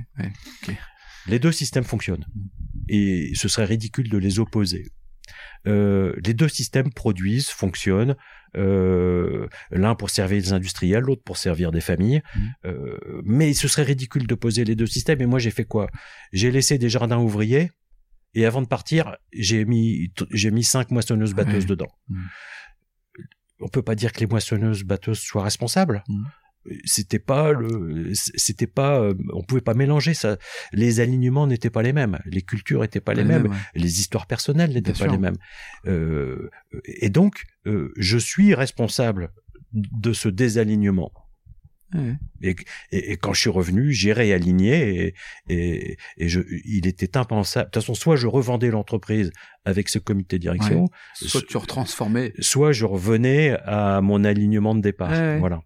Les 1.28 1.38
deux 1.38 1.52
systèmes 1.52 1.84
fonctionnent, 1.84 2.26
mm. 2.34 2.40
et 2.88 3.32
ce 3.34 3.48
serait 3.48 3.64
ridicule 3.64 4.08
de 4.08 4.18
les 4.18 4.38
opposer. 4.40 4.86
Euh, 5.68 6.14
les 6.24 6.34
deux 6.34 6.48
systèmes 6.48 6.92
produisent, 6.92 7.48
fonctionnent, 7.48 8.16
l'un 8.54 9.94
pour 9.94 10.10
servir 10.10 10.36
les 10.36 10.52
industriels, 10.52 11.04
l'autre 11.04 11.22
pour 11.22 11.38
servir 11.38 11.70
des 11.70 11.80
familles. 11.80 12.20
Mm. 12.34 12.70
Mais 13.24 13.54
ce 13.54 13.68
serait 13.68 13.84
ridicule 13.84 14.26
d'opposer 14.26 14.64
les 14.64 14.74
deux 14.74 14.86
systèmes. 14.86 15.22
Et 15.22 15.26
moi, 15.26 15.38
j'ai 15.38 15.50
fait 15.50 15.64
quoi? 15.64 15.88
J'ai 16.32 16.50
laissé 16.50 16.76
des 16.76 16.90
jardins 16.90 17.18
ouvriers, 17.18 17.70
et 18.34 18.44
avant 18.44 18.60
de 18.60 18.66
partir, 18.66 19.16
j'ai 19.32 19.64
mis 19.64 20.12
j'ai 20.32 20.50
mis 20.50 20.64
cinq 20.64 20.90
moissonneuses 20.90 21.34
batteuses 21.34 21.66
dedans. 21.66 21.88
Mm 22.08 22.16
on 23.62 23.68
peut 23.68 23.82
pas 23.82 23.94
dire 23.94 24.12
que 24.12 24.20
les 24.20 24.26
moissonneuses 24.26 24.84
batteuses 24.84 25.20
soient 25.20 25.44
responsables. 25.44 26.02
Mmh. 26.08 26.24
C'était 26.84 27.18
pas 27.18 27.50
le, 27.50 28.12
c'était 28.14 28.68
pas, 28.68 29.00
euh, 29.00 29.14
on 29.32 29.42
pouvait 29.42 29.60
pas 29.60 29.74
mélanger 29.74 30.14
ça. 30.14 30.36
Les 30.72 31.00
alignements 31.00 31.48
n'étaient 31.48 31.70
pas 31.70 31.82
les 31.82 31.92
mêmes, 31.92 32.20
les 32.24 32.42
cultures 32.42 32.82
n'étaient 32.82 33.00
pas 33.00 33.14
les, 33.14 33.24
mêmes, 33.24 33.52
les 33.74 33.98
histoires 33.98 34.26
personnelles 34.26 34.72
n'étaient 34.72 34.92
pas 34.92 35.08
les 35.08 35.18
mêmes. 35.18 35.36
Euh, 35.86 36.50
et 36.84 37.10
donc, 37.10 37.46
euh, 37.66 37.92
je 37.96 38.16
suis 38.16 38.54
responsable 38.54 39.32
de 39.72 40.12
ce 40.12 40.28
désalignement. 40.28 41.10
Et, 42.42 42.56
et, 42.90 43.16
quand 43.16 43.32
je 43.32 43.40
suis 43.40 43.50
revenu, 43.50 43.92
j'ai 43.92 44.12
réaligné 44.12 45.14
et, 45.48 45.96
et, 46.16 46.28
je, 46.28 46.40
il 46.64 46.86
était 46.86 47.16
impensable. 47.16 47.66
De 47.66 47.70
toute 47.70 47.82
façon, 47.82 47.94
soit 47.94 48.16
je 48.16 48.26
revendais 48.26 48.70
l'entreprise 48.70 49.32
avec 49.64 49.88
ce 49.88 49.98
comité 49.98 50.36
de 50.38 50.42
direction, 50.42 50.88
soit 51.14 51.46
tu 51.46 51.56
retransformais, 51.56 52.32
soit 52.40 52.72
je 52.72 52.84
revenais 52.84 53.56
à 53.64 54.00
mon 54.00 54.24
alignement 54.24 54.74
de 54.74 54.80
départ. 54.80 55.12
Voilà. 55.38 55.62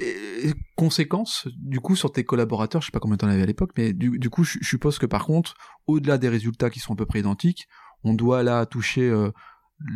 Et, 0.00 0.52
conséquence, 0.76 1.48
du 1.56 1.80
coup, 1.80 1.96
sur 1.96 2.12
tes 2.12 2.24
collaborateurs, 2.24 2.80
je 2.80 2.86
sais 2.86 2.92
pas 2.92 3.00
combien 3.00 3.16
t'en 3.16 3.28
avais 3.28 3.42
à 3.42 3.46
l'époque, 3.46 3.72
mais 3.76 3.92
du, 3.92 4.18
du 4.18 4.30
coup, 4.30 4.44
je, 4.44 4.58
suppose 4.62 4.98
que 4.98 5.06
par 5.06 5.24
contre, 5.24 5.54
au-delà 5.86 6.18
des 6.18 6.28
résultats 6.28 6.70
qui 6.70 6.78
sont 6.78 6.92
à 6.92 6.96
peu 6.96 7.06
près 7.06 7.20
identiques, 7.20 7.66
on 8.04 8.14
doit 8.14 8.44
là 8.44 8.64
toucher 8.64 9.08
euh, 9.08 9.32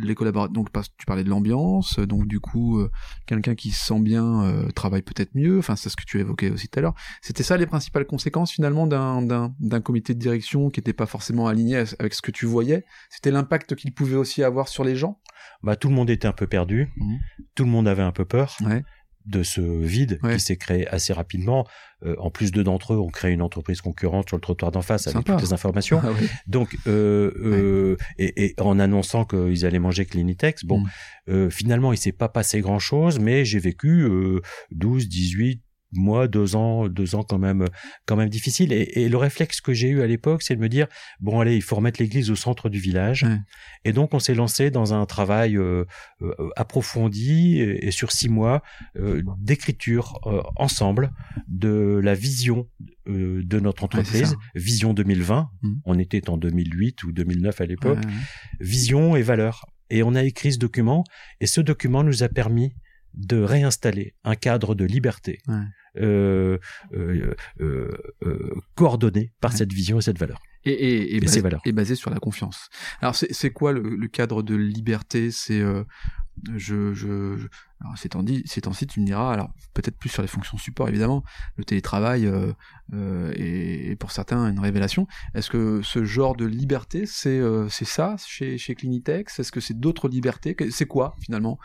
les 0.01 0.15
collaborateurs 0.15 0.53
donc 0.53 0.69
tu 0.97 1.05
parlais 1.05 1.23
de 1.23 1.29
l'ambiance 1.29 1.99
donc 1.99 2.27
du 2.27 2.39
coup 2.39 2.79
euh, 2.79 2.89
quelqu'un 3.25 3.55
qui 3.55 3.71
se 3.71 3.85
sent 3.85 3.99
bien 3.99 4.43
euh, 4.43 4.69
travaille 4.71 5.01
peut-être 5.01 5.31
mieux 5.35 5.59
enfin 5.59 5.75
c'est 5.75 5.89
ce 5.89 5.95
que 5.95 6.05
tu 6.05 6.19
évoquais 6.19 6.49
aussi 6.49 6.67
tout 6.67 6.79
à 6.79 6.81
l'heure. 6.81 6.95
C'était 7.21 7.43
ça 7.43 7.57
les 7.57 7.65
principales 7.65 8.05
conséquences 8.05 8.51
finalement 8.51 8.87
d'un 8.87 9.21
d'un 9.21 9.53
d'un 9.59 9.81
comité 9.81 10.13
de 10.13 10.19
direction 10.19 10.69
qui 10.69 10.79
n'était 10.79 10.93
pas 10.93 11.05
forcément 11.05 11.47
aligné 11.47 11.83
avec 11.99 12.13
ce 12.13 12.21
que 12.21 12.31
tu 12.31 12.45
voyais? 12.45 12.85
C'était 13.09 13.31
l'impact 13.31 13.75
qu'il 13.75 13.93
pouvait 13.93 14.15
aussi 14.15 14.43
avoir 14.43 14.67
sur 14.67 14.83
les 14.83 14.95
gens? 14.95 15.19
Bah 15.61 15.75
tout 15.75 15.89
le 15.89 15.95
monde 15.95 16.09
était 16.09 16.27
un 16.27 16.33
peu 16.33 16.47
perdu. 16.47 16.89
Mmh. 16.97 17.15
tout 17.55 17.63
le 17.63 17.69
monde 17.69 17.87
avait 17.87 18.03
un 18.03 18.11
peu 18.11 18.25
peur. 18.25 18.55
Ouais 18.61 18.83
de 19.25 19.43
ce 19.43 19.61
vide 19.61 20.19
qui 20.21 20.39
s'est 20.39 20.57
créé 20.57 20.87
assez 20.87 21.13
rapidement. 21.13 21.65
Euh, 22.05 22.15
en 22.19 22.29
plus, 22.29 22.51
deux 22.51 22.63
d'entre 22.63 22.93
eux 22.93 22.97
ont 22.97 23.09
créé 23.09 23.31
une 23.31 23.41
entreprise 23.41 23.81
concurrente 23.81 24.27
sur 24.27 24.37
le 24.37 24.41
trottoir 24.41 24.71
d'en 24.71 24.81
face 24.81 25.07
avec 25.07 25.25
toutes 25.25 25.41
les 25.41 25.53
informations. 25.53 26.01
Ah 26.03 26.09
Donc, 26.47 26.75
euh, 26.87 27.31
euh, 27.37 27.97
et, 28.17 28.55
en 28.59 28.79
annonçant 28.79 29.25
qu'ils 29.25 29.65
allaient 29.65 29.79
manger 29.79 30.05
Clinitex, 30.05 30.65
bon, 30.65 30.83
mm. 31.27 31.49
finalement, 31.49 31.93
il 31.93 31.97
s'est 31.97 32.11
pas 32.11 32.29
passé 32.29 32.61
grand-chose, 32.61 33.19
mais 33.19 33.45
j'ai 33.45 33.59
vécu 33.59 34.07
12, 34.71 35.07
18, 35.07 35.61
mois, 35.99 36.27
deux 36.27 36.55
ans, 36.55 36.87
deux 36.87 37.15
ans 37.15 37.23
quand 37.23 37.39
même, 37.39 37.67
quand 38.05 38.15
même 38.15 38.29
difficile. 38.29 38.73
Et, 38.73 39.03
et 39.03 39.09
le 39.09 39.17
réflexe 39.17 39.61
que 39.61 39.73
j'ai 39.73 39.89
eu 39.89 40.01
à 40.01 40.07
l'époque, 40.07 40.41
c'est 40.41 40.55
de 40.55 40.61
me 40.61 40.69
dire 40.69 40.87
bon 41.19 41.39
allez, 41.39 41.55
il 41.55 41.61
faut 41.61 41.75
remettre 41.75 42.01
l'église 42.01 42.31
au 42.31 42.35
centre 42.35 42.69
du 42.69 42.79
village. 42.79 43.23
Ouais. 43.23 43.37
Et 43.85 43.93
donc 43.93 44.13
on 44.13 44.19
s'est 44.19 44.35
lancé 44.35 44.71
dans 44.71 44.93
un 44.93 45.05
travail 45.05 45.57
euh, 45.57 45.85
euh, 46.21 46.33
approfondi 46.55 47.59
et, 47.59 47.87
et 47.87 47.91
sur 47.91 48.11
six 48.11 48.29
mois 48.29 48.61
euh, 48.97 49.21
d'écriture 49.39 50.19
euh, 50.25 50.41
ensemble 50.55 51.11
de 51.47 51.99
la 52.03 52.13
vision 52.13 52.67
euh, 53.07 53.41
de 53.43 53.59
notre 53.59 53.83
entreprise, 53.83 54.35
vision 54.55 54.93
2020. 54.93 55.49
Mhm. 55.61 55.81
On 55.85 55.99
était 55.99 56.29
en 56.29 56.37
2008 56.37 57.03
ou 57.03 57.11
2009 57.11 57.61
à 57.61 57.65
l'époque. 57.65 57.99
Ouais. 57.99 58.13
Vision 58.59 59.15
et 59.15 59.21
valeurs. 59.21 59.65
Et 59.89 60.03
on 60.03 60.15
a 60.15 60.23
écrit 60.23 60.53
ce 60.53 60.57
document, 60.57 61.03
et 61.39 61.45
ce 61.45 61.61
document 61.61 62.03
nous 62.03 62.23
a 62.23 62.29
permis 62.29 62.73
de 63.13 63.41
réinstaller 63.41 64.15
un 64.23 64.35
cadre 64.35 64.75
de 64.75 64.85
liberté 64.85 65.39
Ouais. 65.47 65.55
euh, 66.01 66.57
euh, 66.93 67.35
euh, 67.61 68.53
coordonné 68.75 69.31
par 69.41 69.51
Ouais. 69.51 69.57
cette 69.57 69.73
vision 69.73 69.99
et 69.99 70.01
cette 70.01 70.17
valeur. 70.19 70.39
Et, 70.65 70.71
et, 70.71 71.01
et, 71.13 71.15
Et 71.17 71.19
basé, 71.19 71.41
valeurs. 71.41 71.61
et 71.65 71.71
basé 71.73 71.95
sur 71.95 72.09
la 72.09 72.19
confiance. 72.19 72.69
Alors 73.01 73.15
c'est 73.15 73.31
c'est 73.33 73.51
quoi 73.51 73.71
le, 73.73 73.81
le 73.81 74.07
cadre 74.07 74.41
de 74.43 74.55
liberté? 74.55 75.29
C'est 75.31 75.61
je, 76.55 76.93
je, 76.93 77.37
je- 77.37 77.47
ces 77.95 78.07
temps-ci, 78.61 78.87
tu 78.87 79.01
me 79.01 79.05
diras, 79.05 79.33
alors 79.33 79.49
peut-être 79.73 79.97
plus 79.97 80.09
sur 80.09 80.21
les 80.21 80.27
fonctions 80.27 80.57
support 80.57 80.87
évidemment, 80.89 81.23
le 81.57 81.63
télétravail 81.65 82.25
euh, 82.25 82.53
euh, 82.93 83.31
est, 83.35 83.91
est 83.91 83.95
pour 83.97 84.11
certains 84.11 84.49
une 84.49 84.59
révélation. 84.59 85.05
Est-ce 85.35 85.49
que 85.49 85.81
ce 85.83 86.05
genre 86.05 86.35
de 86.35 86.45
liberté, 86.45 87.05
c'est 87.05 87.37
euh, 87.39 87.67
c'est 87.69 87.85
ça 87.85 88.15
chez 88.25 88.57
chez 88.57 88.73
Clinitex? 88.73 89.37
Est-ce 89.39 89.51
que 89.51 89.59
c'est 89.59 89.77
d'autres 89.77 90.07
libertés? 90.07 90.55
C'est 90.71 90.85
quoi 90.87 91.15
finalement? 91.21 91.59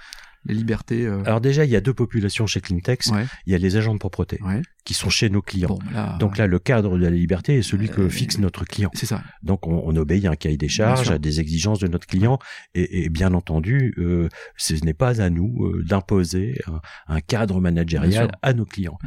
Les 0.49 0.55
libertés 0.55 1.07
euh, 1.07 1.23
Alors 1.25 1.41
déjà, 1.41 1.65
il 1.65 1.71
y 1.71 1.77
a 1.77 1.81
deux 1.81 1.95
populations 1.95 2.47
chez 2.47 2.61
Clintex. 2.61 3.09
Ouais, 3.11 3.27
Il 3.47 3.53
y 3.53 3.55
a 3.55 3.59
les 3.59 3.77
agents 3.77 3.95
de 3.95 3.99
propreté 3.99 4.41
ouais. 4.43 4.63
qui 4.85 4.95
sont 4.95 5.11
chez 5.11 5.29
nos 5.31 5.43
clients. 5.43 5.69
Bon, 5.69 5.79
là, 5.93 6.17
Donc 6.19 6.39
là, 6.39 6.47
le 6.47 6.59
cadre 6.59 6.97
de 6.99 7.03
la 7.05 7.11
liberté 7.11 7.59
est 7.59 7.63
celui 7.63 7.89
que 7.89 8.01
Euh, 8.03 8.09
fixe 8.09 8.39
notre 8.39 8.65
client. 8.65 8.91
c'est 8.95 9.07
ça. 9.07 9.23
Donc 9.43 9.67
on, 9.67 9.83
on 9.85 9.95
obéit 9.97 10.25
à 10.25 10.31
un 10.31 10.37
cahier 10.37 10.57
des 10.57 10.69
charges, 10.69 11.11
à 11.11 11.19
des 11.19 11.39
exigences 11.41 11.79
de 11.79 11.89
notre 11.89 12.07
client, 12.07 12.39
et, 12.75 13.05
et 13.05 13.09
bien 13.11 13.35
entendu, 13.35 13.95
euh, 13.99 14.29
ce 14.57 14.75
n'est 14.85 14.95
pas 14.95 15.21
à 15.21 15.31
nous 15.31 15.83
d'imposer 15.85 16.59
un, 16.67 16.81
un 17.17 17.21
cadre 17.21 17.61
managérial 17.61 18.33
à 18.43 18.53
nos 18.55 18.65
clients. 18.65 18.99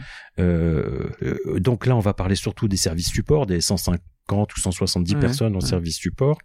Donc 1.57 1.85
là, 1.85 1.95
on 1.95 1.99
va 1.99 2.13
parler 2.13 2.35
surtout 2.35 2.67
des 2.67 2.77
services 2.77 3.09
support, 3.09 3.45
des 3.45 3.61
150 3.61 4.01
ou 4.55 4.59
170 4.59 5.13
Ouais, 5.15 5.19
personnes 5.19 5.55
en 5.55 5.59
ouais. 5.59 5.65
service 5.65 5.97
support, 5.97 6.37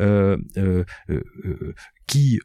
euh, 0.00 0.36
euh, 0.58 0.84
euh, 1.10 1.22
euh, 1.44 1.74
qui 2.06 2.38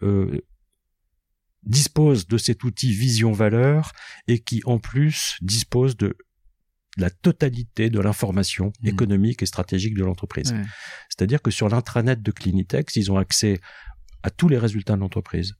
disposent 1.64 2.28
de 2.28 2.38
cet 2.38 2.64
outil 2.64 2.92
vision 2.92 3.32
valeur 3.32 3.92
et 4.28 4.40
qui 4.40 4.62
en 4.66 4.80
plus 4.80 5.38
disposent 5.42 5.96
de 5.98 6.16
la 6.98 7.10
totalité 7.10 7.90
de 7.90 8.00
l'information 8.00 8.74
Mhm. 8.82 8.90
économique 8.90 9.44
et 9.44 9.46
stratégique 9.46 9.94
de 9.96 10.04
l'entreprise. 10.04 10.52
Ouais. 10.52 10.64
C'est-à-dire 11.10 11.42
que 11.42 11.52
sur 11.52 11.70
l'intranet 11.70 12.22
de 12.22 12.32
Clinitex, 12.32 12.96
ils 12.98 13.12
ont 13.12 13.18
accès 13.18 13.60
à 14.24 14.30
tous 14.30 14.50
les 14.50 14.58
résultats 14.58 14.96
de 14.96 15.00
l'entreprise, 15.00 15.54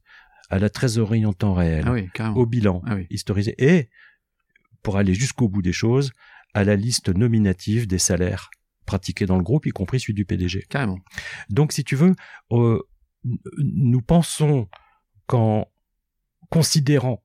à 0.50 0.58
la 0.58 0.68
trésorerie 0.68 1.24
en 1.24 1.32
temps 1.32 1.54
réel, 1.54 1.84
Ah 1.86 1.92
oui, 1.92 2.08
au 2.34 2.44
bilan 2.46 2.82
Ah 2.86 2.96
oui. 2.96 3.06
historisé 3.10 3.54
et, 3.58 3.88
pour 4.82 4.98
aller 4.98 5.14
jusqu'au 5.14 5.48
bout 5.48 5.62
des 5.62 5.72
choses, 5.72 6.12
à 6.52 6.64
la 6.64 6.76
liste 6.76 7.08
nominative 7.08 7.86
des 7.86 7.98
salaires 7.98 8.50
pratiqués 8.84 9.24
dans 9.26 9.38
le 9.38 9.42
groupe, 9.42 9.64
y 9.64 9.70
compris 9.70 10.00
celui 10.00 10.12
du 10.14 10.26
PDG. 10.26 10.66
Carrément. 10.68 10.98
Donc, 11.48 11.72
si 11.72 11.82
tu 11.84 11.96
veux, 11.96 12.12
euh, 12.50 12.78
nous 13.56 14.02
pensons 14.02 14.68
qu'en 15.26 15.66
considérant 16.56 17.22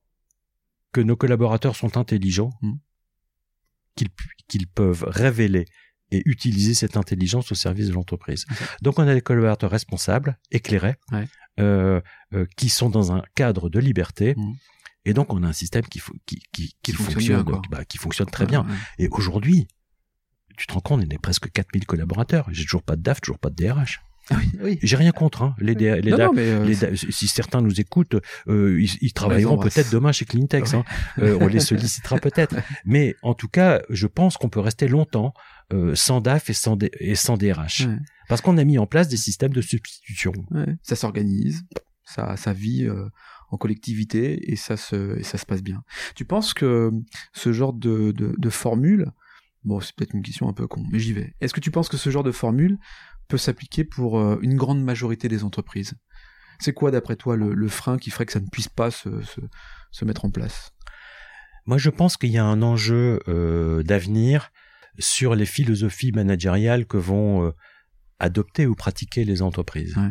que 0.92 1.00
nos 1.02 1.16
collaborateurs 1.16 1.76
sont 1.76 1.96
intelligents, 1.96 2.50
Mm. 2.62 2.72
qu'ils 4.48 4.66
peuvent 4.68 5.04
révéler 5.08 5.64
et 6.10 6.22
utiliser 6.24 6.72
cette 6.72 6.96
intelligence 6.96 7.50
au 7.52 7.54
service 7.54 7.88
de 7.88 7.92
l'entreprise. 7.92 8.46
Donc, 8.80 8.98
on 8.98 9.06
a 9.06 9.12
des 9.12 9.20
collaborateurs 9.20 9.70
responsables, 9.70 10.38
éclairés, 10.50 10.94
Ouais. 11.12 11.26
euh, 11.60 12.00
euh, 12.32 12.46
qui 12.56 12.68
sont 12.70 12.88
dans 12.90 13.10
un 13.12 13.22
cadre 13.34 13.68
de 13.68 13.78
liberté. 13.80 14.34
Mm. 14.36 14.52
Et 15.04 15.12
donc, 15.14 15.32
on 15.34 15.42
a 15.42 15.48
un 15.48 15.52
système 15.52 15.84
qui, 15.84 16.00
qui, 16.26 16.40
qui, 16.52 16.76
qui 16.82 16.92
fonctionne 16.92 17.42
bien, 17.42 17.60
bah, 17.70 17.84
qui 17.84 17.98
fonctionne 17.98 18.30
très 18.30 18.46
bien. 18.46 18.62
Ouais. 18.66 18.74
Et 19.04 19.08
aujourd'hui, 19.08 19.66
tu 20.56 20.66
te 20.66 20.72
rends 20.72 20.80
compte, 20.80 21.02
on 21.04 21.10
est 21.10 21.18
presque 21.18 21.50
4000 21.50 21.84
collaborateurs. 21.86 22.46
J'ai 22.52 22.64
toujours 22.64 22.82
pas 22.82 22.96
de 22.96 23.02
DAF, 23.02 23.20
toujours 23.20 23.38
pas 23.38 23.50
de 23.50 23.56
DRH. 23.56 24.00
Ah 24.30 24.36
oui, 24.38 24.50
oui. 24.62 24.78
J'ai 24.82 24.96
rien 24.96 25.10
contre, 25.12 25.42
hein. 25.42 25.54
Les, 25.58 25.74
les 25.74 26.10
non, 26.10 26.16
DAF, 26.16 26.26
non, 26.28 26.32
mais 26.34 26.48
euh, 26.50 26.64
les 26.64 26.74
c'est- 26.74 26.90
da- 26.90 26.96
si 26.96 27.28
certains 27.28 27.60
nous 27.62 27.80
écoutent, 27.80 28.16
euh, 28.48 28.80
ils, 28.80 28.90
ils 29.00 29.12
travailleront 29.12 29.54
embrasse. 29.54 29.74
peut-être 29.74 29.90
demain 29.92 30.12
chez 30.12 30.24
Clintex. 30.26 30.74
hein. 30.74 30.84
Euh, 31.18 31.38
on 31.40 31.46
les 31.46 31.60
sollicitera 31.60 32.16
peut-être. 32.20 32.56
Mais 32.84 33.14
en 33.22 33.34
tout 33.34 33.48
cas, 33.48 33.80
je 33.88 34.06
pense 34.06 34.36
qu'on 34.36 34.48
peut 34.50 34.60
rester 34.60 34.86
longtemps 34.88 35.32
euh, 35.72 35.94
sans 35.94 36.20
DAF 36.20 36.50
et 36.50 36.54
sans, 36.54 36.76
D- 36.76 36.90
et 37.00 37.14
sans 37.14 37.36
DRH. 37.36 37.86
Ouais. 37.86 37.96
Parce 38.28 38.40
qu'on 38.42 38.58
a 38.58 38.64
mis 38.64 38.78
en 38.78 38.86
place 38.86 39.08
des 39.08 39.16
systèmes 39.16 39.52
de 39.54 39.62
substitution. 39.62 40.32
Ouais, 40.50 40.66
ça 40.82 40.96
s'organise, 40.96 41.64
ça, 42.04 42.36
ça 42.36 42.52
vit 42.52 42.84
euh, 42.84 43.08
en 43.50 43.56
collectivité 43.56 44.52
et 44.52 44.56
ça 44.56 44.76
se, 44.76 45.18
et 45.18 45.22
ça 45.22 45.38
se 45.38 45.46
passe 45.46 45.62
bien. 45.62 45.82
Tu 46.14 46.26
penses 46.26 46.52
que 46.52 46.90
ce 47.32 47.52
genre 47.54 47.72
de, 47.72 48.12
de, 48.12 48.34
de 48.36 48.50
formule, 48.50 49.10
bon, 49.64 49.80
c'est 49.80 49.94
peut-être 49.96 50.14
une 50.14 50.22
question 50.22 50.48
un 50.48 50.52
peu 50.52 50.66
con, 50.66 50.84
mais 50.92 50.98
j'y 50.98 51.14
vais. 51.14 51.34
Est-ce 51.40 51.54
que 51.54 51.60
tu 51.60 51.70
penses 51.70 51.88
que 51.88 51.96
ce 51.96 52.10
genre 52.10 52.22
de 52.24 52.32
formule 52.32 52.78
peut 53.28 53.38
s'appliquer 53.38 53.84
pour 53.84 54.18
euh, 54.18 54.38
une 54.42 54.56
grande 54.56 54.82
majorité 54.82 55.28
des 55.28 55.44
entreprises 55.44 55.94
C'est 56.60 56.72
quoi, 56.72 56.90
d'après 56.90 57.16
toi, 57.16 57.36
le, 57.36 57.54
le 57.54 57.68
frein 57.68 57.98
qui 57.98 58.10
ferait 58.10 58.26
que 58.26 58.32
ça 58.32 58.40
ne 58.40 58.48
puisse 58.48 58.68
pas 58.68 58.90
se, 58.90 59.22
se, 59.22 59.40
se 59.90 60.04
mettre 60.04 60.24
en 60.24 60.30
place? 60.30 60.72
Moi, 61.66 61.78
je 61.78 61.90
pense 61.90 62.16
qu'il 62.16 62.30
y 62.30 62.38
a 62.38 62.44
un 62.44 62.62
enjeu 62.62 63.20
euh, 63.28 63.82
d'avenir 63.82 64.50
sur 64.98 65.34
les 65.34 65.46
philosophies 65.46 66.12
managériales 66.12 66.86
que 66.86 66.96
vont 66.96 67.44
euh, 67.46 67.50
adopter 68.18 68.66
ou 68.66 68.74
pratiquer 68.74 69.24
les 69.24 69.42
entreprises. 69.42 69.96
Ouais. 69.96 70.10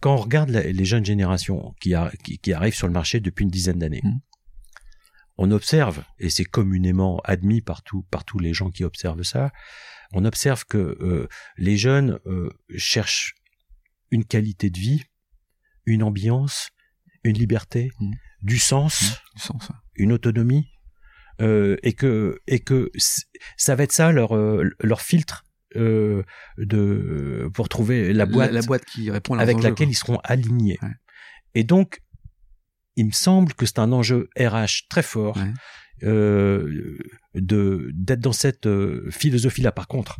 Quand 0.00 0.14
on 0.14 0.18
regarde 0.18 0.50
la- 0.50 0.62
les 0.70 0.84
jeunes 0.84 1.04
générations 1.04 1.74
qui, 1.80 1.94
a- 1.94 2.12
qui, 2.22 2.38
qui 2.38 2.52
arrivent 2.52 2.74
sur 2.74 2.86
le 2.86 2.92
marché 2.92 3.18
depuis 3.20 3.44
une 3.44 3.50
dizaine 3.50 3.78
d'années, 3.78 4.02
Mhm. 4.04 4.20
on 5.38 5.50
observe, 5.50 6.04
et 6.18 6.28
c'est 6.28 6.44
communément 6.44 7.20
admis 7.24 7.62
par, 7.62 7.82
tout- 7.82 8.04
par 8.10 8.24
tous 8.24 8.38
les 8.38 8.52
gens 8.52 8.70
qui 8.70 8.84
observent 8.84 9.22
ça, 9.22 9.50
on 10.12 10.24
observe 10.24 10.64
que 10.64 10.78
euh, 10.78 11.28
les 11.56 11.76
jeunes 11.76 12.18
euh, 12.26 12.50
cherchent 12.76 13.34
une 14.10 14.24
qualité 14.24 14.70
de 14.70 14.78
vie, 14.78 15.02
une 15.86 16.02
ambiance, 16.02 16.70
une 17.24 17.36
liberté, 17.36 17.90
Mhm. 18.00 18.14
du 18.42 18.58
sens, 18.58 19.20
Du 19.36 19.42
sens. 19.42 19.68
ouais. 19.68 19.76
une 19.96 20.12
autonomie 20.12 20.68
euh, 21.40 21.76
et 21.82 21.92
que 21.94 22.38
et 22.46 22.60
que 22.60 22.90
ça 23.56 23.74
va 23.74 23.84
être 23.84 23.92
ça 23.92 24.12
leur 24.12 24.36
euh, 24.36 24.68
leur 24.80 25.00
filtre 25.00 25.44
euh, 25.76 26.22
de 26.58 27.48
pour 27.54 27.68
trouver 27.68 28.12
la 28.12 28.26
boîte, 28.26 28.52
La, 28.52 28.60
la 28.60 28.66
boîte 28.66 28.84
qui 28.84 29.10
répond 29.10 29.34
à 29.38 29.42
avec 29.42 29.56
enjeux, 29.56 29.68
laquelle 29.70 29.86
quoi. 29.86 29.92
ils 29.92 29.96
seront 29.96 30.18
alignés. 30.24 30.78
Ouais. 30.82 30.90
Et 31.54 31.64
donc 31.64 32.00
il 32.96 33.06
me 33.06 33.12
semble 33.12 33.54
que 33.54 33.64
c'est 33.64 33.78
un 33.78 33.90
enjeu 33.92 34.28
RH 34.38 34.88
très 34.90 35.02
fort 35.02 35.36
Ouais. 35.38 35.52
Euh, 36.02 36.96
de 37.34 37.90
d'être 37.94 38.20
dans 38.20 38.32
cette 38.32 38.66
euh, 38.66 39.06
philosophie 39.10 39.62
là. 39.62 39.72
Par 39.72 39.86
contre, 39.88 40.18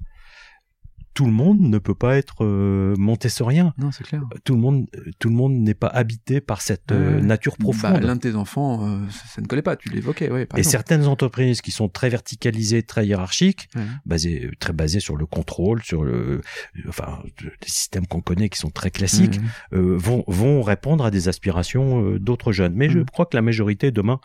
tout 1.15 1.27
le 1.27 1.33
monde 1.33 1.61
ne 1.61 1.77
peut 1.77 1.95
pas 1.95 2.17
être 2.17 2.43
euh, 2.43 2.95
montessorien. 2.97 3.75
Non, 3.77 3.91
c'est 3.93 4.03
clair. 4.03 4.23
Tout 4.45 4.55
le 4.55 4.61
monde, 4.63 4.87
tout 5.19 5.29
le 5.29 5.35
monde 5.35 5.53
n'est 5.53 5.75
pas 5.75 5.89
habité 5.89 6.41
par 6.41 6.63
cette 6.63 6.91
euh, 6.91 7.21
nature 7.21 7.53
Bah, 7.59 7.65
profonde. 7.65 8.03
L'un 8.03 8.17
de 8.17 8.21
tes 8.23 8.35
enfants, 8.35 8.89
euh, 8.89 9.07
ça, 9.11 9.27
ça 9.27 9.43
ne 9.43 9.47
collait 9.47 9.61
pas, 9.61 9.77
tu 9.77 9.91
l'évoquais, 9.91 10.31
ouais, 10.31 10.47
par 10.47 10.57
Et 10.59 10.61
exemple. 10.61 10.73
certaines 10.73 11.05
entreprises 11.07 11.61
qui 11.61 11.71
sont 11.71 11.91
très 11.91 12.09
verticalisées, 12.09 12.83
très 12.83 13.07
hiérarchiques, 13.07 13.69
Ouais. 13.77 13.83
basées, 14.07 14.51
très 14.59 14.73
basées 14.73 15.01
sur 15.01 15.17
le 15.19 15.27
contrôle, 15.27 15.83
sur 15.83 16.03
le, 16.03 16.41
enfin, 16.89 17.23
des 17.43 17.69
systèmes 17.69 18.07
qu'on 18.07 18.23
connaît 18.23 18.49
qui 18.49 18.59
sont 18.59 18.71
très 18.71 18.91
classiques, 18.91 19.39
Ouais. 19.71 19.79
vont, 19.81 20.25
vont 20.29 20.63
répondre 20.63 21.05
à 21.05 21.11
des 21.11 21.29
aspirations 21.29 22.17
d'autres 22.17 22.53
jeunes. 22.53 22.73
Mais 22.75 22.89
je 22.89 23.01
Mm. 23.01 23.05
crois 23.05 23.27
que 23.27 23.37
la 23.37 23.43
majorité 23.43 23.91
demain 23.91 24.19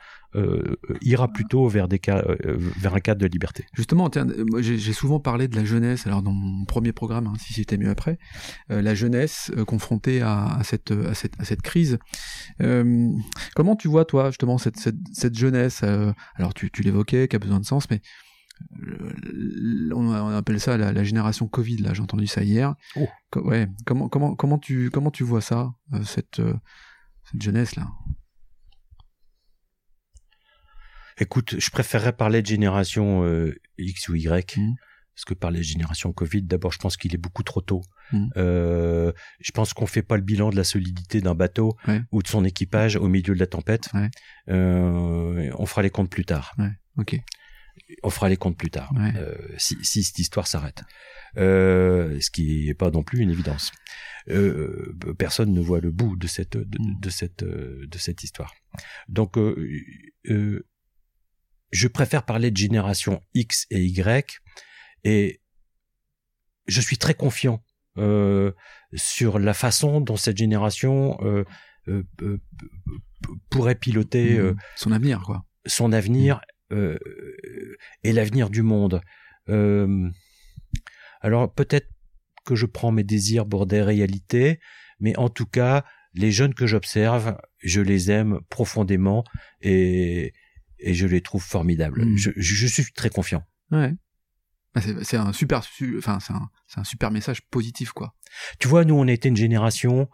ira 1.01 1.27
plutôt 1.27 1.67
vers 1.67 1.87
des 1.87 1.99
cas, 1.99 2.23
euh, 2.27 2.57
vers 2.79 2.93
un 2.93 2.99
cadre 2.99 3.21
de 3.21 3.27
liberté. 3.27 3.65
Justement, 3.73 4.09
euh, 4.15 4.61
j'ai 4.61 4.93
souvent 4.93 5.19
parlé 5.19 5.47
de 5.47 5.55
la 5.55 5.65
jeunesse, 5.65 6.05
alors 6.05 6.21
dans 6.21 6.31
mon 6.31 6.65
premier 6.65 6.93
programme, 6.93 7.27
hein, 7.27 7.33
si 7.39 7.53
c'était 7.53 7.77
mieux 7.77 7.89
après, 7.89 8.17
euh, 8.71 8.81
la 8.81 8.93
jeunesse 8.95 9.51
euh, 9.55 9.65
confrontée 9.65 10.21
à, 10.21 10.45
à 10.45 10.63
cette, 10.63 10.91
à, 10.91 11.13
cette, 11.13 11.39
à 11.39 11.45
cette 11.45 11.61
crise. 11.61 11.97
Euh, 12.61 13.09
comment 13.55 13.75
tu 13.75 13.87
vois, 13.87 14.05
toi, 14.05 14.29
justement, 14.29 14.57
cette, 14.57 14.77
cette, 14.77 14.97
cette 15.13 15.37
jeunesse 15.37 15.81
euh, 15.83 16.11
Alors, 16.35 16.53
tu, 16.53 16.71
tu 16.71 16.81
l'évoquais, 16.81 17.27
qui 17.27 17.35
a 17.35 17.39
besoin 17.39 17.59
de 17.59 17.65
sens, 17.65 17.89
mais 17.89 18.01
euh, 18.83 19.91
on, 19.93 20.11
appelle 20.29 20.59
ça 20.59 20.77
la, 20.77 20.91
la 20.91 21.03
génération 21.03 21.47
Covid, 21.47 21.77
là, 21.77 21.93
j'ai 21.93 22.01
entendu 22.01 22.27
ça 22.27 22.43
hier. 22.43 22.75
Oh. 22.95 23.07
Ouais, 23.35 23.67
comment, 23.85 24.09
comment, 24.09 24.35
comment, 24.35 24.57
tu, 24.57 24.89
comment 24.89 25.11
tu 25.11 25.23
vois 25.23 25.41
ça, 25.41 25.73
euh, 25.93 26.03
cette, 26.03 26.39
euh, 26.39 26.53
cette 27.31 27.41
jeunesse-là? 27.41 27.87
Écoute, 31.19 31.55
je 31.59 31.69
préférerais 31.71 32.13
parler 32.13 32.41
de 32.41 32.47
génération 32.47 33.23
euh, 33.23 33.55
X 33.77 34.09
ou 34.09 34.15
Y. 34.15 34.57
Mhm. 34.57 34.75
Parce 35.15 35.25
que 35.25 35.33
parler 35.33 35.57
de 35.59 35.63
génération 35.63 36.13
Covid, 36.13 36.43
d'abord, 36.43 36.71
je 36.71 36.77
pense 36.77 36.95
qu'il 36.95 37.11
est 37.15 37.17
beaucoup 37.17 37.41
trop 37.41 37.61
tôt. 37.61 37.81
Mhm. 38.13 38.29
Euh, 38.37 39.11
je 39.39 39.51
pense 39.51 39.73
qu'on 39.73 39.87
fait 39.87 40.03
pas 40.03 40.15
le 40.15 40.21
bilan 40.21 40.51
de 40.51 40.55
la 40.55 40.63
solidité 40.63 41.21
d'un 41.21 41.33
bateau 41.33 41.75
Ouais. 41.87 42.01
ou 42.11 42.21
de 42.21 42.27
son 42.27 42.45
équipage 42.45 42.97
au 42.97 43.07
milieu 43.07 43.33
de 43.33 43.39
la 43.39 43.47
tempête. 43.47 43.89
Ouais. 43.95 44.09
Euh, 44.49 45.51
on 45.57 45.65
fera 45.65 45.81
les 45.81 45.89
comptes 45.89 46.11
plus 46.11 46.23
tard. 46.25 46.53
Ouais. 46.59 46.69
Ok. 46.97 47.19
On 48.03 48.09
fera 48.11 48.27
les 48.29 48.37
comptes 48.37 48.57
plus 48.57 48.69
tard, 48.71 48.91
si, 49.57 49.77
si 49.83 50.03
cette 50.03 50.17
histoire 50.19 50.47
s'arrête. 50.47 50.83
Ce 51.35 52.29
qui 52.31 52.65
n'est 52.67 52.73
pas 52.73 52.89
non 52.91 53.01
plus 53.03 53.19
une 53.19 53.29
évidence. 53.29 53.71
Personne 55.17 55.53
ne 55.53 55.61
voit 55.61 55.79
le 55.79 55.91
bout 55.91 56.15
de 56.15 56.27
cette 56.27 56.57
de, 56.57 56.77
Mm. 56.79 56.99
de 56.99 57.09
cette 57.09 57.43
de 57.43 57.97
cette 57.97 58.23
histoire. 58.23 58.53
Donc, 59.09 59.37
je 61.71 61.87
préfère 61.87 62.23
parler 62.23 62.51
de 62.51 62.57
génération 62.57 63.21
X 63.33 63.65
et 63.69 63.83
Y, 63.83 64.39
et 65.03 65.41
je 66.67 66.81
suis 66.81 66.97
très 66.97 67.13
confiant 67.13 67.63
euh, 67.97 68.51
sur 68.93 69.39
la 69.39 69.53
façon 69.53 70.01
dont 70.01 70.17
cette 70.17 70.37
génération 70.37 71.17
euh, 71.21 71.43
euh, 71.87 72.03
euh, 72.21 72.39
pourrait 73.49 73.75
piloter 73.75 74.37
euh, 74.37 74.53
Mmh. 74.53 74.57
Son 74.75 74.91
avenir, 74.91 75.21
quoi. 75.25 75.45
son 75.65 75.91
avenir 75.93 76.41
euh, 76.71 76.97
et 78.03 78.11
l'avenir 78.11 78.49
du 78.49 78.61
monde. 78.61 79.01
Euh, 79.49 80.09
alors 81.21 81.53
peut-être 81.53 81.87
que 82.45 82.55
je 82.55 82.65
prends 82.65 82.91
mes 82.91 83.03
désirs 83.03 83.47
pour 83.47 83.65
des 83.65 83.81
réalités, 83.81 84.59
mais 84.99 85.17
en 85.17 85.29
tout 85.29 85.45
cas, 85.45 85.83
les 86.13 86.31
jeunes 86.31 86.53
que 86.53 86.67
j'observe, 86.67 87.37
je 87.59 87.81
les 87.81 88.11
aime 88.11 88.39
profondément 88.49 89.23
et, 89.61 90.33
et 90.79 90.93
je 90.93 91.07
les 91.07 91.21
trouve 91.21 91.43
formidables. 91.43 92.05
Mm. 92.05 92.17
Je, 92.17 92.67
suis 92.67 92.91
très 92.93 93.09
confiant. 93.09 93.43
Ouais. 93.71 93.93
Ah, 94.75 94.81
C'est 95.01 95.17
un 95.17 95.33
super, 95.33 95.63
su- 95.63 95.97
enfin 95.97 96.19
c'est 96.19 96.79
un, 96.79 96.83
super 96.83 97.11
message 97.11 97.41
positif, 97.49 97.91
quoi. 97.91 98.15
Tu 98.59 98.67
vois, 98.67 98.85
nous, 98.85 98.95
on 98.95 99.07
a 99.07 99.11
été 99.11 99.29
une 99.29 99.37
génération 99.37 100.09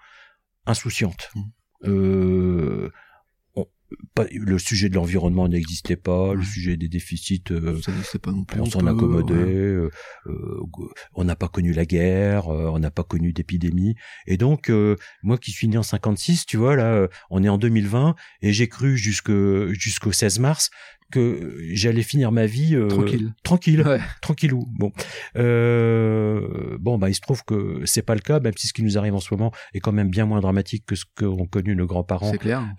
insouciante. 0.66 1.30
Mm. 1.36 1.42
Euh, 1.86 2.92
pas- 4.16 4.26
le 4.32 4.58
sujet 4.60 4.90
de 4.90 4.96
l'environnement 4.96 5.48
n'existait 5.48 5.96
pas, 5.96 6.34
le 6.34 6.44
sujet 6.44 6.78
des 6.78 6.88
déficits 6.88 7.44
euh, 7.52 7.80
Ça 7.82 7.92
c'est 8.04 8.22
pas 8.22 8.32
non 8.32 8.44
plus. 8.44 8.60
on 8.62 8.66
s'en 8.66 8.86
accommodait, 8.88 9.34
ouais. 9.34 9.40
euh, 9.50 9.90
euh, 10.28 10.60
on 11.14 11.24
n'a 11.24 11.36
pas 11.36 11.48
connu 11.48 11.74
la 11.74 11.86
guerre, 11.86 12.48
euh, 12.50 12.70
on 12.72 12.80
n'a 12.80 12.92
pas 12.92 13.04
connu 13.04 13.34
d'épidémie. 13.34 13.96
Et 14.28 14.38
donc, 14.38 14.72
moi 15.24 15.38
qui 15.38 15.52
suis 15.52 15.68
né 15.68 15.78
en 15.78 15.84
56, 15.84 16.46
tu 16.46 16.58
vois, 16.58 16.76
là, 16.76 17.08
on 17.30 17.44
est 17.44 17.50
en 17.50 17.58
2020, 17.58 18.16
et 18.42 18.54
j'ai 18.54 18.68
cru 18.68 18.98
jusque 18.98 19.32
jusqu'au 19.72 20.12
16 20.12 20.40
mars 20.40 20.70
que 21.14 21.56
j'allais 21.74 22.02
finir 22.02 22.32
ma 22.32 22.46
vie 22.48 22.76
euh, 22.76 22.88
Tranquille. 22.88 23.34
tranquille, 23.44 23.82
Ouais. 23.88 24.00
tranquillou. 24.22 24.66
Bon, 24.80 24.92
euh, 25.38 26.78
bon, 26.80 26.98
bah 26.98 27.10
il 27.10 27.14
se 27.14 27.22
trouve 27.22 27.44
que 27.46 27.82
c'est 27.86 28.02
pas 28.02 28.16
le 28.16 28.22
cas, 28.22 28.40
même 28.40 28.54
si 28.58 28.68
ce 28.68 28.74
qui 28.74 28.82
nous 28.84 28.98
arrive 28.98 29.14
en 29.14 29.20
ce 29.20 29.34
moment 29.34 29.52
est 29.74 29.80
quand 29.80 29.92
même 29.92 30.10
bien 30.10 30.26
moins 30.26 30.40
dramatique 30.42 30.86
que 30.88 30.96
ce 30.96 31.06
qu'ont 31.18 31.46
connu 31.46 31.76
nos 31.76 31.86
grands-parents 31.86 32.32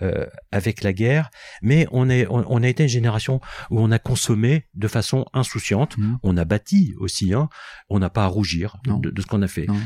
euh, 0.03 0.27
avec 0.51 0.83
la 0.83 0.93
guerre, 0.93 1.31
mais 1.63 1.87
on, 1.93 2.11
est, 2.11 2.27
on, 2.29 2.45
on 2.49 2.63
a 2.63 2.69
été 2.69 2.83
une 2.83 2.89
génération 2.89 3.41
où 3.71 3.81
on 3.81 3.91
a 3.91 3.99
consommé 3.99 4.67
de 4.75 4.89
façon 4.89 5.25
insouciante. 5.33 5.97
Mmh. 5.97 6.17
On 6.23 6.37
a 6.37 6.45
bâti 6.45 6.95
aussi, 6.99 7.33
hein. 7.33 7.49
on 7.89 7.99
n'a 8.01 8.11
pas 8.11 8.25
à 8.25 8.27
rougir 8.27 8.77
de, 8.87 9.11
de 9.11 9.21
ce 9.23 9.27
qu'on 9.27 9.43
a 9.43 9.49
fait. 9.49 9.67
Non. 9.67 9.77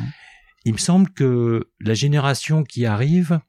Il 0.65 0.73
me 0.73 0.79
semble 0.79 1.11
que 1.11 1.71
la 1.81 1.95
génération 1.95 2.65
qui 2.65 2.87
arrive 2.87 3.41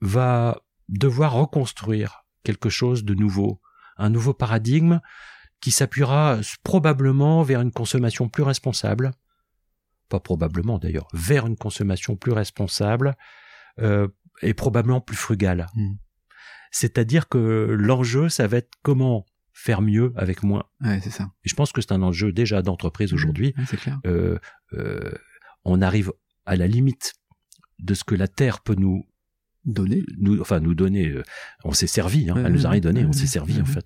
va 0.00 0.58
devoir 0.88 1.32
reconstruire 1.34 2.19
quelque 2.42 2.68
chose 2.68 3.04
de 3.04 3.14
nouveau, 3.14 3.60
un 3.96 4.10
nouveau 4.10 4.34
paradigme 4.34 5.00
qui 5.60 5.70
s'appuiera 5.70 6.38
probablement 6.62 7.42
vers 7.42 7.60
une 7.60 7.72
consommation 7.72 8.28
plus 8.28 8.42
responsable, 8.42 9.12
pas 10.08 10.20
probablement 10.20 10.78
d'ailleurs, 10.78 11.08
vers 11.12 11.46
une 11.46 11.56
consommation 11.56 12.16
plus 12.16 12.32
responsable 12.32 13.16
euh, 13.78 14.08
et 14.42 14.54
probablement 14.54 15.00
plus 15.00 15.16
frugale. 15.16 15.66
Mm. 15.74 15.94
C'est-à-dire 16.70 17.28
que 17.28 17.76
l'enjeu, 17.78 18.28
ça 18.28 18.46
va 18.46 18.58
être 18.58 18.70
comment 18.82 19.26
faire 19.52 19.82
mieux 19.82 20.12
avec 20.16 20.42
moins. 20.42 20.64
Ouais, 20.80 21.00
c'est 21.02 21.10
ça. 21.10 21.24
Et 21.44 21.48
je 21.48 21.54
pense 21.54 21.72
que 21.72 21.80
c'est 21.80 21.92
un 21.92 22.02
enjeu 22.02 22.32
déjà 22.32 22.62
d'entreprise 22.62 23.12
aujourd'hui. 23.12 23.52
Ouais, 23.58 23.64
c'est 23.66 23.76
clair. 23.76 24.00
Euh, 24.06 24.38
euh, 24.72 25.12
on 25.64 25.82
arrive 25.82 26.12
à 26.46 26.56
la 26.56 26.66
limite 26.66 27.14
de 27.80 27.94
ce 27.94 28.04
que 28.04 28.14
la 28.14 28.28
Terre 28.28 28.60
peut 28.60 28.76
nous 28.76 29.06
Donner. 29.66 30.02
nous, 30.18 30.40
enfin 30.40 30.58
nous 30.58 30.74
donner, 30.74 31.08
euh, 31.08 31.22
on 31.64 31.72
s'est 31.72 31.86
servi, 31.86 32.30
hein, 32.30 32.34
elle 32.44 32.52
nous 32.52 32.66
a 32.66 32.70
rien 32.70 32.80
donné, 32.80 33.04
on 33.04 33.12
s'est 33.12 33.26
servi 33.26 33.60
en 33.60 33.66
fait. 33.66 33.84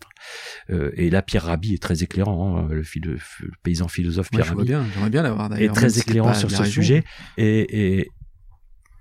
Euh, 0.70 0.92
et 0.94 1.10
là, 1.10 1.20
Pierre 1.20 1.42
Rabhi 1.44 1.74
est 1.74 1.82
très 1.82 2.02
éclairant, 2.04 2.56
hein, 2.58 2.68
le, 2.70 2.84
philo- 2.84 3.16
le 3.40 3.50
paysan 3.64 3.88
philosophe 3.88 4.30
Moi, 4.32 4.42
Pierre 4.42 4.54
vois 4.54 4.62
Rabhi 4.62 4.68
bien. 4.68 4.86
J'aimerais 4.94 5.10
bien 5.10 5.22
l'avoir 5.22 5.46
est 5.46 5.48
d'ailleurs. 5.56 5.74
même 5.74 5.80
très 5.82 5.90
si 5.90 6.00
éclairant 6.00 6.32
sur 6.34 6.48
ce 6.50 6.58
région. 6.62 6.72
sujet. 6.72 7.04
Et, 7.38 7.98
et, 7.98 8.10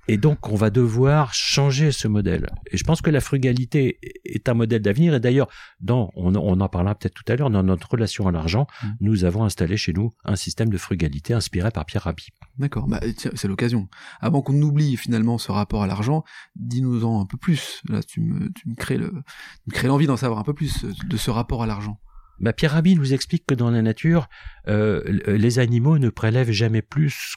et 0.07 0.17
donc, 0.17 0.49
on 0.49 0.55
va 0.55 0.69
devoir 0.69 1.33
changer 1.33 1.91
ce 1.91 2.07
modèle. 2.07 2.49
Et 2.71 2.77
je 2.77 2.83
pense 2.83 3.01
que 3.01 3.09
la 3.09 3.21
frugalité 3.21 3.99
est 4.25 4.49
un 4.49 4.53
modèle 4.53 4.81
d'avenir. 4.81 5.13
Et 5.13 5.19
d'ailleurs, 5.19 5.47
dans, 5.79 6.11
on, 6.15 6.35
on 6.35 6.59
en 6.59 6.69
parlera 6.69 6.95
peut-être 6.95 7.13
tout 7.13 7.31
à 7.31 7.35
l'heure, 7.35 7.49
dans 7.49 7.63
notre 7.63 7.89
relation 7.89 8.27
à 8.27 8.31
l'argent, 8.31 8.67
Mm. 8.83 8.87
nous 9.01 9.25
avons 9.25 9.43
installé 9.43 9.77
chez 9.77 9.93
nous 9.93 10.11
un 10.25 10.35
système 10.35 10.69
de 10.69 10.77
frugalité 10.77 11.33
inspiré 11.33 11.71
par 11.71 11.85
Pierre 11.85 12.03
Rabhi. 12.03 12.27
D'accord, 12.57 12.87
bah, 12.87 12.99
tiens, 13.15 13.31
c'est 13.35 13.47
l'occasion. 13.47 13.87
Avant 14.19 14.41
qu'on 14.41 14.59
oublie 14.61 14.97
finalement 14.97 15.37
ce 15.37 15.51
rapport 15.51 15.83
à 15.83 15.87
l'argent, 15.87 16.23
dis-nous-en 16.55 17.21
un 17.21 17.25
peu 17.25 17.37
plus. 17.37 17.81
Là, 17.89 18.01
tu 18.03 18.21
me, 18.21 18.51
tu 18.51 18.67
me 18.69 18.75
crées 18.75 18.97
le, 18.97 19.09
tu 19.09 19.61
me 19.67 19.73
crées 19.73 19.87
l'envie 19.87 20.07
d'en 20.07 20.17
savoir 20.17 20.39
un 20.39 20.43
peu 20.43 20.53
plus 20.53 20.85
de 20.85 21.17
ce 21.17 21.31
rapport 21.31 21.63
à 21.63 21.67
l'argent. 21.67 21.99
Bah, 22.39 22.51
Pierre 22.51 22.71
Rabhi 22.71 22.95
nous 22.95 23.13
explique 23.13 23.45
que 23.45 23.53
dans 23.53 23.69
la 23.69 23.81
nature, 23.81 24.27
euh, 24.67 25.01
les 25.27 25.59
animaux 25.59 25.99
ne 25.99 26.09
prélèvent 26.09 26.51
jamais 26.51 26.81
plus 26.81 27.35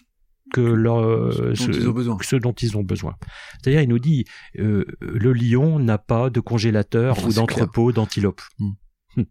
que 0.52 0.60
leur, 0.60 1.32
Ce 1.32 1.42
dont 1.42 1.54
ce, 1.54 1.70
ils 1.70 1.88
ont 1.88 1.92
besoin. 1.92 2.18
ce 2.22 2.36
dont 2.36 2.52
ils 2.52 2.76
ont 2.76 2.82
besoin. 2.84 3.16
C'est-à-dire, 3.62 3.82
il 3.82 3.88
nous 3.88 3.98
dit, 3.98 4.24
euh, 4.58 4.84
le 5.00 5.32
lion 5.32 5.78
n'a 5.78 5.98
pas 5.98 6.30
de 6.30 6.40
congélateur 6.40 7.16
Ah, 7.20 7.26
ou 7.26 7.32
d'entrepôt 7.32 7.92
d'antilope. 7.92 8.42
Mm. 8.58 8.70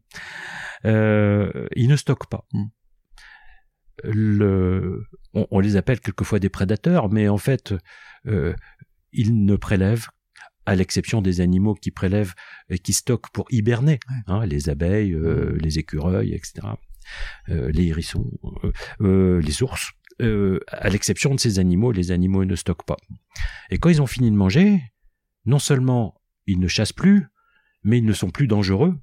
Euh, 0.85 1.67
il 1.75 1.87
ne 1.87 1.95
stocke 1.95 2.27
pas. 2.29 2.45
Mm. 2.53 2.65
Le, 4.03 5.03
on, 5.33 5.47
on 5.51 5.59
les 5.59 5.77
appelle 5.77 5.99
quelquefois 5.99 6.39
des 6.39 6.49
prédateurs, 6.49 7.09
mais 7.09 7.27
en 7.27 7.37
fait, 7.37 7.73
euh, 8.27 8.53
ils 9.13 9.45
ne 9.45 9.55
prélèvent 9.55 10.07
à 10.67 10.75
l'exception 10.75 11.21
des 11.21 11.41
animaux 11.41 11.75
qui 11.75 11.91
prélèvent 11.91 12.33
et 12.69 12.77
qui 12.79 12.93
stockent 12.93 13.29
pour 13.31 13.45
hiberner, 13.51 13.99
Ouais. 14.09 14.15
hein, 14.27 14.45
les 14.45 14.69
abeilles, 14.69 15.13
euh, 15.13 15.57
les 15.59 15.79
écureuils, 15.79 16.33
etc., 16.33 16.67
euh, 17.49 17.71
les 17.71 17.85
hérissons, 17.87 18.29
euh, 18.63 18.71
euh, 19.01 19.41
les 19.41 19.63
ours. 19.63 19.91
Euh, 20.21 20.59
à 20.69 20.89
l'exception 20.89 21.35
de 21.35 21.39
ces 21.39 21.59
animaux, 21.59 21.91
les 21.91 22.11
animaux 22.11 22.45
ne 22.45 22.55
stockent 22.55 22.85
pas. 22.85 22.97
Et 23.69 23.77
quand 23.79 23.89
ils 23.89 24.01
ont 24.01 24.07
fini 24.07 24.31
de 24.31 24.35
manger, 24.35 24.81
non 25.45 25.59
seulement 25.59 26.21
ils 26.47 26.59
ne 26.59 26.67
chassent 26.67 26.93
plus, 26.93 27.27
mais 27.83 27.97
ils 27.97 28.05
ne 28.05 28.13
sont 28.13 28.29
plus 28.29 28.47
dangereux 28.47 28.95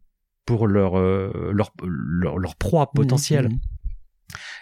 pour 0.46 0.66
leur 0.66 0.98
euh, 0.98 1.52
leur, 1.52 1.72
leur, 1.82 2.38
leur 2.38 2.56
proie 2.56 2.90
potentielle. 2.92 3.48
Mmh, 3.48 3.52
mmh. 3.52 3.60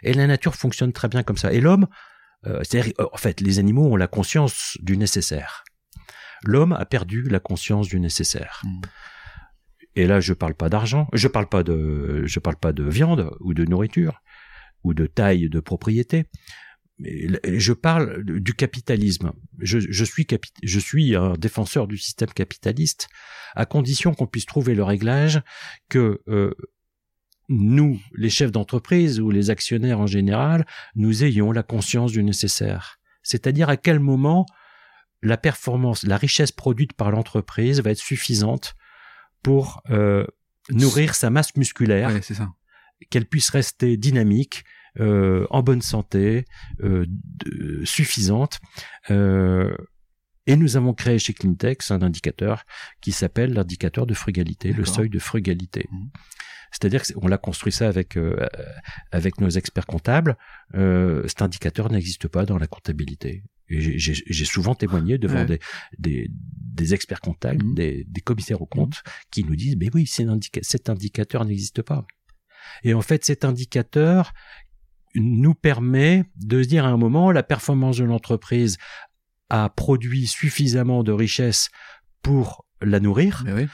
Et 0.02 0.12
la 0.12 0.26
nature 0.26 0.54
fonctionne 0.54 0.92
très 0.92 1.08
bien 1.08 1.22
comme 1.22 1.36
ça. 1.36 1.52
Et 1.52 1.60
l'homme, 1.60 1.86
euh, 2.46 2.60
c'est-à-dire, 2.62 2.92
euh, 3.00 3.06
en 3.12 3.16
fait, 3.16 3.40
les 3.40 3.58
animaux 3.58 3.86
ont 3.86 3.96
la 3.96 4.06
conscience 4.06 4.76
du 4.80 4.96
nécessaire. 4.96 5.64
L'homme 6.42 6.72
a 6.72 6.84
perdu 6.86 7.22
la 7.28 7.40
conscience 7.40 7.88
du 7.88 8.00
nécessaire. 8.00 8.62
Mm. 8.64 8.80
Et 9.96 10.06
là, 10.06 10.20
je 10.20 10.32
parle 10.32 10.54
pas 10.54 10.68
d'argent, 10.68 11.08
je 11.12 11.28
parle 11.28 11.48
pas 11.48 11.62
de, 11.62 12.22
je 12.24 12.38
parle 12.38 12.56
pas 12.56 12.72
de 12.72 12.84
viande 12.84 13.30
ou 13.40 13.54
de 13.54 13.64
nourriture 13.64 14.22
ou 14.84 14.94
de 14.94 15.06
taille 15.06 15.48
de 15.48 15.60
propriété. 15.60 16.26
Je 16.98 17.72
parle 17.72 18.22
du 18.24 18.52
capitalisme. 18.52 19.32
Je, 19.58 20.04
suis 20.04 20.24
capi- 20.24 20.52
je 20.62 20.78
suis 20.78 21.16
un 21.16 21.32
défenseur 21.32 21.86
du 21.86 21.96
système 21.96 22.28
capitaliste, 22.30 23.08
à 23.54 23.64
condition 23.64 24.12
qu'on 24.12 24.26
puisse 24.26 24.44
trouver 24.46 24.74
le 24.74 24.82
réglage 24.82 25.40
que 25.88 26.20
euh, 26.28 26.54
nous, 27.48 27.98
les 28.14 28.30
chefs 28.30 28.52
d'entreprise 28.52 29.18
ou 29.18 29.30
les 29.30 29.50
actionnaires 29.50 29.98
en 30.00 30.06
général, 30.06 30.66
nous 30.94 31.24
ayons 31.24 31.52
la 31.52 31.62
conscience 31.62 32.12
du 32.12 32.22
nécessaire. 32.22 32.98
C'est-à-dire 33.22 33.68
à 33.70 33.76
quel 33.76 33.98
moment 33.98 34.44
la 35.22 35.36
performance, 35.36 36.02
la 36.04 36.16
richesse 36.16 36.52
produite 36.52 36.92
par 36.92 37.10
l'entreprise 37.10 37.80
va 37.82 37.90
être 37.90 37.98
suffisante 37.98 38.74
pour 39.42 39.82
euh, 39.90 40.26
nourrir 40.70 41.14
sa 41.14 41.30
masse 41.30 41.56
musculaire, 41.56 42.10
Ouais, 42.10 42.22
ça. 42.22 42.50
Qu'elle 43.08 43.26
puisse 43.26 43.50
rester 43.50 43.96
dynamique, 43.96 44.64
euh, 44.98 45.46
en 45.50 45.62
bonne 45.62 45.82
santé, 45.82 46.44
euh, 46.82 47.06
de- 47.08 47.84
suffisante. 47.84 48.60
Euh, 49.10 49.74
et 50.46 50.56
nous 50.56 50.76
avons 50.76 50.94
créé 50.94 51.18
chez 51.18 51.32
Clintex 51.32 51.90
un 51.90 52.02
indicateur 52.02 52.64
qui 53.00 53.12
s'appelle 53.12 53.52
l'indicateur 53.52 54.06
de 54.06 54.14
frugalité, 54.14 54.72
le 54.72 54.84
seuil 54.84 55.08
de 55.08 55.18
frugalité. 55.18 55.86
Mhm. 55.92 56.10
C'est-à-dire 56.72 57.02
qu'on 57.02 57.26
l'a 57.28 57.38
construit 57.38 57.72
ça 57.72 57.88
avec 57.88 58.16
euh, 58.16 58.46
avec 59.12 59.40
nos 59.40 59.48
experts 59.50 59.86
comptables. 59.86 60.36
Euh, 60.74 61.22
cet 61.26 61.42
indicateur 61.42 61.90
n'existe 61.90 62.28
pas 62.28 62.44
dans 62.46 62.58
la 62.58 62.66
comptabilité. 62.66 63.42
J'ai- 63.68 64.44
souvent 64.44 64.74
témoigné 64.74 65.18
devant 65.18 65.36
Ouais. 65.36 65.46
des, 65.46 65.60
des 65.98 66.30
des 66.80 66.94
experts 66.94 67.20
comptables, 67.20 67.64
Mhm. 67.64 67.74
des, 67.74 68.04
des 68.08 68.20
commissaires 68.20 68.62
aux 68.62 68.66
comptes, 68.66 69.02
qui 69.30 69.44
nous 69.44 69.54
disent 69.56 69.76
mais 69.78 69.88
oui, 69.94 70.08
un 70.20 70.28
indica- 70.28 70.62
cet 70.62 70.88
indicateur 70.88 71.44
n'existe 71.44 71.82
pas. 71.82 72.06
Et 72.85 72.94
en 72.94 73.01
fait, 73.03 73.25
cet 73.25 73.44
indicateur 73.44 74.33
nous 75.14 75.55
permet 75.55 76.25
de 76.37 76.62
se 76.62 76.68
dire 76.68 76.85
à 76.85 76.88
un 76.88 76.96
moment 76.96 77.33
la 77.33 77.42
performance 77.42 77.96
de 77.96 78.05
l'entreprise 78.05 78.79
a 79.49 79.68
produit 79.68 80.27
suffisamment 80.27 81.03
de 81.03 81.12
richesse 81.12 81.70
pour 82.23 82.64
la 82.81 83.01
nourrir 83.01 83.42
Mais 83.44 83.53
oui. 83.53 83.66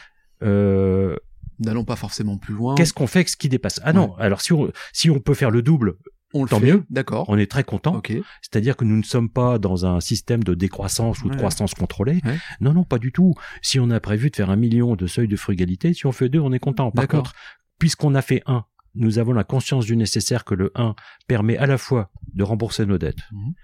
euh, 0.43 1.17
N'allons 1.59 1.85
pas 1.85 1.97
forcément 1.97 2.37
plus 2.39 2.55
loin. 2.55 2.75
Qu'est-ce 2.75 2.93
qu'on 2.95 3.07
fait 3.07 3.21
avec 3.21 3.29
ce 3.29 3.37
qui 3.37 3.49
dépasse? 3.49 3.81
Ah 3.83 3.93
non, 3.93 4.15
alors 4.17 4.41
si 4.41 4.53
on, 4.53 4.71
si 4.93 5.11
on 5.11 5.21
peut 5.21 5.35
faire 5.35 5.51
le 5.51 5.63
double, 5.63 5.97
on 6.35 6.43
le 6.43 6.49
tant 6.51 6.61
fait, 6.61 6.67
mieux. 6.67 6.85
D'accord. 6.91 7.25
on 7.29 7.39
est 7.39 7.51
très 7.51 7.65
content. 7.65 8.03
C'est-à-dire 8.43 8.77
que 8.77 8.85
nous 8.85 8.97
ne 8.97 9.03
sommes 9.03 9.31
pas 9.31 9.59
dans 9.59 9.87
un 9.87 10.01
système 10.01 10.43
de 10.45 10.55
décroissance 10.55 11.21
ou 11.23 11.29
de 11.29 11.31
Ouais. 11.33 11.37
croissance 11.39 11.73
contrôlée. 11.75 12.21
Ouais. 12.25 12.37
Non, 12.61 12.73
non, 12.75 12.85
pas 12.85 12.99
du 12.99 13.11
tout. 13.13 13.35
Si 13.63 13.79
on 13.81 13.91
a 13.91 14.01
prévu 14.01 14.29
de 14.31 14.37
faire 14.37 14.51
un 14.51 14.57
million 14.57 14.97
de 14.97 15.07
seuil 15.07 15.29
de 15.29 15.37
frugalité, 15.37 15.95
si 15.95 16.05
on 16.07 16.13
fait 16.13 16.29
deux, 16.29 16.41
on 16.41 16.53
est 16.53 16.59
content. 16.59 16.91
Par 16.91 17.09
contre, 17.09 17.33
puisqu'on 17.79 18.15
a 18.15 18.21
fait 18.23 18.43
un, 18.47 18.65
nous 18.97 19.19
avons 19.19 19.33
la 19.33 19.45
conscience 19.45 19.87
du 19.87 19.97
nécessaire 19.97 20.45
que 20.45 20.55
le 20.55 20.71
1 20.75 20.95
permet 21.27 21.57
à 21.57 21.67
la 21.67 21.79
fois 21.79 22.11
de 22.35 22.43
rembourser 22.43 22.85
nos 22.87 22.99
dettes, 22.99 23.23
Mhm. 23.33 23.55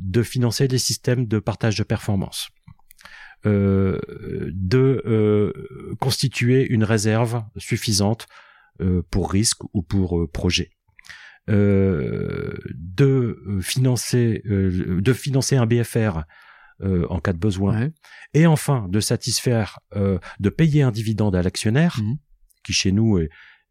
de 0.00 0.22
financer 0.22 0.68
des 0.68 0.78
systèmes 0.78 1.26
de 1.26 1.38
partage 1.38 1.76
de 1.76 1.82
performance, 1.84 2.48
euh, 3.46 3.98
de 4.52 5.02
euh, 5.06 5.96
constituer 6.00 6.66
une 6.68 6.84
réserve 6.84 7.42
suffisante 7.56 8.26
euh, 8.80 9.02
pour 9.10 9.30
risque 9.32 9.62
ou 9.74 9.82
pour 9.82 10.28
projet. 10.32 10.70
De 11.48 13.60
financer 13.62 14.42
de 14.44 15.12
financer 15.12 15.56
un 15.56 15.66
BFR 15.66 16.20
en 17.08 17.18
cas 17.20 17.32
de 17.32 17.38
besoin 17.38 17.80
Ouais. 17.80 17.92
et 18.34 18.46
enfin 18.46 18.86
de 18.88 19.00
satisfaire 19.00 19.78
de 19.94 20.48
payer 20.50 20.82
un 20.82 20.90
dividende 20.90 21.34
à 21.34 21.42
l'actionnaire 21.42 21.96
Mhm. 22.00 22.16
qui 22.64 22.72
chez 22.72 22.92
nous 22.92 23.18
est, 23.18 23.30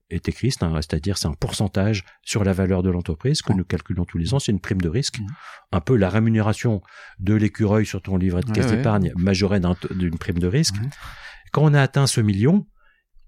est 0.10 0.30
écrit 0.30 0.52
c'est-à-dire 0.52 1.18
c'est 1.18 1.28
un 1.28 1.34
pourcentage 1.34 2.04
sur 2.22 2.44
la 2.44 2.54
valeur 2.54 2.84
de 2.84 2.90
l'entreprise 2.90 3.42
que 3.42 3.54
nous 3.54 3.66
calculons 3.66 4.06
tous 4.06 4.18
les 4.18 4.34
ans. 4.34 4.40
C'est 4.40 4.52
une 4.52 4.60
prime 4.60 4.82
de 4.82 4.90
risque. 4.90 5.20
Un 5.72 5.82
peu 5.82 5.96
la 5.96 6.10
rémunération 6.10 6.82
de 7.20 7.34
l'écureuil 7.34 7.86
sur 7.86 8.02
ton 8.02 8.18
livret 8.18 8.42
de 8.42 8.52
caisse 8.52 8.68
ouais. 8.68 8.78
d'épargne 8.78 9.12
majorée 9.18 9.60
d'une 9.92 10.18
prime 10.18 10.40
de 10.40 10.48
risque. 10.48 10.76
Ouais. 10.76 10.90
quand 11.52 11.64
on 11.64 11.74
a 11.74 11.82
atteint 11.82 12.08
ce 12.08 12.22
million 12.22 12.66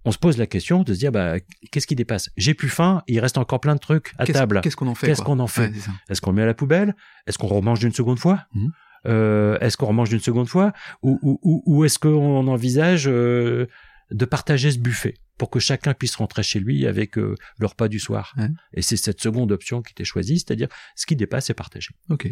on 0.06 0.12
se 0.12 0.18
pose 0.18 0.38
la 0.38 0.48
question 0.48 0.84
de 0.84 0.94
se 0.94 1.00
dire 1.00 1.12
bah 1.12 1.36
qu'est-ce 1.72 1.86
qui 1.86 1.96
dépasse? 1.96 2.30
J'ai 2.38 2.54
plus 2.54 2.70
faim 2.70 3.04
il 3.08 3.20
reste 3.20 3.38
encore 3.38 3.60
plein 3.60 3.76
de 3.76 3.80
trucs 3.80 4.14
à 4.18 4.26
table. 4.26 4.62
Qu'est-ce 4.62 4.76
qu'on 4.76 4.88
en 4.88 4.96
fait 4.96 5.08
Qu'est-ce 5.08 5.22
qu'on 5.22 5.40
en 5.40 5.48
fait? 5.48 5.74
Est-ce 6.10 6.22
qu'on 6.22 6.32
le 6.32 6.38
met 6.38 6.44
à 6.44 6.48
la 6.48 6.54
poubelle? 6.54 6.96
Est-ce 7.28 7.38
qu'on 7.38 7.48
remange 7.48 7.80
d'une 7.80 7.94
seconde 7.94 8.20
fois? 8.20 8.46
Mhm. 8.54 8.72
Euh, 9.08 9.58
Est-ce 9.60 9.78
qu'on 9.78 9.88
remange 9.88 10.10
d'une 10.10 10.20
seconde 10.20 10.48
fois? 10.48 10.74
Ou, 11.04 11.20
ou, 11.22 11.40
ou, 11.42 11.64
ou 11.66 11.86
est-ce 11.86 12.00
qu'on 12.00 12.48
envisage 12.48 13.08
euh, 13.08 13.68
de 14.12 14.26
partager 14.26 14.72
ce 14.72 14.80
buffet? 14.80 15.16
Pour 15.40 15.50
que 15.50 15.60
chacun 15.60 15.96
puisse 15.96 16.16
rentrer 16.18 16.44
chez 16.44 16.60
lui 16.60 16.86
avec 16.86 17.18
euh, 17.18 17.34
le 17.58 17.66
repas 17.66 17.88
du 17.88 17.98
soir 17.98 18.36
Ouais. 18.38 18.50
Et 18.74 18.84
c'est 18.84 18.98
cette 18.98 19.22
seconde 19.22 19.52
option 19.52 19.82
qui 19.82 19.94
était 19.94 20.04
choisie, 20.04 20.38
c'est-à-dire 20.38 20.68
ce 20.96 21.08
qui 21.08 21.16
dépasse 21.16 21.50
est 21.50 21.56
partagé. 21.56 21.90
Ok. 22.10 22.28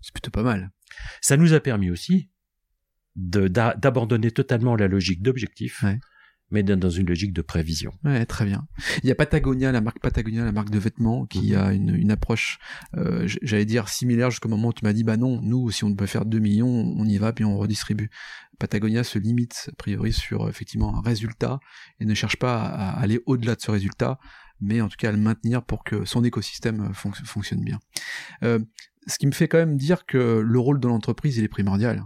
C'est 0.00 0.12
plutôt 0.12 0.30
pas 0.30 0.42
mal. 0.42 0.70
Ça 1.20 1.36
nous 1.36 1.52
a 1.52 1.60
permis 1.60 1.90
aussi 1.90 2.30
d'abandonner 3.16 4.30
totalement 4.30 4.76
la 4.76 4.88
logique 4.88 5.22
d'objectif, 5.22 5.82
Ouais. 5.82 5.98
Mais 6.50 6.62
dans 6.62 6.90
une 6.90 7.06
logique 7.06 7.32
de 7.32 7.42
prévision. 7.42 7.92
Ouais, 8.04 8.24
très 8.26 8.44
bien. 8.44 8.66
Il 9.02 9.08
y 9.08 9.10
a 9.10 9.14
Patagonia, 9.14 9.72
la 9.72 9.80
marque 9.80 9.98
Patagonia, 10.00 10.44
la 10.44 10.52
marque 10.52 10.70
de 10.70 10.78
vêtements, 10.78 11.26
qui 11.26 11.52
Mhm. 11.52 11.58
a 11.58 11.72
une, 11.72 11.94
une 11.94 12.10
approche, 12.10 12.58
euh, 12.96 13.26
j'allais 13.42 13.64
dire 13.64 13.88
similaire 13.88 14.30
jusqu'au 14.30 14.48
moment 14.48 14.68
où 14.68 14.72
tu 14.72 14.84
m'as 14.84 14.92
dit, 14.92 15.02
bah 15.04 15.16
non, 15.16 15.40
nous, 15.42 15.70
si 15.70 15.84
on 15.84 15.94
peut 15.94 16.06
faire 16.06 16.24
2 16.24 16.38
millions, 16.38 16.68
on 16.68 17.04
y 17.06 17.18
va, 17.18 17.32
puis 17.32 17.44
on 17.44 17.56
redistribue. 17.58 18.10
Patagonia 18.58 19.02
se 19.02 19.18
limite, 19.18 19.68
a 19.72 19.74
priori, 19.76 20.12
sur 20.12 20.48
effectivement 20.48 20.96
un 20.96 21.00
résultat, 21.00 21.58
et 21.98 22.04
ne 22.04 22.14
cherche 22.14 22.36
pas 22.36 22.62
à, 22.62 22.90
à 22.90 23.00
aller 23.00 23.20
au-delà 23.26 23.56
de 23.56 23.60
ce 23.60 23.70
résultat, 23.72 24.18
mais 24.60 24.80
en 24.80 24.88
tout 24.88 24.96
cas 24.96 25.08
à 25.08 25.12
le 25.12 25.18
maintenir 25.18 25.64
pour 25.64 25.82
que 25.82 26.04
son 26.04 26.22
écosystème 26.22 26.92
fonc- 26.92 27.24
fonctionne 27.24 27.64
bien. 27.64 27.80
Euh, 28.44 28.60
ce 29.06 29.18
qui 29.18 29.26
me 29.26 29.32
fait 29.32 29.48
quand 29.48 29.58
même 29.58 29.76
dire 29.76 30.06
que 30.06 30.38
le 30.38 30.58
rôle 30.58 30.78
de 30.80 30.86
l'entreprise, 30.88 31.36
il 31.36 31.44
est 31.44 31.48
primordial. 31.48 32.04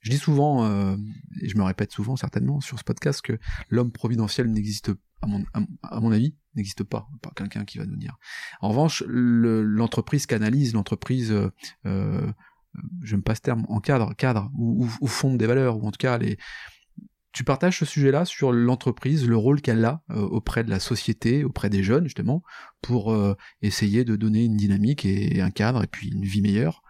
Je 0.00 0.10
dis 0.10 0.18
souvent, 0.18 0.64
euh, 0.64 0.96
et 1.40 1.48
je 1.48 1.56
me 1.56 1.62
répète 1.62 1.92
souvent 1.92 2.16
certainement 2.16 2.60
sur 2.60 2.78
ce 2.78 2.84
podcast, 2.84 3.20
que 3.22 3.38
l'homme 3.68 3.92
providentiel 3.92 4.50
n'existe, 4.50 4.92
à 5.22 5.26
mon, 5.26 6.12
avis, 6.12 6.36
n'existe 6.54 6.84
pas. 6.84 7.08
Pas 7.22 7.32
quelqu'un 7.34 7.64
qui 7.64 7.78
va 7.78 7.86
nous 7.86 7.96
dire. 7.96 8.16
En 8.60 8.68
revanche, 8.68 9.02
le- 9.06 9.62
l'entreprise 9.62 10.26
canalise, 10.26 10.74
l'entreprise, 10.74 11.32
euh, 11.32 11.50
euh, 11.86 12.30
j'aime 13.02 13.22
pas 13.22 13.34
ce 13.34 13.40
terme, 13.40 13.64
encadre, 13.68 14.14
cadre, 14.16 14.50
ou, 14.54 14.88
ou, 15.00 15.06
fonde 15.06 15.38
des 15.38 15.46
valeurs, 15.46 15.78
ou 15.78 15.86
en 15.86 15.90
tout 15.90 15.98
cas. 15.98 16.18
Tu 17.32 17.44
partages 17.44 17.78
ce 17.78 17.84
sujet-là 17.84 18.24
sur 18.24 18.52
l'entreprise, 18.52 19.28
le 19.28 19.36
rôle 19.36 19.60
qu'elle 19.60 19.84
a 19.84 20.02
euh, 20.10 20.20
auprès 20.20 20.64
de 20.64 20.70
la 20.70 20.80
société, 20.80 21.44
auprès 21.44 21.70
des 21.70 21.82
jeunes 21.82 22.04
justement, 22.04 22.42
pour 22.80 23.14
essayer 23.62 24.04
de 24.04 24.16
donner 24.16 24.44
une 24.44 24.56
dynamique 24.56 25.04
et 25.04 25.40
un 25.40 25.50
cadre 25.50 25.84
et 25.84 25.86
puis 25.86 26.08
une 26.08 26.24
vie 26.24 26.40
meilleure? 26.40 26.82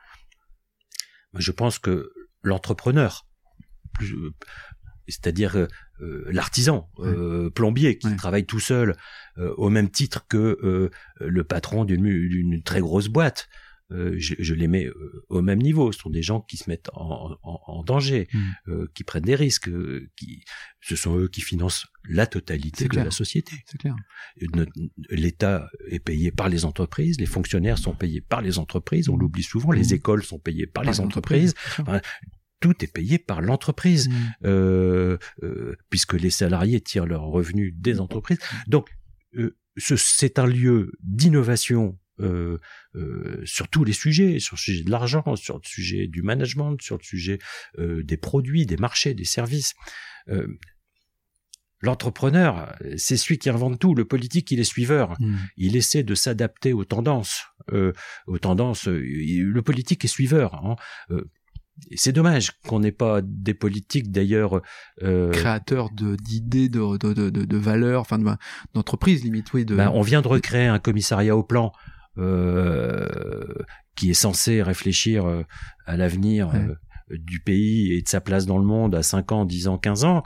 Je 1.34 1.50
pense 1.52 1.78
que 1.78 2.10
l'entrepreneur, 2.42 3.26
c'est-à-dire 5.08 5.56
euh, 5.56 5.66
euh, 6.00 6.24
l'artisan, 6.30 6.90
euh, 7.00 7.50
plombier 7.50 7.98
qui 7.98 8.08
Ouais. 8.08 8.16
travaille 8.16 8.46
tout 8.46 8.60
seul 8.60 8.96
euh, 9.38 9.52
au 9.56 9.70
même 9.70 9.90
titre 9.90 10.26
que 10.28 10.58
euh, 10.62 10.90
le 11.20 11.44
patron 11.44 11.84
d'une 11.84 12.62
très 12.62 12.80
grosse 12.80 13.08
boîte, 13.08 13.48
euh, 13.90 14.14
je, 14.18 14.34
je 14.38 14.54
les 14.54 14.68
mets 14.68 14.86
euh, 14.86 15.24
au 15.28 15.40
même 15.42 15.60
niveau. 15.60 15.92
Ce 15.92 16.00
sont 16.00 16.10
des 16.10 16.22
gens 16.22 16.40
qui 16.42 16.56
se 16.56 16.68
mettent 16.68 16.90
en, 16.92 17.36
en- 17.42 17.60
en 17.66 17.82
danger, 17.84 18.28
Mm. 18.32 18.38
euh, 18.68 18.86
qui 18.94 19.02
prennent 19.04 19.24
des 19.24 19.34
risques, 19.34 19.68
euh, 19.68 20.10
qui, 20.16 20.42
ce 20.80 20.94
sont 20.96 21.16
eux 21.16 21.28
qui 21.28 21.40
financent 21.40 21.86
la 22.08 22.26
totalité 22.26 22.84
de 22.84 22.90
clair. 22.90 23.04
la 23.04 23.10
société. 23.10 23.52
C'est 23.66 23.78
clair. 23.78 23.94
L'État 25.10 25.68
est 25.90 25.98
payé 26.00 26.30
par 26.30 26.48
les 26.48 26.64
entreprises, 26.64 27.18
les 27.18 27.26
fonctionnaires 27.26 27.78
sont 27.78 27.94
payés 27.94 28.20
par 28.20 28.42
les 28.42 28.58
entreprises, 28.58 29.08
on 29.08 29.16
Mm. 29.16 29.20
l'oublie 29.20 29.42
souvent, 29.42 29.70
Mm. 29.72 29.76
les 29.76 29.94
écoles 29.94 30.22
sont 30.24 30.38
payées 30.38 30.66
par, 30.66 30.84
les 30.84 31.00
entreprises, 31.00 31.54
tout 32.60 32.84
est 32.84 32.92
payé 32.92 33.18
par 33.18 33.40
l'entreprise, 33.40 34.08
Mm. 34.08 34.12
euh, 34.44 35.18
euh, 35.42 35.76
puisque 35.90 36.14
les 36.14 36.30
salariés 36.30 36.80
tirent 36.80 37.06
leurs 37.06 37.22
revenus 37.24 37.72
des 37.76 38.00
entreprises. 38.00 38.38
Donc, 38.66 38.88
euh, 39.36 39.56
ce- 39.76 39.96
c'est 39.96 40.38
un 40.38 40.46
lieu 40.46 40.92
d'innovation 41.02 41.98
euh, 42.20 42.58
euh, 42.94 43.40
sur 43.44 43.68
tous 43.68 43.84
les 43.84 43.92
sujets, 43.92 44.38
sur 44.40 44.54
le 44.56 44.60
sujet 44.60 44.84
de 44.84 44.90
l'argent, 44.90 45.36
sur 45.36 45.56
le 45.56 45.62
sujet 45.64 46.06
du 46.06 46.22
management, 46.22 46.80
sur 46.80 46.96
le 46.98 47.02
sujet 47.02 47.38
euh, 47.78 48.02
des 48.02 48.16
produits, 48.16 48.66
des 48.66 48.76
marchés, 48.76 49.14
des 49.14 49.24
services. 49.24 49.74
Euh, 50.28 50.46
L'entrepreneur, 51.80 52.74
c'est 52.96 53.16
celui 53.16 53.38
qui 53.38 53.48
invente 53.50 53.78
tout. 53.78 53.94
Le 53.94 54.04
politique, 54.04 54.50
il 54.50 54.58
est 54.58 54.64
suiveur. 54.64 55.14
Mm. 55.20 55.36
Il 55.58 55.76
essaie 55.76 56.02
de 56.02 56.16
s'adapter 56.16 56.72
aux 56.72 56.84
tendances. 56.84 57.44
Euh, 57.72 57.92
aux 58.26 58.38
tendances. 58.38 58.88
le 58.88 59.60
politique 59.60 60.04
est 60.04 60.08
suiveur. 60.08 60.54
hein. 60.56 60.74
Euh, 61.12 61.30
c'est 61.94 62.10
dommage 62.10 62.50
qu'on 62.66 62.80
n'ait 62.80 62.90
pas 62.90 63.20
des 63.22 63.54
politiques 63.54 64.10
d'ailleurs. 64.10 64.60
Euh, 65.04 65.30
créateur 65.30 65.90
de 65.92 66.16
d'idées 66.16 66.68
de 66.68 66.96
de, 66.98 67.12
de, 67.14 67.30
de, 67.30 67.56
valeurs 67.56 68.00
enfin 68.00 68.18
de- 68.18 68.26
d'entreprise 68.74 69.22
limite 69.22 69.52
oui 69.52 69.64
de 69.64 69.76
ben, 69.76 69.92
on 69.94 70.00
vient 70.02 70.20
de 70.20 70.26
recréer 70.26 70.66
un 70.66 70.80
commissariat 70.80 71.36
au 71.36 71.44
plan 71.44 71.70
euh, 72.18 73.54
qui 73.94 74.10
est 74.10 74.14
censé 74.14 74.62
réfléchir 74.62 75.26
euh, 75.26 75.42
à 75.86 75.96
l'avenir 75.96 76.48
Ouais. 76.48 76.66
Du 77.10 77.40
pays 77.40 77.92
et 77.92 78.02
de 78.02 78.08
sa 78.08 78.20
place 78.20 78.46
dans 78.46 78.58
le 78.58 78.64
monde 78.64 78.94
à 78.94 79.02
5 79.02 79.32
ans, 79.32 79.44
10 79.44 79.68
ans, 79.68 79.78
15 79.78 80.04
ans. 80.04 80.22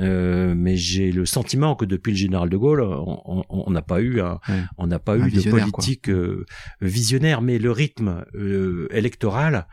Euh, 0.00 0.54
mais 0.56 0.76
j'ai 0.76 1.12
le 1.12 1.24
sentiment 1.26 1.76
que 1.76 1.84
depuis 1.84 2.10
le 2.10 2.16
général 2.18 2.48
de 2.48 2.56
Gaulle, 2.56 2.82
on 2.82 3.70
n'a 3.70 3.82
pas 3.82 4.00
eu 4.00 4.20
un, 4.20 4.40
Ouais. 4.48 4.62
on 4.78 4.86
n'a 4.88 4.98
pas 4.98 5.12
Un 5.14 5.26
eu 5.28 5.30
de 5.30 5.48
politique 5.50 6.08
euh, 6.10 6.44
visionnaire, 6.80 7.42
mais 7.42 7.58
le 7.58 7.70
rythme 7.70 8.24
euh, 8.34 8.88
électoral 8.90 9.66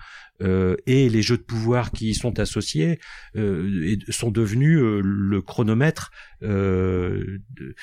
euh, 0.44 0.76
et 0.88 1.10
les 1.10 1.22
jeux 1.22 1.38
de 1.38 1.44
pouvoir 1.44 1.92
qui 1.92 2.10
y 2.10 2.14
sont 2.16 2.40
associés 2.40 3.00
euh, 3.36 3.96
sont 4.10 4.32
devenus 4.32 4.80
euh, 4.80 5.02
le 5.04 5.42
chronomètre, 5.42 6.12
euh, 6.44 7.40
de- 7.56 7.76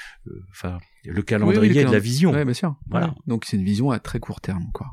enfin 0.50 0.78
le 1.04 1.22
calendrier 1.22 1.60
Oui, 1.60 1.68
oui, 1.68 1.74
le 1.82 1.88
de 1.88 1.92
la 1.92 1.98
vision. 1.98 2.32
ouais 2.32 2.44
bien 2.44 2.54
sûr 2.54 2.74
Voilà. 2.88 3.08
Ouais. 3.08 3.12
donc 3.26 3.44
c'est 3.44 3.56
une 3.56 3.64
vision 3.64 3.90
à 3.90 3.98
très 4.00 4.18
court 4.20 4.40
terme 4.40 4.66
quoi 4.74 4.86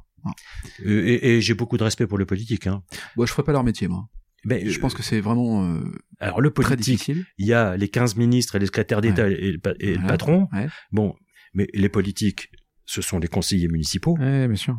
Et, 0.84 1.36
et 1.38 1.42
j'ai 1.42 1.54
beaucoup 1.54 1.78
de 1.78 1.84
respect 1.84 2.08
pour 2.08 2.18
le 2.18 2.26
politique. 2.26 2.68
Hein. 2.68 2.82
moi 3.16 3.26
je 3.26 3.32
ferais 3.32 3.44
pas 3.44 3.52
leur 3.52 3.64
métier 3.64 3.88
moi 3.88 4.08
Mais, 4.46 4.68
je 4.70 4.80
pense 4.80 4.94
que 4.94 5.04
c'est 5.04 5.22
vraiment 5.22 5.66
euh, 5.66 5.84
alors 6.20 6.42
le 6.42 6.52
très 6.52 6.64
politique, 6.64 6.94
difficile 7.00 7.26
il 7.38 7.46
y 7.48 7.54
a 7.54 7.76
les 7.78 7.90
15 7.90 8.16
ministres 8.16 8.56
et 8.56 8.60
les 8.60 8.66
secrétaires 8.68 9.02
d'État 9.02 9.28
et, 9.28 9.52
le 9.52 9.60
et 9.80 9.96
le 9.96 10.08
patron. 10.08 10.48
Ouais. 10.54 10.68
Bon, 10.92 11.16
mais 11.54 11.68
les 11.74 11.90
politiques, 11.90 12.50
ce 12.86 13.02
sont 13.02 13.20
les 13.20 13.28
conseillers 13.28 13.68
municipaux, 13.68 14.16
ouais 14.18 14.48
bien 14.48 14.58
sûr 14.58 14.78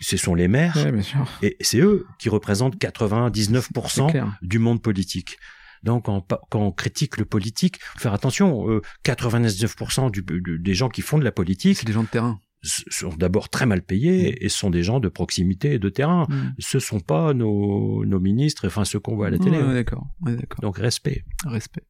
ce 0.00 0.16
sont 0.16 0.36
les 0.36 0.46
maires, 0.46 0.76
bien 0.92 1.02
sûr 1.02 1.26
et 1.42 1.56
c'est 1.60 1.80
eux 1.80 2.06
qui 2.20 2.28
représentent 2.28 2.76
c'est 2.80 2.88
99% 2.88 4.10
clair 4.12 4.38
du 4.42 4.60
monde 4.60 4.80
politique. 4.80 5.38
Donc, 5.82 6.04
quand, 6.06 6.26
quand 6.50 6.60
on 6.60 6.72
critique 6.72 7.16
le 7.18 7.24
politique, 7.24 7.80
faut 7.80 7.98
faire 8.00 8.12
attention. 8.12 8.68
euh, 8.70 8.80
99% 9.04 10.10
du, 10.10 10.22
du- 10.22 10.58
des 10.60 10.74
gens 10.74 10.88
qui 10.88 11.02
font 11.02 11.18
de 11.18 11.24
la 11.24 11.32
politique 11.32 11.78
c'est 11.78 11.86
des 11.86 11.92
gens 11.92 12.02
de 12.04 12.08
terrain 12.08 12.38
sont 12.62 13.10
d'abord 13.16 13.48
très 13.48 13.66
mal 13.66 13.82
payés 13.82 14.44
et 14.44 14.48
sont 14.48 14.70
des 14.70 14.82
gens 14.82 15.00
de 15.00 15.08
proximité 15.08 15.74
et 15.74 15.78
de 15.78 15.88
terrain. 15.88 16.26
Mm. 16.28 16.54
Ce 16.58 16.78
sont 16.78 17.00
pas 17.00 17.34
nos, 17.34 18.04
nos 18.04 18.20
ministres, 18.20 18.66
enfin 18.66 18.84
ceux 18.84 19.00
qu'on 19.00 19.16
voit 19.16 19.28
à 19.28 19.30
la 19.30 19.38
télé. 19.38 19.58
Ouais, 19.58 19.74
d'accord 19.74 20.06
ouais, 20.22 20.36
d'accord 20.36 20.60
Donc, 20.60 20.78
respect. 20.78 21.24
respect 21.44 21.84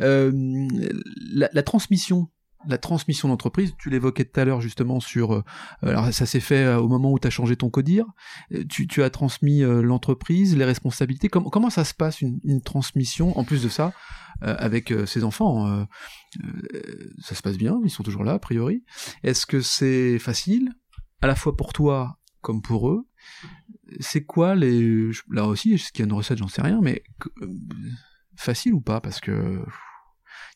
euh, 0.00 0.32
la, 1.32 1.48
la 1.52 1.62
transmission 1.62 2.28
la 2.68 2.78
transmission 2.78 3.28
d'entreprise, 3.28 3.74
tu 3.78 3.90
l'évoquais 3.90 4.24
tout 4.24 4.40
à 4.40 4.44
l'heure 4.44 4.60
justement 4.60 5.00
sur, 5.00 5.32
euh, 5.32 5.42
alors 5.82 6.12
ça 6.12 6.26
s'est 6.26 6.40
fait 6.40 6.64
euh, 6.64 6.78
au 6.78 6.88
moment 6.88 7.12
où 7.12 7.18
tu 7.18 7.26
as 7.26 7.30
changé 7.30 7.56
ton 7.56 7.70
codir, 7.70 8.06
euh, 8.52 8.64
tu, 8.68 8.86
tu 8.86 9.02
as 9.02 9.10
transmis 9.10 9.60
l'entreprise, 9.60 10.56
les 10.56 10.64
responsabilités, 10.64 11.28
comment, 11.28 11.70
ça 11.70 11.84
se 11.84 11.94
passe 11.94 12.20
une, 12.20 12.40
une 12.44 12.62
transmission, 12.62 13.38
en 13.38 13.44
plus 13.44 13.62
de 13.62 13.68
ça, 13.68 13.92
avec 14.40 14.92
ses 15.06 15.24
enfants 15.24 15.86
Ça 17.20 17.34
se 17.34 17.42
passe 17.42 17.56
bien, 17.56 17.80
ils 17.84 17.90
sont 17.90 18.02
toujours 18.02 18.24
là 18.24 18.32
a 18.34 18.38
priori. 18.38 18.84
Est-ce 19.22 19.46
que 19.46 19.60
c'est 19.60 20.18
facile, 20.18 20.70
à 21.22 21.26
la 21.26 21.34
fois 21.34 21.56
pour 21.56 21.72
toi 21.72 22.18
comme 22.40 22.60
pour 22.60 22.90
eux? 22.90 23.06
C'est 24.00 24.24
quoi 24.24 24.54
les... 24.54 25.10
Là 25.30 25.46
aussi, 25.46 25.74
est-ce 25.74 25.92
qu'il 25.92 26.00
y 26.00 26.02
a 26.02 26.06
une 26.06 26.12
recette, 26.12 26.38
j'en 26.38 26.48
sais 26.48 26.62
rien, 26.62 26.80
mais 26.82 27.02
facile 28.36 28.74
ou 28.74 28.80
pas? 28.80 29.00
Parce 29.00 29.20
que 29.20 29.64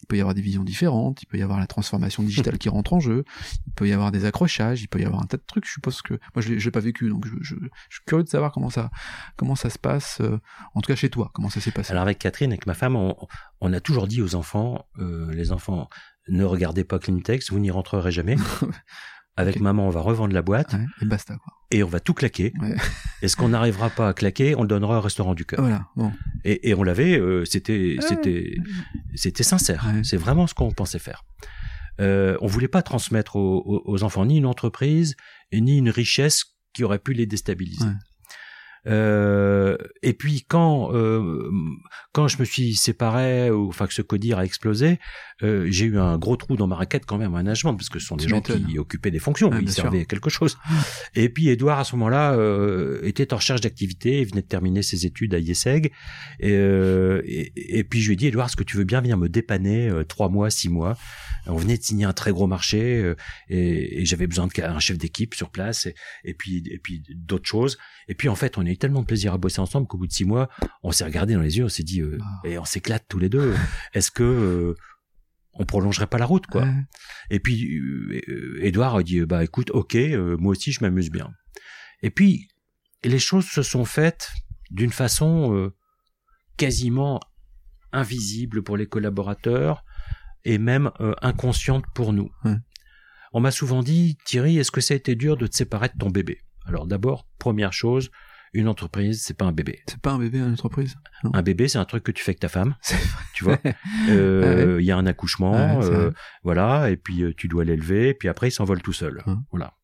il 0.01 0.07
peut 0.07 0.17
y 0.17 0.21
avoir 0.21 0.35
des 0.35 0.41
visions 0.41 0.65
différentes, 0.65 1.23
il 1.23 1.27
peut 1.27 1.39
y 1.39 1.43
avoir 1.43 1.59
la 1.59 1.67
transformation 1.67 2.23
digitale 2.23 2.59
qui 2.59 2.69
rentre 2.69 2.93
en 2.93 3.01
jeu, 3.01 3.25
il 3.67 3.73
peut 3.73 3.89
y 3.89 3.93
avoir 3.93 4.13
des 4.13 4.25
accrochages, 4.25 4.83
il 4.83 4.89
peut 4.89 5.01
y 5.01 5.05
avoir 5.05 5.23
un 5.23 5.27
tas 5.27 5.37
de 5.37 5.43
trucs. 5.47 5.67
Je 5.67 5.73
suppose 5.73 6.03
que 6.03 6.15
moi 6.35 6.43
je 6.43 6.53
l'ai 6.53 6.71
pas 6.71 6.81
vécu, 6.81 7.09
donc 7.09 7.27
je, 7.27 7.35
je, 7.41 7.55
je, 7.55 7.97
suis 7.97 8.05
curieux 8.07 8.25
de 8.25 8.29
savoir 8.29 8.53
comment 8.53 8.71
ça 8.71 8.91
comment 9.37 9.57
ça 9.57 9.71
se 9.71 9.79
passe, 9.79 10.19
euh, 10.21 10.39
en 10.75 10.81
tout 10.81 10.89
cas 10.89 10.97
chez 10.97 11.11
toi, 11.11 11.31
comment 11.35 11.51
ça 11.51 11.61
s'est 11.61 11.73
passé. 11.73 11.93
Alors 11.93 12.03
avec 12.03 12.19
Catherine, 12.19 12.53
avec 12.53 12.67
ma 12.67 12.75
femme, 12.75 12.97
on, 12.97 13.17
on 13.61 13.73
a 13.73 13.81
toujours 13.81 14.07
dit 14.07 14.23
aux 14.23 14.35
enfants, 14.35 14.87
euh, 14.99 15.33
les 15.33 15.53
enfants, 15.53 15.89
ne 16.29 16.45
regardez 16.45 16.85
pas 16.85 16.99
Clintex, 16.99 17.51
vous 17.51 17.59
n'y 17.59 17.71
rentrerez 17.71 18.13
jamais. 18.13 18.37
Avec 19.39 19.61
maman, 19.61 19.87
on 19.87 19.91
va 19.91 20.01
revendre 20.01 20.35
la 20.35 20.43
boîte. 20.43 20.75
et 21.01 21.05
basta, 21.05 21.37
quoi. 21.37 21.53
Et 21.71 21.83
on 21.83 21.89
va 21.89 22.01
tout 22.01 22.15
claquer. 22.15 22.53
Ouais. 22.61 22.75
et 23.23 23.29
ce 23.29 23.37
qu'on 23.37 23.51
n'arrivera 23.51 23.91
pas 23.91 24.09
à 24.09 24.13
claquer, 24.15 24.55
on 24.57 24.63
le 24.63 24.69
donnera 24.69 24.99
au 24.99 25.01
restaurant 25.01 25.35
du 25.35 25.45
cœur. 25.45 25.61
Voilà. 25.61 25.87
Bon. 25.97 26.13
Et, 26.45 26.71
et 26.71 26.75
on 26.75 26.83
l'avait, 26.83 27.19
euh, 27.19 27.45
c'était, 27.45 27.97
c'était, 28.01 28.57
c'était 29.15 29.43
sincère. 29.43 29.87
C'est 30.03 30.17
vraiment 30.17 30.47
ce 30.47 30.55
qu'on 30.55 30.73
pensait 30.73 30.99
faire. 30.99 31.25
Euh, 32.01 32.37
on 32.41 32.47
voulait 32.47 32.69
pas 32.69 32.83
transmettre 32.83 33.37
aux, 33.37 33.83
aux, 33.85 34.03
enfants 34.05 34.25
ni 34.25 34.39
une 34.39 34.47
entreprise 34.47 35.17
ni 35.53 35.79
une 35.79 35.91
richesse 35.91 36.45
qui 36.73 36.85
aurait 36.85 37.01
pu 37.01 37.13
les 37.13 37.27
déstabiliser. 37.27 37.85
Euh, 38.89 39.77
et 40.03 40.13
puis 40.13 40.45
quand 40.49 40.95
euh, 40.95 41.51
quand 42.13 42.29
je 42.29 42.39
me 42.39 42.45
suis 42.45 42.75
séparé 42.75 43.51
ou 43.51 43.69
enfin 43.69 43.87
que 43.87 43.95
ce 43.95 44.03
codir 44.03 44.39
a 44.39 44.45
explosé, 44.45 44.99
euh, 45.43 45.67
j'ai 45.71 45.85
eu 45.87 45.99
un 45.99 46.19
gros 46.19 46.37
trou 46.37 46.57
dans 46.57 46.67
ma 46.67 46.75
raquette 46.75 47.05
quand 47.07 47.19
même 47.19 47.35
un 47.35 47.43
management 47.45 47.75
parce 47.75 47.89
que 47.89 47.99
ce 47.99 48.07
sont 48.07 48.17
des 48.17 48.27
gens 48.27 48.41
qui 48.41 48.79
occupaient 48.79 49.11
des 49.11 49.19
fonctions, 49.19 49.51
ils 49.61 49.71
servaient 49.71 50.05
quelque 50.05 50.31
chose. 50.31 50.59
Et 51.15 51.29
puis 51.29 51.49
Edouard 51.49 51.79
à 51.79 51.85
ce 51.85 51.95
moment-là 51.97 52.33
euh, 52.33 53.01
était 53.05 53.33
en 53.33 53.37
recherche 53.37 53.61
d'activité, 53.61 54.21
il 54.21 54.27
venait 54.27 54.43
de 54.43 54.47
terminer 54.47 54.83
ses 54.83 55.07
études 55.07 55.35
à 55.35 55.39
IESEG 55.39 55.93
et, 56.41 56.53
euh, 56.53 57.23
et, 57.25 57.79
et, 57.79 57.85
puis 57.85 58.01
je 58.01 58.09
lui 58.09 58.15
ai 58.15 58.17
dit 58.17 58.27
Edouard, 58.27 58.47
est-ce 58.47 58.57
que 58.57 58.65
tu 58.65 58.77
veux 58.77 58.85
bien 58.85 59.01
venir 59.01 59.17
me 59.17 59.29
dépanner 59.29 59.93
trois 60.09 60.29
mois, 60.29 60.51
six 60.51 60.69
mois? 60.69 60.97
On 61.47 61.57
venait 61.57 61.79
de 61.79 61.83
signer 61.83 62.05
un 62.05 62.13
très 62.13 62.33
gros 62.33 62.47
marché 62.47 63.15
et, 63.49 64.01
et 64.01 64.05
j'avais 64.05 64.27
besoin 64.27 64.49
d'un 64.49 64.79
chef 64.79 64.99
d'équipe 64.99 65.35
sur 65.35 65.51
place 65.51 65.87
et, 65.87 65.95
et 66.25 66.35
puis 66.35 66.63
et 66.71 66.79
puis 66.79 67.03
d'autres 67.15 67.47
choses. 67.47 67.79
Et 68.09 68.15
puis 68.15 68.29
en 68.29 68.35
fait, 68.35 68.59
on 68.59 68.67
a 68.67 68.71
eu 68.71 68.77
tellement 68.77 69.03
de 69.03 69.07
plaisir 69.07 69.33
à 69.35 69.39
bosser 69.39 69.61
ensemble 69.61 69.87
qu'au 69.87 69.99
bout 69.99 70.07
de 70.07 70.13
six 70.13 70.25
mois, 70.25 70.49
on 70.83 70.93
s'est 70.93 71.05
regardé 71.05 71.35
dans 71.35 71.43
les 71.43 71.59
yeux, 71.59 71.65
on 71.65 71.69
s'est 71.69 71.83
dit 71.83 72.01
euh, 72.01 72.19
ah. 72.21 72.41
et 72.45 72.59
on 72.59 72.65
s'éclate 72.65 73.05
tous 73.09 73.19
les 73.19 73.29
deux. 73.29 73.55
Est-ce 73.95 74.11
que 74.11 74.23
euh, 74.23 74.75
on 75.53 75.65
prolongerait 75.65 76.07
pas 76.07 76.19
la 76.19 76.27
route 76.27 76.47
quoi? 76.47 76.69
Et 77.31 77.41
puis 77.41 77.81
Edouard 78.61 78.97
a 78.97 79.03
dit 79.03 79.21
bah 79.21 79.45
écoute, 79.45 79.71
ok, 79.71 79.95
euh, 79.95 80.37
moi 80.39 80.53
aussi 80.53 80.73
je 80.73 80.81
m'amuse 80.81 81.11
bien. 81.11 81.31
Et 82.03 82.11
puis 82.11 82.49
les 83.05 83.19
choses 83.19 83.47
se 83.47 83.63
sont 83.63 83.85
faites 83.85 84.31
d'une 84.71 84.93
façon 84.93 85.71
quasiment 86.57 87.21
invisible 87.93 88.63
pour 88.63 88.77
les 88.77 88.87
collaborateurs 88.87 89.85
et 90.45 90.59
même 90.59 90.91
inconsciente 91.23 91.85
pour 91.95 92.13
nous. 92.13 92.31
On 93.33 93.41
m'a 93.41 93.51
souvent 93.51 93.83
dit, 93.83 94.17
Thierry, 94.25 94.59
est-ce 94.59 94.71
que 94.71 94.81
ça 94.81 94.95
a 94.95 94.97
été 94.97 95.15
dur 95.15 95.37
de 95.37 95.47
te 95.47 95.55
séparer 95.55 95.89
de 95.89 95.99
ton 95.99 96.09
bébé? 96.09 96.41
Alors 96.67 96.87
d'abord, 96.87 97.27
première 97.39 97.73
chose, 97.73 98.11
une 98.53 98.69
entreprise, 98.69 99.23
c'est 99.23 99.37
pas 99.37 99.45
un 99.45 99.53
bébé. 99.53 99.81
C'est 99.87 100.01
pas 100.01 100.13
un 100.13 100.19
bébé, 100.19 100.39
une 100.39 100.53
entreprise? 100.53 100.97
Un 101.33 101.43
bébé, 101.43 101.69
c'est 101.69 101.79
un 101.79 101.85
truc 101.85 102.03
que 102.03 102.13
tu 102.13 102.23
fais 102.23 102.31
avec 102.31 102.41
ta 102.41 102.49
femme. 102.49 102.75
Tu 103.35 103.45
vois. 103.45 103.59
Euh, 104.09 104.79
il 104.81 104.87
y 104.87 104.91
a 104.91 104.97
un 104.97 105.07
accouchement, 105.07 105.83
euh, 105.83 106.11
voilà, 106.43 106.91
et 106.91 106.97
puis 106.97 107.23
euh, 107.23 107.35
tu 107.37 107.47
dois 107.47 107.65
l'élever, 107.65 108.15
puis 108.15 108.29
après 108.29 108.49
il 108.49 108.51
s'envole 108.51 108.81
tout 108.81 108.93
seul. 108.93 109.23
Hein. 109.27 109.43
Voilà. 109.51 109.75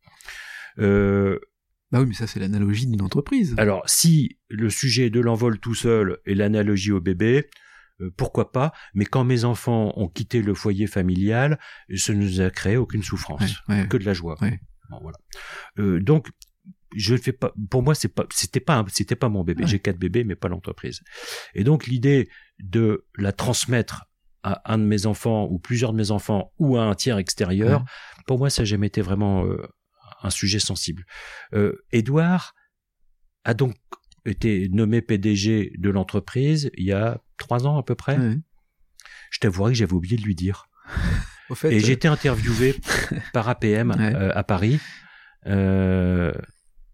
Bah 1.93 2.01
oui, 2.01 2.07
mais 2.07 2.15
ça 2.15 2.27
c'est 2.27 2.41
l'analogie 2.41 2.87
d'une 2.87 3.03
entreprise. 3.03 3.55
Alors, 3.59 3.83
si 3.87 4.39
le 4.49 4.71
sujet 4.71 5.11
de 5.11 5.21
l'envol 5.21 5.59
tout 5.59 5.75
seul 5.75 6.19
est 6.25 6.35
l'analogie 6.35 6.91
au 6.91 7.01
bébé, 7.01 7.49
pourquoi 8.17 8.53
pas 8.53 8.73
Mais 8.95 9.05
quand 9.05 9.25
mes 9.25 9.45
enfants 9.45 9.93
ont 9.97 10.09
quitté 10.09 10.43
le 10.43 10.55
foyer 10.55 10.87
familial, 10.87 11.59
ça 11.95 12.13
ne 12.13 12.19
nous 12.19 12.41
a 12.41 12.51
créé 12.51 12.77
aucune 12.77 13.03
souffrance, 13.03 13.61
que 13.89 13.97
de 13.97 14.05
la 14.05 14.15
joie. 14.15 14.37
voilà. 15.01 16.01
donc 16.01 16.29
je 16.95 17.15
ne 17.15 17.19
fais 17.19 17.33
pas 17.33 17.53
pour 17.71 17.83
moi 17.83 17.95
c'est 17.95 18.09
pas 18.09 18.25
c'était 18.31 18.61
pas 18.61 18.85
c'était 18.89 19.17
pas 19.17 19.29
mon 19.29 19.45
bébé. 19.45 19.65
J'ai 19.67 19.79
quatre 19.79 19.99
bébés 19.99 20.25
mais 20.25 20.37
pas 20.37 20.49
l'entreprise. 20.49 21.01
Et 21.55 21.65
donc 21.65 21.87
l'idée 21.87 22.29
de 22.59 23.07
la 23.17 23.33
transmettre 23.33 24.05
à 24.43 24.73
un 24.73 24.79
de 24.79 24.85
mes 24.85 25.07
enfants 25.07 25.49
ou 25.51 25.59
plusieurs 25.59 25.93
de 25.93 25.97
mes 25.97 26.11
enfants 26.11 26.53
ou 26.59 26.77
à 26.77 26.85
un 26.85 26.95
tiers 26.95 27.19
extérieur 27.19 27.85
pour 28.27 28.39
moi 28.39 28.51
ça 28.51 28.63
n'a 28.63 28.67
jamais 28.67 28.89
été 28.89 29.01
vraiment 29.01 29.45
euh, 29.45 29.67
un 30.23 30.31
sujet 30.31 30.59
sensible. 30.59 31.05
Euh, 31.55 31.85
Edouard 31.93 32.55
a 33.45 33.55
donc 33.55 33.75
été 34.25 34.69
nommé 34.71 35.03
PDG 35.03 35.73
de 35.79 35.91
l'entreprise 35.91 36.71
il 36.77 36.85
y 36.87 36.93
a 36.93 37.21
trois 37.39 37.67
ans 37.67 37.79
à 37.79 37.83
peu 37.83 37.95
près. 37.95 38.19
Je 39.31 39.39
t'avouerai 39.41 39.73
que 39.73 39.79
j'avais 39.79 39.93
oublié 39.93 40.17
de 40.17 40.23
lui 40.23 40.35
dire. 40.35 40.69
Au 41.51 41.55
fait, 41.55 41.73
et 41.73 41.81
j'ai 41.81 41.93
été 41.93 42.09
interviewé 42.09 42.75
par 43.35 43.49
APM 43.49 43.95
euh, 43.99 44.31
à 44.35 44.45
Paris. 44.45 44.81
Euh, 45.47 46.33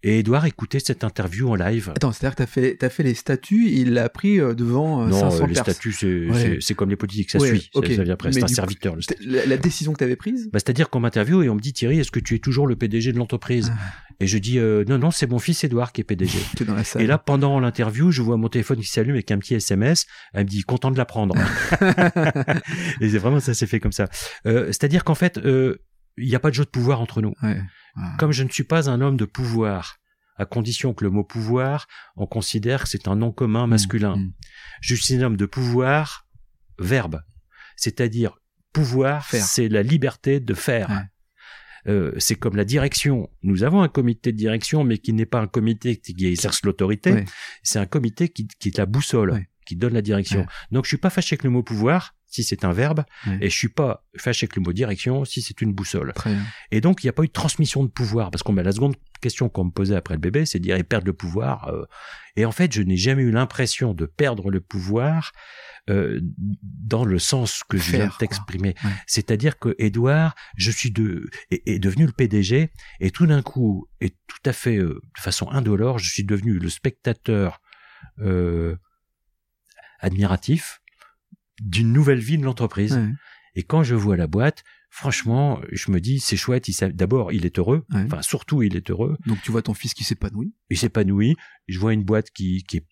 et 0.03 0.21
Edouard 0.21 0.47
écoutait 0.47 0.81
cette 0.81 1.05
interview 1.05 1.51
en 1.51 1.55
live. 1.55 1.91
Attends, 1.95 2.13
c'est-à-dire 2.13 2.35
que 2.35 2.43
t'as 2.43 2.47
fait, 2.47 2.77
t'as 2.77 2.89
fait 2.89 3.03
les 3.03 3.13
statuts, 3.13 3.69
il 3.71 3.93
l'a 3.93 4.09
pris 4.09 4.41
euh, 4.41 4.55
devant 4.55 5.11
500 5.11 5.37
euh, 5.37 5.41
Non, 5.41 5.47
les 5.47 5.55
statuts, 5.55 5.93
c'est, 6.61 6.75
comme 6.75 6.89
les 6.89 6.97
politiques, 6.97 7.31
ça 7.31 7.39
suit, 7.39 7.71
ça, 7.75 7.81
vient 7.81 8.15
après, 8.15 8.33
c'est 8.33 8.43
un 8.43 8.47
serviteur. 8.47 8.97
La, 9.21 9.45
la, 9.45 9.57
décision 9.59 9.93
que 9.93 9.99
t'avais 9.99 10.17
prise? 10.17 10.49
Bah, 10.53 10.59
C'est-à-dire 10.59 10.89
qu'on 10.89 11.01
m'interviewe 11.01 11.45
et 11.45 11.51
on 11.51 11.55
me 11.55 11.61
dit, 11.61 11.75
Thierry, 11.75 12.01
est-ce 12.01 12.11
que 12.11 12.21
tu 12.21 12.35
es 12.35 12.39
toujours 12.39 12.67
le 12.67 12.77
PDG 12.77 13.13
de 13.13 13.19
l'entreprise? 13.19 13.73
Ah. 13.75 14.10
Et 14.21 14.27
je 14.27 14.39
dis, 14.39 14.59
euh, 14.59 14.85
non, 14.87 14.99
non, 14.99 15.11
c'est 15.11 15.27
mon 15.27 15.39
fils 15.39 15.65
Edouard 15.65 15.93
qui 15.93 16.03
est 16.03 16.05
PDG. 16.05 16.39
dans 16.67 16.75
la 16.75 16.85
salle. 16.85 17.03
Et 17.03 17.07
là, 17.07 17.19
pendant 17.19 17.59
l'interview, 17.59 18.11
je 18.11 18.23
vois 18.23 18.37
mon 18.37 18.49
téléphone 18.49 18.79
qui 18.79 18.87
s'allume 18.87 19.15
avec 19.15 19.31
un 19.31 19.39
petit 19.39 19.55
SMS, 19.55 20.07
elle 20.35 20.45
me 20.45 20.49
dit, 20.49 20.63
content 20.63 20.91
de 20.91 20.99
l'apprendre. 20.99 21.35
et 23.01 23.09
c'est 23.09 23.19
vraiment, 23.19 23.41
ça 23.41 23.55
s'est 23.55 23.67
fait 23.67 23.81
comme 23.81 23.93
ça. 23.93 24.09
c'est-à-dire 24.45 25.05
qu'en 25.05 25.15
fait, 25.15 25.41
il 25.45 26.29
n'y 26.29 26.35
a 26.35 26.41
pas 26.41 26.51
de 26.51 26.55
jeu 26.55 26.65
de 26.65 26.71
pouvoir 26.71 27.01
entre 27.01 27.23
nous. 27.23 27.35
Ouais. 27.43 27.61
Comme 28.19 28.33
je 28.33 28.43
ne 28.45 28.49
suis 28.51 28.65
pas 28.65 28.91
un 28.91 29.01
homme 29.01 29.17
de 29.17 29.25
pouvoir, 29.25 29.97
à 30.37 30.47
condition 30.47 30.95
que 30.95 31.05
le 31.05 31.11
mot 31.11 31.25
pouvoir, 31.25 31.87
on 32.17 32.27
considère 32.27 32.85
que 32.85 32.89
c'est 32.89 33.09
un 33.09 33.17
nom 33.17 33.31
commun 33.31 33.67
mmh, 33.67 33.71
masculin. 33.71 34.17
Mmh. 34.17 34.33
Je 34.81 34.95
suis 34.95 35.15
un 35.15 35.23
homme 35.23 35.37
de 35.37 35.47
pouvoir, 35.47 36.27
verbe. 36.79 37.21
C'est-à-dire, 37.77 38.39
pouvoir, 38.73 39.27
c'est 39.29 39.69
la 39.69 39.83
liberté 39.83 40.41
de 40.41 40.55
faire. 40.55 41.07
Euh, 41.87 42.13
c'est 42.19 42.35
comme 42.35 42.57
la 42.57 42.65
direction. 42.65 43.31
Nous 43.43 43.65
avons 43.65 43.83
un 43.83 43.89
comité 43.89 44.33
de 44.33 44.37
direction, 44.37 44.85
mais 44.85 44.99
qui 44.99 45.13
n'est 45.13 45.27
pas 45.27 45.41
un 45.41 45.47
comité 45.47 45.97
qui 45.97 46.27
exerce 46.27 46.63
l'autorité. 46.65 47.25
C'est 47.63 47.79
un 47.79 47.87
comité 47.87 48.29
qui, 48.29 48.49
est 48.65 48.79
la 48.79 48.87
boussole, 48.87 49.47
qui 49.67 49.77
donne 49.77 49.95
la 49.95 50.03
direction. 50.03 50.47
Donc, 50.71 50.85
je 50.85 50.89
suis 50.89 50.99
pas 50.99 51.11
fâché 51.11 51.35
avec 51.35 51.45
le 51.45 51.51
mot 51.51 51.63
pouvoir 51.63 52.15
si 52.31 52.45
c'est 52.45 52.65
un 52.65 52.73
verbe, 52.73 53.05
et 53.41 53.51
je 53.51 53.57
suis 53.57 53.69
pas 53.69 54.05
fâché 54.17 54.45
avec 54.45 54.57
le 54.57 54.63
mot 54.63 54.73
direction 54.73 55.25
si 55.25 55.43
c'est 55.43 55.61
une 55.61 55.73
boussole. 55.73 56.15
Et 56.71 56.81
donc 56.81 57.03
il 57.03 57.07
n'y 57.07 57.11
a 57.11 57.13
pas 57.13 57.25
eu 57.25 57.29
de 57.29 57.33
transmission 57.33 57.85
de 57.85 57.89
pouvoir, 57.89 58.31
parce 58.31 58.43
qu'on 58.43 58.53
met 58.53 58.63
la 58.63 58.73
seconde 58.73 58.95
question 59.21 59.49
qu'on 59.49 59.65
me 59.65 59.71
posait 59.71 59.97
après 59.97 60.15
le 60.15 60.21
bébé, 60.21 60.47
c'est 60.47 60.59
de 60.59 60.65
dire 60.65 60.77
ils 60.77 60.85
perdent 60.85 61.07
le 61.07 61.13
pouvoir. 61.13 61.69
Euh. 61.69 61.85
et 62.37 62.45
en 62.45 62.53
fait, 62.53 62.73
je 62.73 62.83
n'ai 62.83 62.97
jamais 62.97 63.23
eu 63.23 63.31
l'impression 63.31 63.95
de 63.95 64.07
perdre 64.07 64.51
le 64.51 64.61
pouvoir 64.61 65.33
euh, 65.89 66.21
dans 66.63 67.05
le 67.05 67.19
sens 67.19 67.63
que 67.69 67.77
je 67.77 67.93
viens 67.93 68.07
de 68.07 68.13
t'exprimer. 68.19 68.75
C'est-à-dire 69.07 69.59
que 69.59 69.75
Edouard, 69.79 70.35
je 70.57 70.71
suis 70.71 70.91
de, 70.91 71.29
est, 71.51 71.79
devenu 71.79 72.07
le 72.07 72.13
PDG, 72.13 72.71
et 73.01 73.11
tout 73.11 73.27
d'un 73.27 73.43
coup, 73.43 73.89
et 74.01 74.11
tout 74.11 74.43
à 74.45 74.53
fait 74.53 74.77
euh, 74.77 75.01
de 75.17 75.21
façon 75.21 75.49
indolore, 75.51 75.99
je 75.99 76.11
suis 76.11 76.25
devenu 76.25 76.59
le 76.59 76.69
spectateur 76.69 77.61
admiratif 80.01 80.80
d'une 81.61 81.93
nouvelle 81.93 82.21
vie 82.21 82.39
de 82.39 82.45
l'entreprise. 82.45 82.99
Et 83.55 83.63
quand 83.63 83.83
je 83.83 83.95
vois 83.95 84.17
la 84.17 84.27
boîte, 84.27 84.65
franchement, 84.91 85.61
je 85.71 85.91
me 85.91 86.01
dis, 86.01 86.21
c'est 86.21 86.37
chouette. 86.37 86.69
Il 86.69 86.93
D'abord, 86.93 87.33
il 87.33 87.47
est 87.47 87.59
heureux. 87.59 87.85
Enfin, 87.93 88.23
surtout, 88.23 88.63
il 88.63 88.77
est 88.77 88.91
heureux. 88.91 89.17
Donc, 89.27 89.41
tu 89.43 89.51
vois 89.53 89.63
ton 89.63 89.75
fils 89.75 89.95
qui 89.95 90.05
s'épanouit. 90.05 90.55
Il 90.71 90.79
s'épanouit. 90.79 91.37
Je 91.69 91.79
vois 91.79 91.93
une 91.93 92.05
boîte 92.05 92.31
qui, 92.31 92.65
qui 92.65 92.79
est 92.79 92.87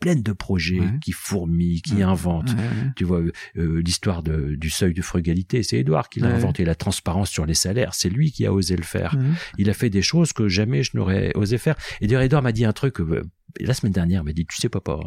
pleine 0.00 0.22
de 0.22 0.32
projets, 0.32 0.80
qui 1.02 1.12
fourmille, 1.12 1.80
qui 1.80 2.02
invente. 2.02 2.50
Tu 2.96 3.04
vois, 3.04 3.22
euh, 3.56 3.80
l'histoire 3.82 4.22
du 4.22 4.68
seuil 4.68 4.92
de 4.92 5.00
frugalité, 5.02 5.62
c'est 5.62 5.78
Edouard 5.78 6.08
qui 6.10 6.20
l'a 6.20 6.28
inventé. 6.34 6.64
La 6.64 6.74
transparence 6.74 7.30
sur 7.30 7.46
les 7.46 7.54
salaires, 7.54 7.94
c'est 7.94 8.10
lui 8.10 8.30
qui 8.30 8.44
a 8.44 8.52
osé 8.52 8.76
le 8.76 8.82
faire. 8.82 9.16
Il 9.58 9.70
a 9.70 9.74
fait 9.74 9.90
des 9.90 10.02
choses 10.02 10.32
que 10.32 10.46
jamais 10.48 10.82
je 10.82 10.96
n'aurais 10.96 11.32
osé 11.36 11.58
faire. 11.58 11.76
Et 12.00 12.06
d'ailleurs, 12.06 12.22
Edouard 12.22 12.42
m'a 12.42 12.52
dit 12.52 12.64
un 12.64 12.72
truc, 12.72 13.00
euh, 13.00 13.22
la 13.60 13.72
semaine 13.72 13.92
dernière, 13.92 14.22
il 14.22 14.24
m'a 14.26 14.32
dit, 14.32 14.46
tu 14.46 14.60
sais 14.60 14.68
papa, 14.68 14.98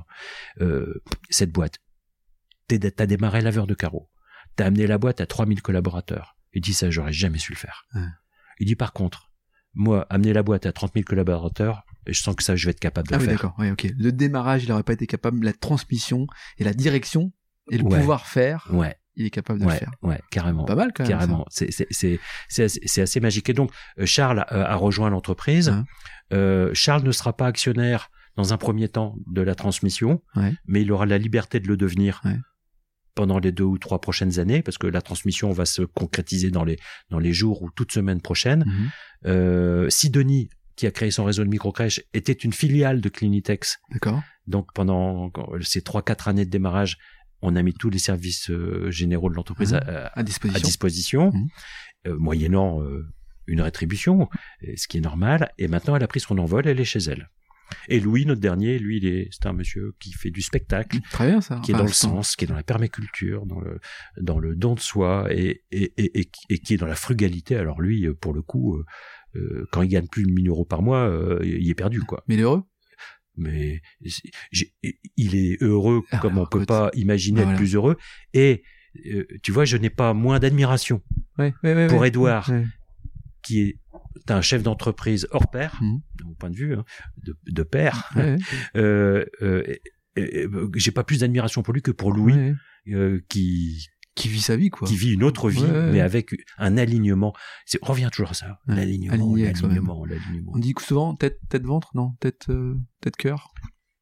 euh, 0.62 1.02
cette 1.30 1.52
boîte, 1.52 1.78
t'as 2.68 3.06
démarré 3.06 3.42
laveur 3.42 3.68
de 3.68 3.74
carreaux. 3.74 4.10
T'as 4.56 4.66
amené 4.66 4.88
la 4.88 4.98
boîte 4.98 5.22
à 5.22 5.26
3000 5.26 5.62
collaborateurs. 5.62 6.36
Il 6.54 6.62
dit 6.62 6.74
ça, 6.74 6.90
j'aurais 6.90 7.14
jamais 7.14 7.38
su 7.38 7.52
le 7.54 7.58
faire. 7.58 7.86
Ouais. 7.96 8.02
Il 8.60 8.66
dit 8.68 8.76
par 8.76 8.94
contre, 8.94 9.30
moi, 9.74 10.06
amener 10.10 10.34
la 10.34 10.42
boîte 10.44 10.66
à 10.66 10.72
30 10.72 10.94
000 10.96 11.04
collaborateurs, 11.06 11.84
je 12.08 12.20
sens 12.20 12.36
que 12.36 12.44
ça, 12.44 12.56
je 12.56 12.66
vais 12.66 12.72
être 12.72 12.80
capable 12.80 13.08
de 13.10 13.14
Ah 13.14 13.18
le 13.18 13.24
oui, 13.24 13.28
faire. 13.30 13.36
d'accord. 13.38 13.56
Ouais, 13.60 13.70
ok. 13.72 13.88
Le 13.98 14.12
démarrage, 14.12 14.64
il 14.64 14.72
aurait 14.72 14.84
pas 14.84 14.94
été 14.94 15.06
capable. 15.08 15.44
La 15.46 15.54
transmission 15.54 16.26
et 16.58 16.64
la 16.64 16.74
direction 16.74 17.32
et 17.70 17.78
le 17.78 17.84
Ouais. 17.84 18.00
pouvoir 18.00 18.26
faire, 18.28 18.68
Ouais, 18.72 18.96
il 19.16 19.26
est 19.26 19.30
capable 19.30 19.60
de 19.60 19.66
le 19.66 19.72
ouais, 19.72 19.78
faire. 19.78 19.92
ouais, 20.02 20.20
carrément. 20.32 20.66
Pas 20.66 20.76
mal 20.76 20.92
quand 20.96 21.04
même. 21.04 21.12
Carrément, 21.12 21.46
c'est 21.50 21.70
c'est 21.72 21.88
c'est 21.92 22.20
c'est 22.50 23.02
assez, 23.02 23.20
magique. 23.20 23.50
Et 23.50 23.54
donc 23.54 23.72
euh, 24.00 24.06
Charles 24.06 24.40
a, 24.40 24.72
a 24.72 24.76
rejoint 24.76 25.10
l'entreprise. 25.10 25.70
Hein. 25.70 25.86
Euh, 26.34 26.72
Charles 26.74 27.04
ne 27.04 27.12
sera 27.12 27.36
pas 27.36 27.46
actionnaire 27.46 28.10
dans 28.36 28.54
un 28.54 28.58
premier 28.58 28.88
temps 28.90 29.16
de 29.28 29.42
la 29.42 29.54
transmission, 29.54 30.24
Ouais. 30.36 30.54
mais 30.66 30.82
il 30.82 30.92
aura 30.92 31.06
la 31.06 31.18
liberté 31.18 31.60
de 31.60 31.68
le 31.68 31.78
devenir 31.78 32.22
Ouais. 32.26 32.38
Pendant 33.18 33.40
les 33.40 33.52
deux 33.52 33.64
ou 33.74 33.78
trois 33.78 34.00
prochaines 34.00 34.40
années, 34.40 34.62
parce 34.62 34.78
que 34.78 34.88
la 34.88 35.02
transmission 35.02 35.52
va 35.52 35.66
se 35.66 35.82
concrétiser 35.82 36.50
dans 36.58 36.64
les 36.70 36.78
dans 37.10 37.20
les 37.20 37.34
jours 37.34 37.58
ou 37.64 37.70
toutes 37.78 37.92
semaines 37.92 38.22
prochaines. 38.22 38.64
ça. 38.66 38.72
Mhm. 38.72 38.90
Euh, 39.26 39.90
Sidonie, 39.90 40.50
qui 40.78 40.86
a 40.86 40.92
créé 40.92 41.10
son 41.12 41.26
réseau 41.26 41.44
de 41.44 41.50
microcrèches, 41.50 42.02
était 42.14 42.40
une 42.48 42.54
filiale 42.54 43.02
de 43.02 43.10
Clinitex. 43.10 43.78
D'accord. 43.92 44.22
Donc 44.46 44.66
pendant 44.74 45.32
ces 45.62 45.82
trois 45.82 46.04
quatre 46.04 46.28
années 46.28 46.46
de 46.46 46.52
démarrage, 46.52 46.98
on 47.42 47.56
a 47.56 47.62
mis 47.64 47.74
tous 47.74 47.90
les 47.90 48.00
services 48.00 48.50
euh, 48.52 48.90
généraux 48.92 49.30
de 49.32 49.36
l'entreprise 49.36 49.74
Mhm. 49.74 49.80
à- 49.80 50.06
à, 50.08 50.20
À 50.20 50.24
disposition. 50.24 50.60
à 50.60 50.64
disposition, 50.70 51.32
Mhm. 51.34 51.48
euh, 52.08 52.18
moyennant 52.20 52.82
euh, 52.84 53.04
une 53.48 53.62
rétribution, 53.62 54.30
ce 54.82 54.88
qui 54.88 54.98
est 54.98 55.02
normal. 55.12 55.52
Et 55.58 55.68
maintenant, 55.68 55.96
elle 55.96 56.04
a 56.04 56.08
pris 56.08 56.20
son 56.20 56.38
envol, 56.38 56.68
elle 56.68 56.80
est 56.80 56.86
chez 56.96 57.00
elle. 57.12 57.30
Et 57.90 58.00
Louis, 58.00 58.26
notre 58.26 58.42
dernier, 58.42 58.80
lui, 58.80 58.98
il 58.98 59.06
est, 59.08 59.28
c'est 59.32 59.46
un 59.46 59.54
monsieur 59.54 59.94
qui 60.00 60.12
fait 60.14 60.32
du 60.32 60.42
spectacle, 60.42 61.00
Très 61.12 61.28
bien 61.28 61.42
ça. 61.42 61.60
qui 61.64 61.72
est 61.72 61.76
dans 61.76 61.84
le 61.84 61.88
c'est- 61.90 62.08
sens, 62.08 62.36
qui 62.36 62.46
est 62.46 62.48
dans 62.48 62.56
la 62.56 62.64
permaculture, 62.64 63.46
dans 63.46 63.60
le, 63.60 63.80
dans 64.22 64.40
le 64.40 64.56
don 64.56 64.76
de 64.76 64.80
soi, 64.80 65.28
et, 65.32 65.64
et, 65.72 65.94
et, 65.98 66.30
et, 66.50 66.60
qui 66.60 66.74
est 66.74 66.78
dans 66.78 66.86
la 66.88 66.96
frugalité. 66.96 67.56
Alors 67.56 67.82
lui, 67.82 68.06
euh, 68.08 68.14
pour 68.14 68.34
le 68.34 68.42
coup, 68.42 68.76
euh, 68.78 68.86
euh, 69.36 69.66
quand 69.72 69.82
il 69.82 69.90
gagne 69.90 70.08
plus 70.08 70.24
de 70.24 70.32
1000 70.32 70.48
euros 70.50 70.66
par 70.66 70.82
mois, 70.82 71.08
euh, 71.10 71.40
il 71.44 71.70
est 71.70 71.76
perdu, 71.76 72.02
quoi. 72.02 72.24
Mais 72.28 72.36
il 72.36 72.40
est 72.40 72.44
heureux. 72.44 72.64
Mais 73.36 73.82
c'est- 74.06 74.32
j'ai- 74.52 74.74
il 75.16 75.36
est 75.36 75.62
heureux 75.62 76.02
Ah, 76.12 76.18
comme 76.20 76.38
on 76.40 76.46
peut 76.46 76.58
écoute. 76.60 76.68
pas 76.70 76.90
imaginer 76.96 77.44
Ah, 77.46 77.52
être 77.52 77.58
plus 77.58 77.76
heureux. 77.76 77.98
Et 78.34 78.64
euh, 79.06 79.28
tu 79.44 79.52
vois, 79.52 79.64
je 79.66 79.78
n'ai 79.78 79.92
pas 79.92 80.14
moins 80.16 80.40
d'admiration 80.40 81.04
Ouais, 81.38 81.54
ouais, 81.64 81.76
ouais, 81.76 81.88
Pour 81.88 82.00
ouais. 82.50 82.66
Qui 83.48 83.62
est 83.62 83.78
un 84.32 84.42
chef 84.42 84.62
d'entreprise 84.64 85.28
hors 85.32 85.50
pair, 85.50 85.78
Mhm. 85.82 86.02
de 86.20 86.24
mon 86.26 86.34
point 86.34 86.50
de 86.50 86.56
vue, 86.56 86.74
hein, 86.76 86.84
de, 87.24 87.36
de. 87.50 87.66
Ouais. 87.74 88.36
Euh, 88.76 89.26
euh, 89.42 89.64
et, 90.18 90.48
j'ai 90.76 90.92
pas 90.92 91.04
plus 91.04 91.20
d'admiration 91.20 91.62
pour 91.64 91.74
lui 91.74 91.82
que 91.82 91.92
pour 91.92 92.12
Louis, 92.12 92.34
Ouais. 92.34 92.56
euh, 92.90 93.22
qui 93.30 93.88
Qui 94.16 94.28
vit 94.30 94.42
sa 94.42 94.56
vie, 94.58 94.70
quoi. 94.70 94.88
qui 94.88 94.96
vit 94.98 95.14
une 95.14 95.24
autre 95.24 95.50
vie, 95.50 95.62
Ouais, 95.62 95.92
mais 95.92 96.02
avec 96.02 96.32
un 96.58 96.76
alignement. 96.78 97.34
C'est, 97.66 97.80
on 97.84 97.86
revient 97.86 98.10
toujours 98.12 98.32
à 98.32 98.34
ça, 98.34 98.60
l'alignement, 98.68 99.36
l'alignement, 99.36 100.06
l'alignement. 100.06 100.52
On 100.56 100.60
dit 100.60 100.74
souvent 100.80 101.16
tête, 101.16 101.40
tête 101.50 101.64
ventre, 101.64 101.92
non? 101.94 102.14
Tête, 102.20 102.50
euh, 102.50 102.76
tête 103.00 103.16
cœur? 103.16 103.54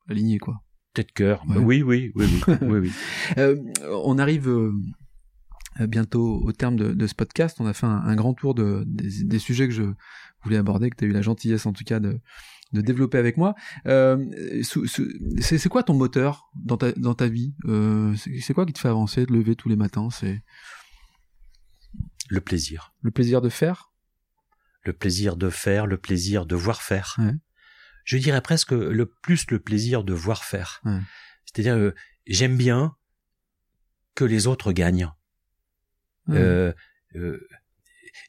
Aligné, 0.09 0.37
quoi. 0.39 0.55
Tête 0.93 1.11
cœur. 1.11 1.43
Bah 1.47 1.55
oui, 1.59 1.83
oui, 1.83 2.13
oui, 2.15 2.25
oui, 2.47 2.55
oui, 2.61 2.79
oui. 2.79 2.91
Euh, 3.37 3.57
on 4.05 4.17
arrive 4.17 4.47
euh, 4.47 4.71
euh, 4.71 4.73
bientôt 5.79 6.41
au 6.43 6.51
terme 6.51 6.75
de, 6.75 6.93
de 6.93 7.07
ce 7.07 7.15
podcast. 7.15 7.57
On 7.59 7.65
a 7.65 7.73
fait 7.73 7.85
un, 7.85 7.97
un 7.97 8.15
grand 8.15 8.33
tour 8.33 8.55
de, 8.55 8.83
des, 8.87 9.23
des 9.23 9.39
sujets 9.39 9.67
que 9.67 9.73
je 9.73 9.83
voulais 10.43 10.57
aborder, 10.57 10.89
que 10.89 10.95
tu 10.95 11.05
as 11.05 11.07
eu 11.07 11.11
la 11.11 11.21
gentillesse 11.21 11.65
en 11.65 11.73
tout 11.73 11.83
cas 11.83 11.99
de, 11.99 12.19
de 12.73 12.81
développer 12.81 13.17
avec 13.17 13.37
moi. 13.37 13.55
Euh, 13.87 14.25
c'est 15.41 15.69
quoi 15.69 15.83
ton 15.83 15.93
moteur 15.93 16.49
dans 16.55 16.77
ta, 16.77 16.91
dans 16.93 17.13
ta 17.15 17.27
vie? 17.27 17.55
Euh, 17.65 18.15
C'est 18.41 18.53
quoi 18.53 18.65
qui 18.65 18.73
te 18.73 18.79
fait 18.79 18.87
avancer, 18.89 19.25
de 19.25 19.33
lever 19.33 19.55
tous 19.55 19.69
les 19.69 19.75
matins? 19.75 20.09
C'est 20.11 20.41
Le 22.29 22.41
plaisir. 22.41 22.93
le 23.01 23.11
plaisir 23.11 23.41
de 23.41 23.49
faire? 23.49 23.91
Le 24.83 24.93
plaisir 24.93 25.35
de 25.35 25.49
faire, 25.49 25.87
le 25.87 25.97
plaisir 25.97 26.45
de 26.45 26.55
voir 26.55 26.81
faire. 26.81 27.15
Ouais. 27.17 27.33
Je 28.03 28.17
dirais 28.17 28.41
presque 28.41 28.71
le 28.71 29.05
plus 29.07 29.49
le 29.49 29.57
plaisir 29.59 30.03
de 30.03 30.13
voir 30.13 30.43
faire. 30.43 30.79
Ouais. 30.85 30.99
C'est-à-dire, 31.45 31.75
euh, 31.75 31.95
j'aime 32.27 32.55
bien 32.55 32.95
que 34.13 34.23
les 34.25 34.45
autres 34.47 34.71
gagnent. 34.73 35.09
Ouais. 36.27 36.37
Euh, 36.37 36.73
euh, 37.15 37.47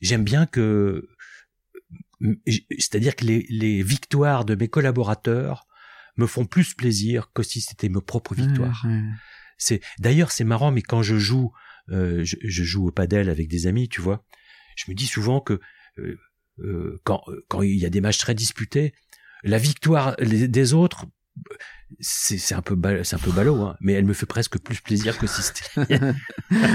j'aime 0.01 0.25
bien 0.25 0.47
que, 0.47 1.09
c'est-à-dire 2.79 3.17
que 3.17 3.25
les, 3.25 3.47
les 3.49 3.83
victoires 3.83 4.45
de 4.45 4.55
mes 4.55 4.69
collaborateurs 4.69 5.67
me 6.17 6.27
font 6.27 6.47
plus 6.47 6.75
plaisir 6.75 7.31
que 7.35 7.43
si 7.43 7.61
c'était 7.61 7.89
mes 7.89 8.01
propres 8.01 8.35
victoires. 8.35 8.83
Ouais, 8.87 8.93
ouais. 8.93 9.03
C'est 9.59 9.81
d'ailleurs 9.99 10.33
c'est 10.33 10.45
marrant, 10.45 10.71
mais 10.71 10.83
quand 10.83 11.03
je 11.03 11.17
joue, 11.17 11.53
euh, 11.91 12.25
je, 12.25 12.37
je 12.43 12.65
joue 12.65 12.89
au 12.89 12.91
padel 12.91 13.29
avec 13.31 13.49
des 13.49 13.67
amis, 13.67 13.89
tu 13.89 14.01
vois, 14.01 14.25
je 14.77 14.91
me 14.91 14.95
dis 14.95 15.07
souvent 15.07 15.41
que 15.41 15.61
euh, 15.99 16.19
euh, 16.59 17.01
quand 17.05 17.23
quand 17.49 17.63
il 17.63 17.77
y 17.77 17.87
a 17.87 17.91
des 17.91 18.01
matchs 18.01 18.19
très 18.19 18.35
disputés, 18.35 18.95
la 19.45 19.59
victoire 19.59 20.17
des 20.17 20.73
autres, 20.75 21.07
c'est 22.01 22.39
c'est 22.39 22.55
un 22.55 22.63
peu 22.63 22.77
c'est 23.05 23.17
un 23.17 23.19
peu 23.19 23.31
ballot, 23.31 23.63
hein, 23.63 23.77
mais 23.81 23.93
elle 23.93 24.05
me 24.05 24.13
fait 24.13 24.27
presque 24.27 24.59
plus 24.59 24.81
plaisir 24.81 25.19
que 25.19 25.27
si 25.27 25.43
c'était. 25.43 26.01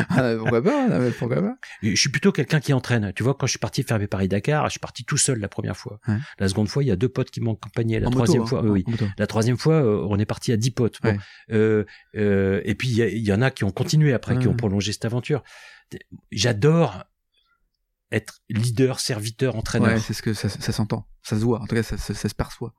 Ah, 0.10 0.36
pourquoi 0.38 0.62
pas 0.62 0.88
ah, 0.92 1.00
Pourquoi 1.18 1.42
pas 1.42 1.56
je 1.82 1.96
suis 1.96 2.10
plutôt 2.10 2.32
quelqu'un 2.32 2.60
qui 2.60 2.74
entraîne. 2.74 3.14
Tu 3.14 3.24
vois, 3.24 3.34
quand 3.34 3.46
je 3.46 3.52
suis 3.52 3.60
parti 3.60 3.84
faire 3.84 4.00
mes 4.00 4.08
Paris 4.08 4.28
Dakar, 4.28 4.66
je 4.66 4.72
suis 4.72 4.80
parti 4.80 5.06
tout 5.06 5.18
seul 5.18 5.40
la 5.40 5.48
première 5.48 5.78
fois. 5.78 6.00
Ouais. 6.08 6.18
La 6.40 6.48
seconde 6.50 6.68
fois, 6.68 6.84
il 6.84 6.88
y 6.88 6.92
a 6.92 6.96
deux 6.96 7.10
potes 7.10 7.32
qui 7.32 7.40
m'ont 7.42 7.54
accompagné. 7.54 8.00
La 8.00 8.08
En 8.08 8.12
troisième 8.12 8.42
moto, 8.42 8.50
fois, 8.50 8.60
hein, 8.62 8.68
oui. 8.70 8.86
La 9.18 9.28
troisième 9.28 9.58
fois, 9.58 9.76
euh, 9.76 10.06
on 10.10 10.18
est 10.20 10.26
parti 10.26 10.52
à 10.52 10.58
10 10.58 10.72
potes. 10.72 11.02
Bon. 11.02 11.10
Ouais. 11.12 11.18
Euh, 11.52 11.86
euh, 12.16 12.62
et 12.66 12.76
puis, 12.76 12.90
il 12.90 13.26
y, 13.26 13.34
en 13.34 13.42
a 13.42 13.52
qui 13.52 13.64
ont 13.64 13.72
continué 13.72 14.14
après, 14.14 14.38
qui 14.38 14.48
ont 14.48 14.56
prolongé 14.56 14.92
cette 14.92 15.06
aventure. 15.06 15.44
J'adore 16.32 17.04
être 18.12 18.42
leader, 18.50 19.00
serviteur, 19.00 19.56
entraîneur. 19.56 19.94
Ouais, 19.94 20.00
c'est 20.00 20.14
ce 20.14 20.22
que 20.22 20.34
ça, 20.34 20.50
ça 20.50 20.72
s'entend, 20.72 21.08
ça 21.24 21.38
se 21.38 21.44
voit. 21.44 21.62
En 21.62 21.66
tout 21.66 21.76
cas, 21.76 21.84
ça, 21.84 21.98
ça- 21.98 22.14
ça 22.14 22.28
se 22.28 22.36
perçoit. 22.36 22.74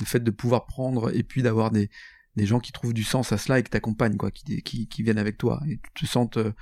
Le 0.00 0.06
fait 0.06 0.20
de 0.20 0.30
pouvoir 0.30 0.66
prendre 0.66 1.14
et 1.14 1.22
puis 1.22 1.42
d'avoir 1.42 1.70
des, 1.70 1.90
des 2.36 2.46
gens 2.46 2.60
qui 2.60 2.72
trouvent 2.72 2.94
du 2.94 3.02
sens 3.04 3.32
à 3.32 3.38
cela 3.38 3.58
et 3.58 3.62
qui 3.62 3.70
t'accompagnent, 3.70 4.16
quoi, 4.16 4.30
qui, 4.30 4.62
qui, 4.62 4.86
qui 4.88 5.02
viennent 5.02 5.18
avec 5.18 5.38
toi 5.38 5.60
et 5.68 5.80
tu 5.94 6.04
te 6.06 6.10
sens 6.10 6.28
euh, 6.36 6.52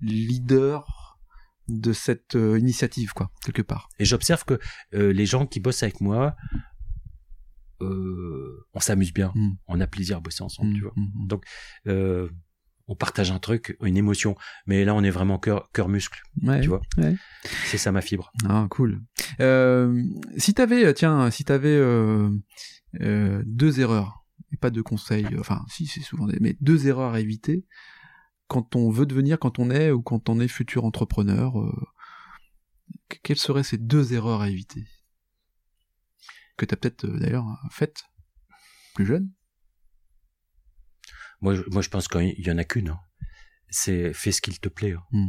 leader 0.00 1.18
de 1.68 1.92
cette 1.92 2.34
euh, 2.34 2.58
initiative, 2.58 3.12
quoi, 3.12 3.30
quelque 3.44 3.62
part. 3.62 3.88
Et 4.00 4.04
j'observe 4.04 4.44
que 4.44 4.58
euh, 4.94 5.12
les 5.12 5.26
gens 5.26 5.46
qui 5.46 5.60
bossent 5.60 5.82
avec 5.84 6.00
moi, 6.00 6.34
euh, 7.80 8.66
on 8.74 8.80
s'amuse 8.80 9.12
bien, 9.12 9.32
Mm. 9.34 9.52
on 9.68 9.80
a 9.80 9.86
plaisir 9.86 10.16
à 10.18 10.20
bosser 10.20 10.42
ensemble, 10.42 10.70
Mm, 10.70 10.74
tu 10.74 10.80
vois. 10.82 10.92
mm, 10.96 11.02
mm. 11.24 11.26
Donc, 11.28 11.44
euh, 11.86 12.28
on 12.88 12.94
partage 12.96 13.30
un 13.30 13.38
truc, 13.38 13.76
une 13.82 13.96
émotion. 13.96 14.34
Mais 14.66 14.84
là, 14.84 14.94
on 14.94 15.02
est 15.02 15.10
vraiment 15.10 15.38
cœur, 15.38 15.70
cœur 15.72 15.88
muscle. 15.88 16.20
Ouais, 16.42 16.60
tu 16.60 16.68
vois. 16.68 16.80
ouais. 16.98 17.16
C'est 17.66 17.78
ça 17.78 17.92
ma 17.92 18.00
fibre. 18.02 18.32
Ah, 18.48 18.66
cool. 18.70 19.00
Euh, 19.40 20.02
si 20.36 20.54
t'avais, 20.54 20.84
euh, 20.84 20.92
tiens, 20.92 21.30
si 21.30 21.44
t'avais 21.44 21.68
euh, 21.76 22.30
euh, 23.00 23.42
deux 23.46 23.80
erreurs, 23.80 24.24
et 24.52 24.56
pas 24.56 24.70
deux 24.70 24.82
conseils, 24.82 25.26
enfin, 25.38 25.64
si, 25.68 25.86
c'est 25.86 26.00
souvent 26.02 26.26
des, 26.26 26.38
mais 26.40 26.56
deux 26.60 26.86
erreurs 26.86 27.14
à 27.14 27.20
éviter 27.20 27.64
quand 28.48 28.76
on 28.76 28.90
veut 28.90 29.06
devenir, 29.06 29.38
quand 29.38 29.58
on 29.58 29.70
est 29.70 29.90
ou 29.90 30.02
quand 30.02 30.28
on 30.28 30.38
est 30.40 30.48
futur 30.48 30.84
entrepreneur, 30.84 31.54
que- 33.08 33.16
quelles 33.22 33.38
seraient 33.38 33.62
ces 33.62 33.78
deux 33.78 34.12
erreurs 34.12 34.42
à 34.42 34.50
éviter 34.50 34.84
Que 36.58 36.66
t'as 36.66 36.76
peut-être 36.76 37.06
d'ailleurs 37.06 37.46
faites 37.70 38.02
plus 38.94 39.06
jeune? 39.06 39.30
Moi, 41.42 41.54
je, 41.54 41.62
moi, 41.70 41.82
je 41.82 41.88
pense 41.90 42.08
qu'il 42.08 42.34
y 42.40 42.50
en 42.50 42.56
a 42.58 42.64
qu'une. 42.64 42.88
hein. 42.88 43.00
C'est 43.68 44.12
fais 44.14 44.32
ce 44.32 44.40
qu'il 44.40 44.58
te 44.60 44.68
plaît. 44.70 44.92
hein. 44.92 45.02
Mm. 45.12 45.28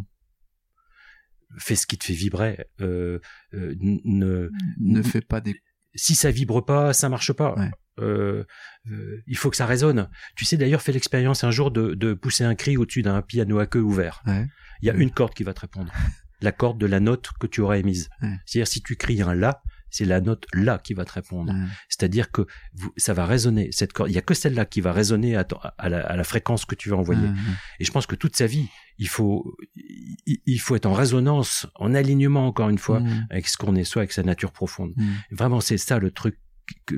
Fais 1.59 1.76
ce 1.76 1.86
qui 1.86 1.97
te 1.97 2.05
fait 2.05 2.14
vibrer. 2.14 2.66
Euh, 2.82 3.20
euh, 3.53 3.76
ne, 3.80 4.49
Ne 4.80 5.01
fais 5.03 5.22
pas 5.22 5.39
des. 5.41 5.55
si 5.95 6.16
ça 6.16 6.32
vibre 6.32 6.66
pas, 6.66 6.93
ça 6.93 7.09
marche 7.09 7.32
pas. 7.34 7.53
Ouais. 7.55 7.72
Euh, 7.99 8.43
il 9.28 9.38
faut 9.38 9.51
que 9.51 9.55
ça 9.55 9.68
résonne. 9.68 10.09
Tu 10.36 10.45
sais 10.45 10.57
d'ailleurs, 10.57 10.82
fais 10.82 10.91
l'expérience 10.91 11.43
un 11.43 11.51
jour 11.51 11.70
de, 11.70 11.93
de 11.93 12.14
pousser 12.16 12.43
un 12.43 12.55
cri 12.55 12.76
au-dessus 12.76 13.03
d'un 13.03 13.22
piano 13.22 13.59
à 13.59 13.68
queue 13.68 13.82
ouvert. 13.82 14.24
Ouais. 14.26 14.47
Il 14.82 14.88
y 14.88 14.89
a 14.89 14.93
Ouais. 14.95 15.03
une 15.03 15.11
corde 15.11 15.34
qui 15.36 15.43
va 15.43 15.53
te 15.53 15.59
répondre. 15.61 15.93
La 16.41 16.51
corde 16.51 16.80
de 16.80 16.88
la 16.88 16.99
note 16.99 17.30
que 17.39 17.45
tu 17.47 17.61
auras 17.61 17.78
émise. 17.78 18.09
C'est-à-dire 18.45 18.68
si 18.68 18.82
tu 18.82 18.95
cries 18.95 19.22
un 19.22 19.36
la, 19.36 19.61
c'est 19.94 20.06
la 20.06 20.20
note 20.20 20.46
là 20.54 20.80
qui 20.80 20.94
va 20.94 21.06
te 21.06 21.14
répondre. 21.14 21.54
Ouais. 21.54 21.60
C'est-à-dire 21.88 22.32
que 22.32 22.41
vous- 22.74 22.91
ça 22.98 23.14
va 23.14 23.26
résonner. 23.26 23.70
Cette 23.72 23.94
corde, 23.94 24.10
il 24.10 24.14
y 24.16 24.18
a 24.18 24.22
que 24.22 24.34
celle-là 24.34 24.66
qui 24.66 24.82
va 24.82 24.91
résonner 24.91 25.36
à, 25.38 25.44
ton- 25.44 25.60
à 25.78 25.88
la, 25.89 26.00
à 26.06 26.16
la 26.18 26.24
fréquence 26.24 26.66
que 26.66 26.76
tu 26.76 26.89
vas 26.89 26.98
envoyer. 26.98 27.28
Ouais, 27.28 27.34
Et 27.80 27.86
je 27.86 27.91
pense 27.91 28.08
que 28.08 28.16
toute 28.16 28.36
sa 28.36 28.48
vie, 28.48 28.68
il 28.98 29.08
faut, 29.08 29.56
il, 29.76 30.39
il 30.46 30.58
faut 30.60 30.76
être 30.76 30.88
en 30.88 30.94
résonance, 30.94 31.68
en 31.76 31.94
alignement 31.94 32.48
encore 32.48 32.70
une 32.70 32.78
fois. 32.80 33.00
Mm, 33.00 33.28
avec 33.30 33.48
ce 33.48 33.56
qu'on 33.58 33.76
est, 33.76 33.84
soit 33.84 34.02
avec 34.02 34.12
sa 34.12 34.24
nature 34.24 34.52
profonde. 34.52 34.94
mm. 34.98 35.04
Vraiment, 35.32 35.60
c'est 35.62 35.78
ça 35.78 36.00
le 36.00 36.12
truc 36.12 36.38
que, 36.86 36.96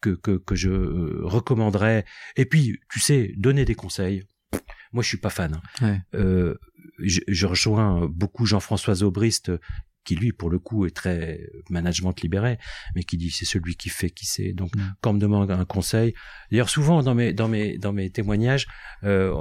que, 0.00 0.36
que, 0.38 0.54
je 0.54 0.70
euh, 0.70 1.20
recommanderais. 1.22 2.04
Et 2.36 2.44
puis, 2.46 2.78
tu 2.90 3.00
sais, 3.00 3.32
donner 3.36 3.64
des 3.64 3.74
conseils. 3.74 4.24
Moi, 4.92 5.02
je 5.02 5.08
suis 5.08 5.18
pas 5.18 5.30
fan. 5.30 5.54
hein. 5.80 5.86
Ouais. 5.86 6.00
Euh, 6.14 6.54
je, 6.98 7.20
je 7.28 7.46
rejoins 7.46 8.06
beaucoup 8.08 8.46
Jean-François 8.46 9.02
Aubrist 9.02 9.50
qui 10.04 10.14
lui 10.16 10.32
pour 10.32 10.50
le 10.50 10.58
coup 10.58 10.86
est 10.86 10.94
très 10.94 11.40
management 11.70 12.20
libéré, 12.22 12.58
mais 12.94 13.02
qui 13.04 13.16
dit 13.16 13.30
c'est 13.30 13.44
celui 13.44 13.74
qui 13.76 13.88
fait 13.88 14.10
qui 14.10 14.26
sait. 14.26 14.52
Donc 14.52 14.74
Mm. 14.76 14.80
quand 15.00 15.10
on 15.10 15.14
me 15.14 15.18
demande 15.18 15.50
un 15.50 15.64
conseil, 15.64 16.14
d'ailleurs 16.50 16.68
souvent 16.70 17.02
dans 17.02 17.14
mes 17.14 17.32
dans 17.32 17.48
mes 17.48 17.78
dans 17.78 17.92
mes 17.92 18.10
témoignages, 18.10 18.66
euh, 19.02 19.34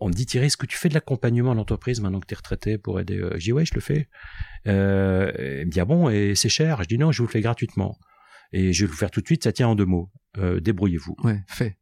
on- 0.00 0.08
me 0.08 0.12
dit 0.14 0.24
Thierry, 0.26 0.46
est-ce 0.46 0.56
que 0.56 0.66
tu 0.66 0.76
fais 0.78 0.88
de 0.88 0.94
l'accompagnement 0.94 1.50
en 1.50 1.58
entreprise 1.58 2.00
maintenant 2.00 2.20
que 2.20 2.26
tu 2.26 2.34
es 2.34 2.36
retraité 2.36 2.78
pour 2.78 3.00
aider? 3.00 3.18
Euh, 3.18 3.32
Je 3.38 3.44
dis 3.44 3.52
ouais, 3.52 3.66
je 3.66 3.74
le 3.74 3.80
fais. 3.80 4.08
Euh, 4.66 5.30
il 5.60 5.66
me 5.66 5.70
dit 5.70 5.80
ah 5.80 5.84
bon 5.84 6.08
et 6.08 6.34
c'est 6.34 6.48
cher? 6.48 6.82
Je 6.82 6.88
dis 6.88 6.98
non, 6.98 7.12
je 7.12 7.18
vous 7.22 7.26
le 7.28 7.32
fais 7.32 7.40
gratuitement. 7.40 7.98
Et 8.52 8.72
je 8.72 8.84
vais 8.84 8.90
vous 8.90 8.96
faire 8.96 9.10
tout 9.10 9.20
de 9.20 9.26
suite, 9.26 9.42
ça 9.44 9.52
tient 9.52 9.68
en 9.68 9.74
deux 9.74 9.84
mots. 9.84 10.10
Euh, 10.38 10.60
débrouillez-vous. 10.60 11.16
Ouais, 11.24 11.42
fais. 11.48 11.76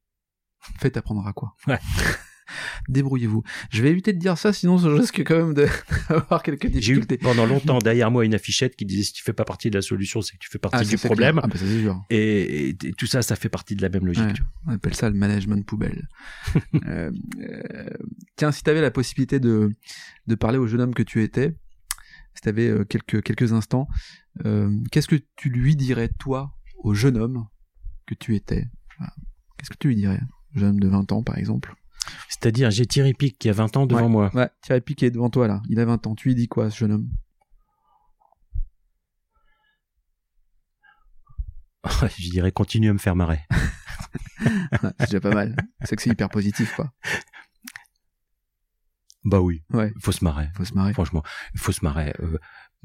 Fais, 0.81 0.91
t'apprendras 0.91 1.33
quoi? 1.35 1.55
Ouais. 1.67 1.79
Débrouillez-vous. 2.89 3.43
Je 3.71 3.83
vais 3.83 3.91
éviter 3.91 4.13
de 4.13 4.19
dire 4.19 4.37
ça, 4.39 4.53
sinon 4.53 4.79
je 4.79 4.89
risque 4.89 5.23
quand 5.25 5.37
même 5.37 5.55
d'avoir 6.09 6.43
quelques 6.43 6.63
J'ai 6.65 6.69
eu 6.69 6.71
difficultés. 6.81 7.19
pendant 7.19 7.47
longtemps 7.47 7.79
derrière 7.79 8.11
moi 8.11 8.25
une 8.25 8.35
affichette 8.35 8.77
qui 8.77 8.85
disait 8.85 9.03
si 9.05 9.13
tu 9.13 9.23
fais 9.23 9.33
pas 9.33 9.45
partie 9.45 9.71
de 9.71 9.77
la 9.77 9.83
solution, 9.83 10.21
c'est 10.23 10.35
que 10.35 10.39
tu 10.41 10.51
fais 10.51 10.59
partie 10.59 10.79
Ah, 10.81 10.85
du 10.85 10.97
problème. 10.97 11.41
Ah, 11.43 11.47
bah, 11.47 11.57
ça. 11.57 11.65
Et, 12.11 12.69
et- 12.69 12.69
et 12.71 12.93
tout 12.93 13.07
ça, 13.07 13.23
ça 13.23 13.37
fait 13.37 13.49
partie 13.49 13.75
de 13.77 13.83
la 13.83 13.89
même 13.89 14.07
logique. 14.07 14.25
Ouais. 14.25 14.35
On 14.67 14.73
appelle 14.73 14.95
ça 14.95 15.09
le 15.11 15.17
management 15.17 15.65
poubelle. 15.67 16.09
Euh, 16.87 17.11
euh, 17.41 17.89
tiens, 18.37 18.53
si 18.53 18.63
tu 18.63 18.71
avais 18.71 18.81
la 18.83 18.91
possibilité 18.91 19.41
de, 19.41 19.71
de 20.27 20.35
parler 20.35 20.59
au 20.59 20.67
jeune 20.67 20.81
homme 20.81 20.95
que 20.95 21.03
tu 21.03 21.23
étais, 21.23 21.55
si 22.35 22.43
tu 22.43 22.49
avais 22.49 22.73
quelques, 22.89 23.23
quelques 23.23 23.53
instants, 23.53 23.89
euh, 24.45 24.71
qu'est-ce 24.91 25.09
que 25.09 25.17
tu 25.37 25.49
lui 25.49 25.77
dirais, 25.77 26.11
toi, 26.19 26.55
au 26.79 26.93
jeune 26.95 27.17
homme 27.17 27.47
que 28.07 28.15
tu 28.15 28.35
étais? 28.35 28.67
Qu'est-ce 29.57 29.71
que 29.71 29.77
tu 29.79 29.89
lui 29.89 29.97
dirais 29.97 30.21
Jeune 30.55 30.71
homme 30.71 30.81
de 30.81 30.89
20 30.89 31.13
ans, 31.13 31.23
par 31.23 31.39
exemple? 31.39 31.75
C'est-à-dire, 32.29 32.71
j'ai 32.71 32.87
Thierry 32.87 33.15
Pic 33.15 33.39
qui 33.39 33.49
a 33.49 33.53
20 33.53 33.77
ans 33.77 33.87
devant 33.87 34.09
moi. 34.09 34.31
Ouais, 34.35 34.49
Thierry 34.63 34.81
Piquet 34.81 35.11
devant 35.11 35.31
toi, 35.31 35.47
là. 35.49 35.63
Il 35.69 35.79
a 35.81 35.85
20 35.85 36.07
ans. 36.07 36.15
Tu 36.15 36.29
lui 36.29 36.35
dis 36.35 36.49
quoi, 36.49 36.71
ce 36.71 36.79
jeune 36.79 36.93
homme? 36.93 37.09
Je 42.19 42.31
dirais 42.31 42.53
continue 42.53 42.91
à 42.91 42.93
me 42.93 42.99
faire 42.99 43.17
marrer. 43.17 43.41
Ouais, 44.41 44.91
C'est 45.01 45.07
déjà 45.07 45.21
pas 45.21 45.31
mal. 45.35 45.57
C'est 45.85 45.97
que 45.97 46.03
c'est 46.03 46.11
hyper 46.11 46.29
positif, 46.29 46.75
quoi. 46.77 46.93
Bah 49.25 49.41
oui, 49.41 49.63
Ouais, 49.73 49.93
faut 50.01 50.13
se 50.13 50.23
marrer. 50.23 50.49
faut 50.57 50.65
se 50.65 50.75
marrer. 50.75 50.93
Franchement, 50.93 51.23
faut 51.57 51.73
se 51.73 51.83
marrer. 51.85 52.13
euh, 52.21 52.39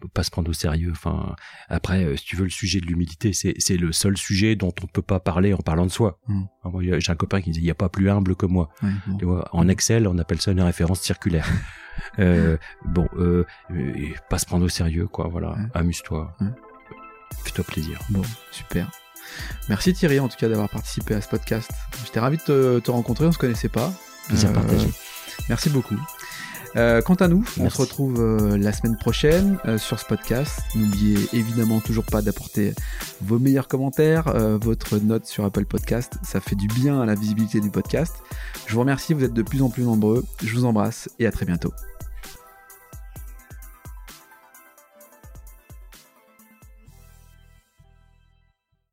pas 0.07 0.23
se 0.23 0.31
prendre 0.31 0.49
au 0.49 0.53
sérieux. 0.53 0.91
Enfin, 0.91 1.35
après, 1.67 2.03
euh, 2.03 2.15
si 2.15 2.25
tu 2.25 2.35
veux, 2.35 2.45
le 2.45 2.49
sujet 2.49 2.79
de 2.79 2.85
l'humilité, 2.85 3.33
c'est 3.33 3.77
le 3.77 3.91
seul 3.91 4.17
sujet 4.17 4.55
dont 4.55 4.73
on 4.83 4.87
peut 4.87 5.01
pas 5.01 5.19
parler 5.19 5.53
en 5.53 5.57
parlant 5.57 5.85
de 5.85 5.91
soi. 5.91 6.19
Mm. 6.27 6.43
J'ai 6.99 7.11
un 7.11 7.15
copain 7.15 7.41
qui 7.41 7.49
disait, 7.51 7.61
il 7.61 7.65
n'y 7.65 7.71
a 7.71 7.75
pas 7.75 7.89
plus 7.89 8.09
humble 8.09 8.35
que 8.35 8.45
moi. 8.45 8.69
Ouais, 8.83 8.89
bon. 9.07 9.17
Tu 9.17 9.25
vois, 9.25 9.49
en 9.53 9.67
Excel, 9.67 10.07
on 10.07 10.17
appelle 10.17 10.39
ça 10.41 10.51
une 10.51 10.61
référence 10.61 11.01
circulaire. 11.01 11.47
euh, 12.19 12.57
bon, 12.85 13.07
euh, 13.17 13.45
euh, 13.71 13.93
pas 14.29 14.37
se 14.39 14.45
prendre 14.45 14.65
au 14.65 14.69
sérieux, 14.69 15.07
quoi. 15.07 15.27
Voilà, 15.27 15.51
Ouais. 15.51 15.65
amuse-toi, 15.73 16.35
Ouais. 16.39 16.47
fais-toi 17.43 17.63
plaisir. 17.65 17.99
Bon, 18.09 18.21
super. 18.51 18.89
Merci 19.67 19.93
Thierry, 19.93 20.19
en 20.19 20.27
tout 20.27 20.37
cas, 20.37 20.49
d'avoir 20.49 20.69
participé 20.69 21.13
à 21.13 21.21
ce 21.21 21.27
podcast. 21.29 21.69
J'étais 22.05 22.19
ravi 22.19 22.37
de 22.37 22.41
te, 22.43 22.79
te 22.79 22.89
rencontrer, 22.91 23.25
on 23.25 23.31
se 23.31 23.37
connaissait 23.37 23.69
pas. 23.69 23.93
Plaisir 24.27 24.49
Euh, 24.49 24.53
partagé. 24.53 24.87
Merci 25.49 25.69
beaucoup. 25.69 25.95
Euh, 26.75 27.01
quant 27.01 27.15
à 27.15 27.27
nous, 27.27 27.43
on 27.59 27.69
se 27.69 27.77
retrouve 27.77 28.19
euh, 28.19 28.57
la 28.57 28.71
semaine 28.71 28.97
prochaine 28.97 29.57
euh, 29.65 29.77
sur 29.77 29.99
ce 29.99 30.05
podcast. 30.05 30.61
N'oubliez 30.75 31.17
évidemment 31.33 31.79
toujours 31.79 32.05
pas 32.05 32.21
d'apporter 32.21 32.73
vos 33.21 33.39
meilleurs 33.39 33.67
commentaires, 33.67 34.27
euh, 34.27 34.57
votre 34.61 34.97
note 34.97 35.25
sur 35.25 35.45
Apple 35.45 35.65
Podcast. 35.65 36.13
Ça 36.23 36.39
fait 36.39 36.55
du 36.55 36.67
bien 36.67 37.01
à 37.01 37.05
la 37.05 37.15
visibilité 37.15 37.59
du 37.59 37.71
podcast. 37.71 38.15
Je 38.67 38.73
vous 38.73 38.81
remercie, 38.81 39.13
vous 39.13 39.23
êtes 39.23 39.33
de 39.33 39.43
plus 39.43 39.61
en 39.61 39.69
plus 39.69 39.83
nombreux. 39.83 40.23
Je 40.43 40.53
vous 40.53 40.65
embrasse 40.65 41.09
et 41.19 41.25
à 41.25 41.31
très 41.31 41.45
bientôt. 41.45 41.73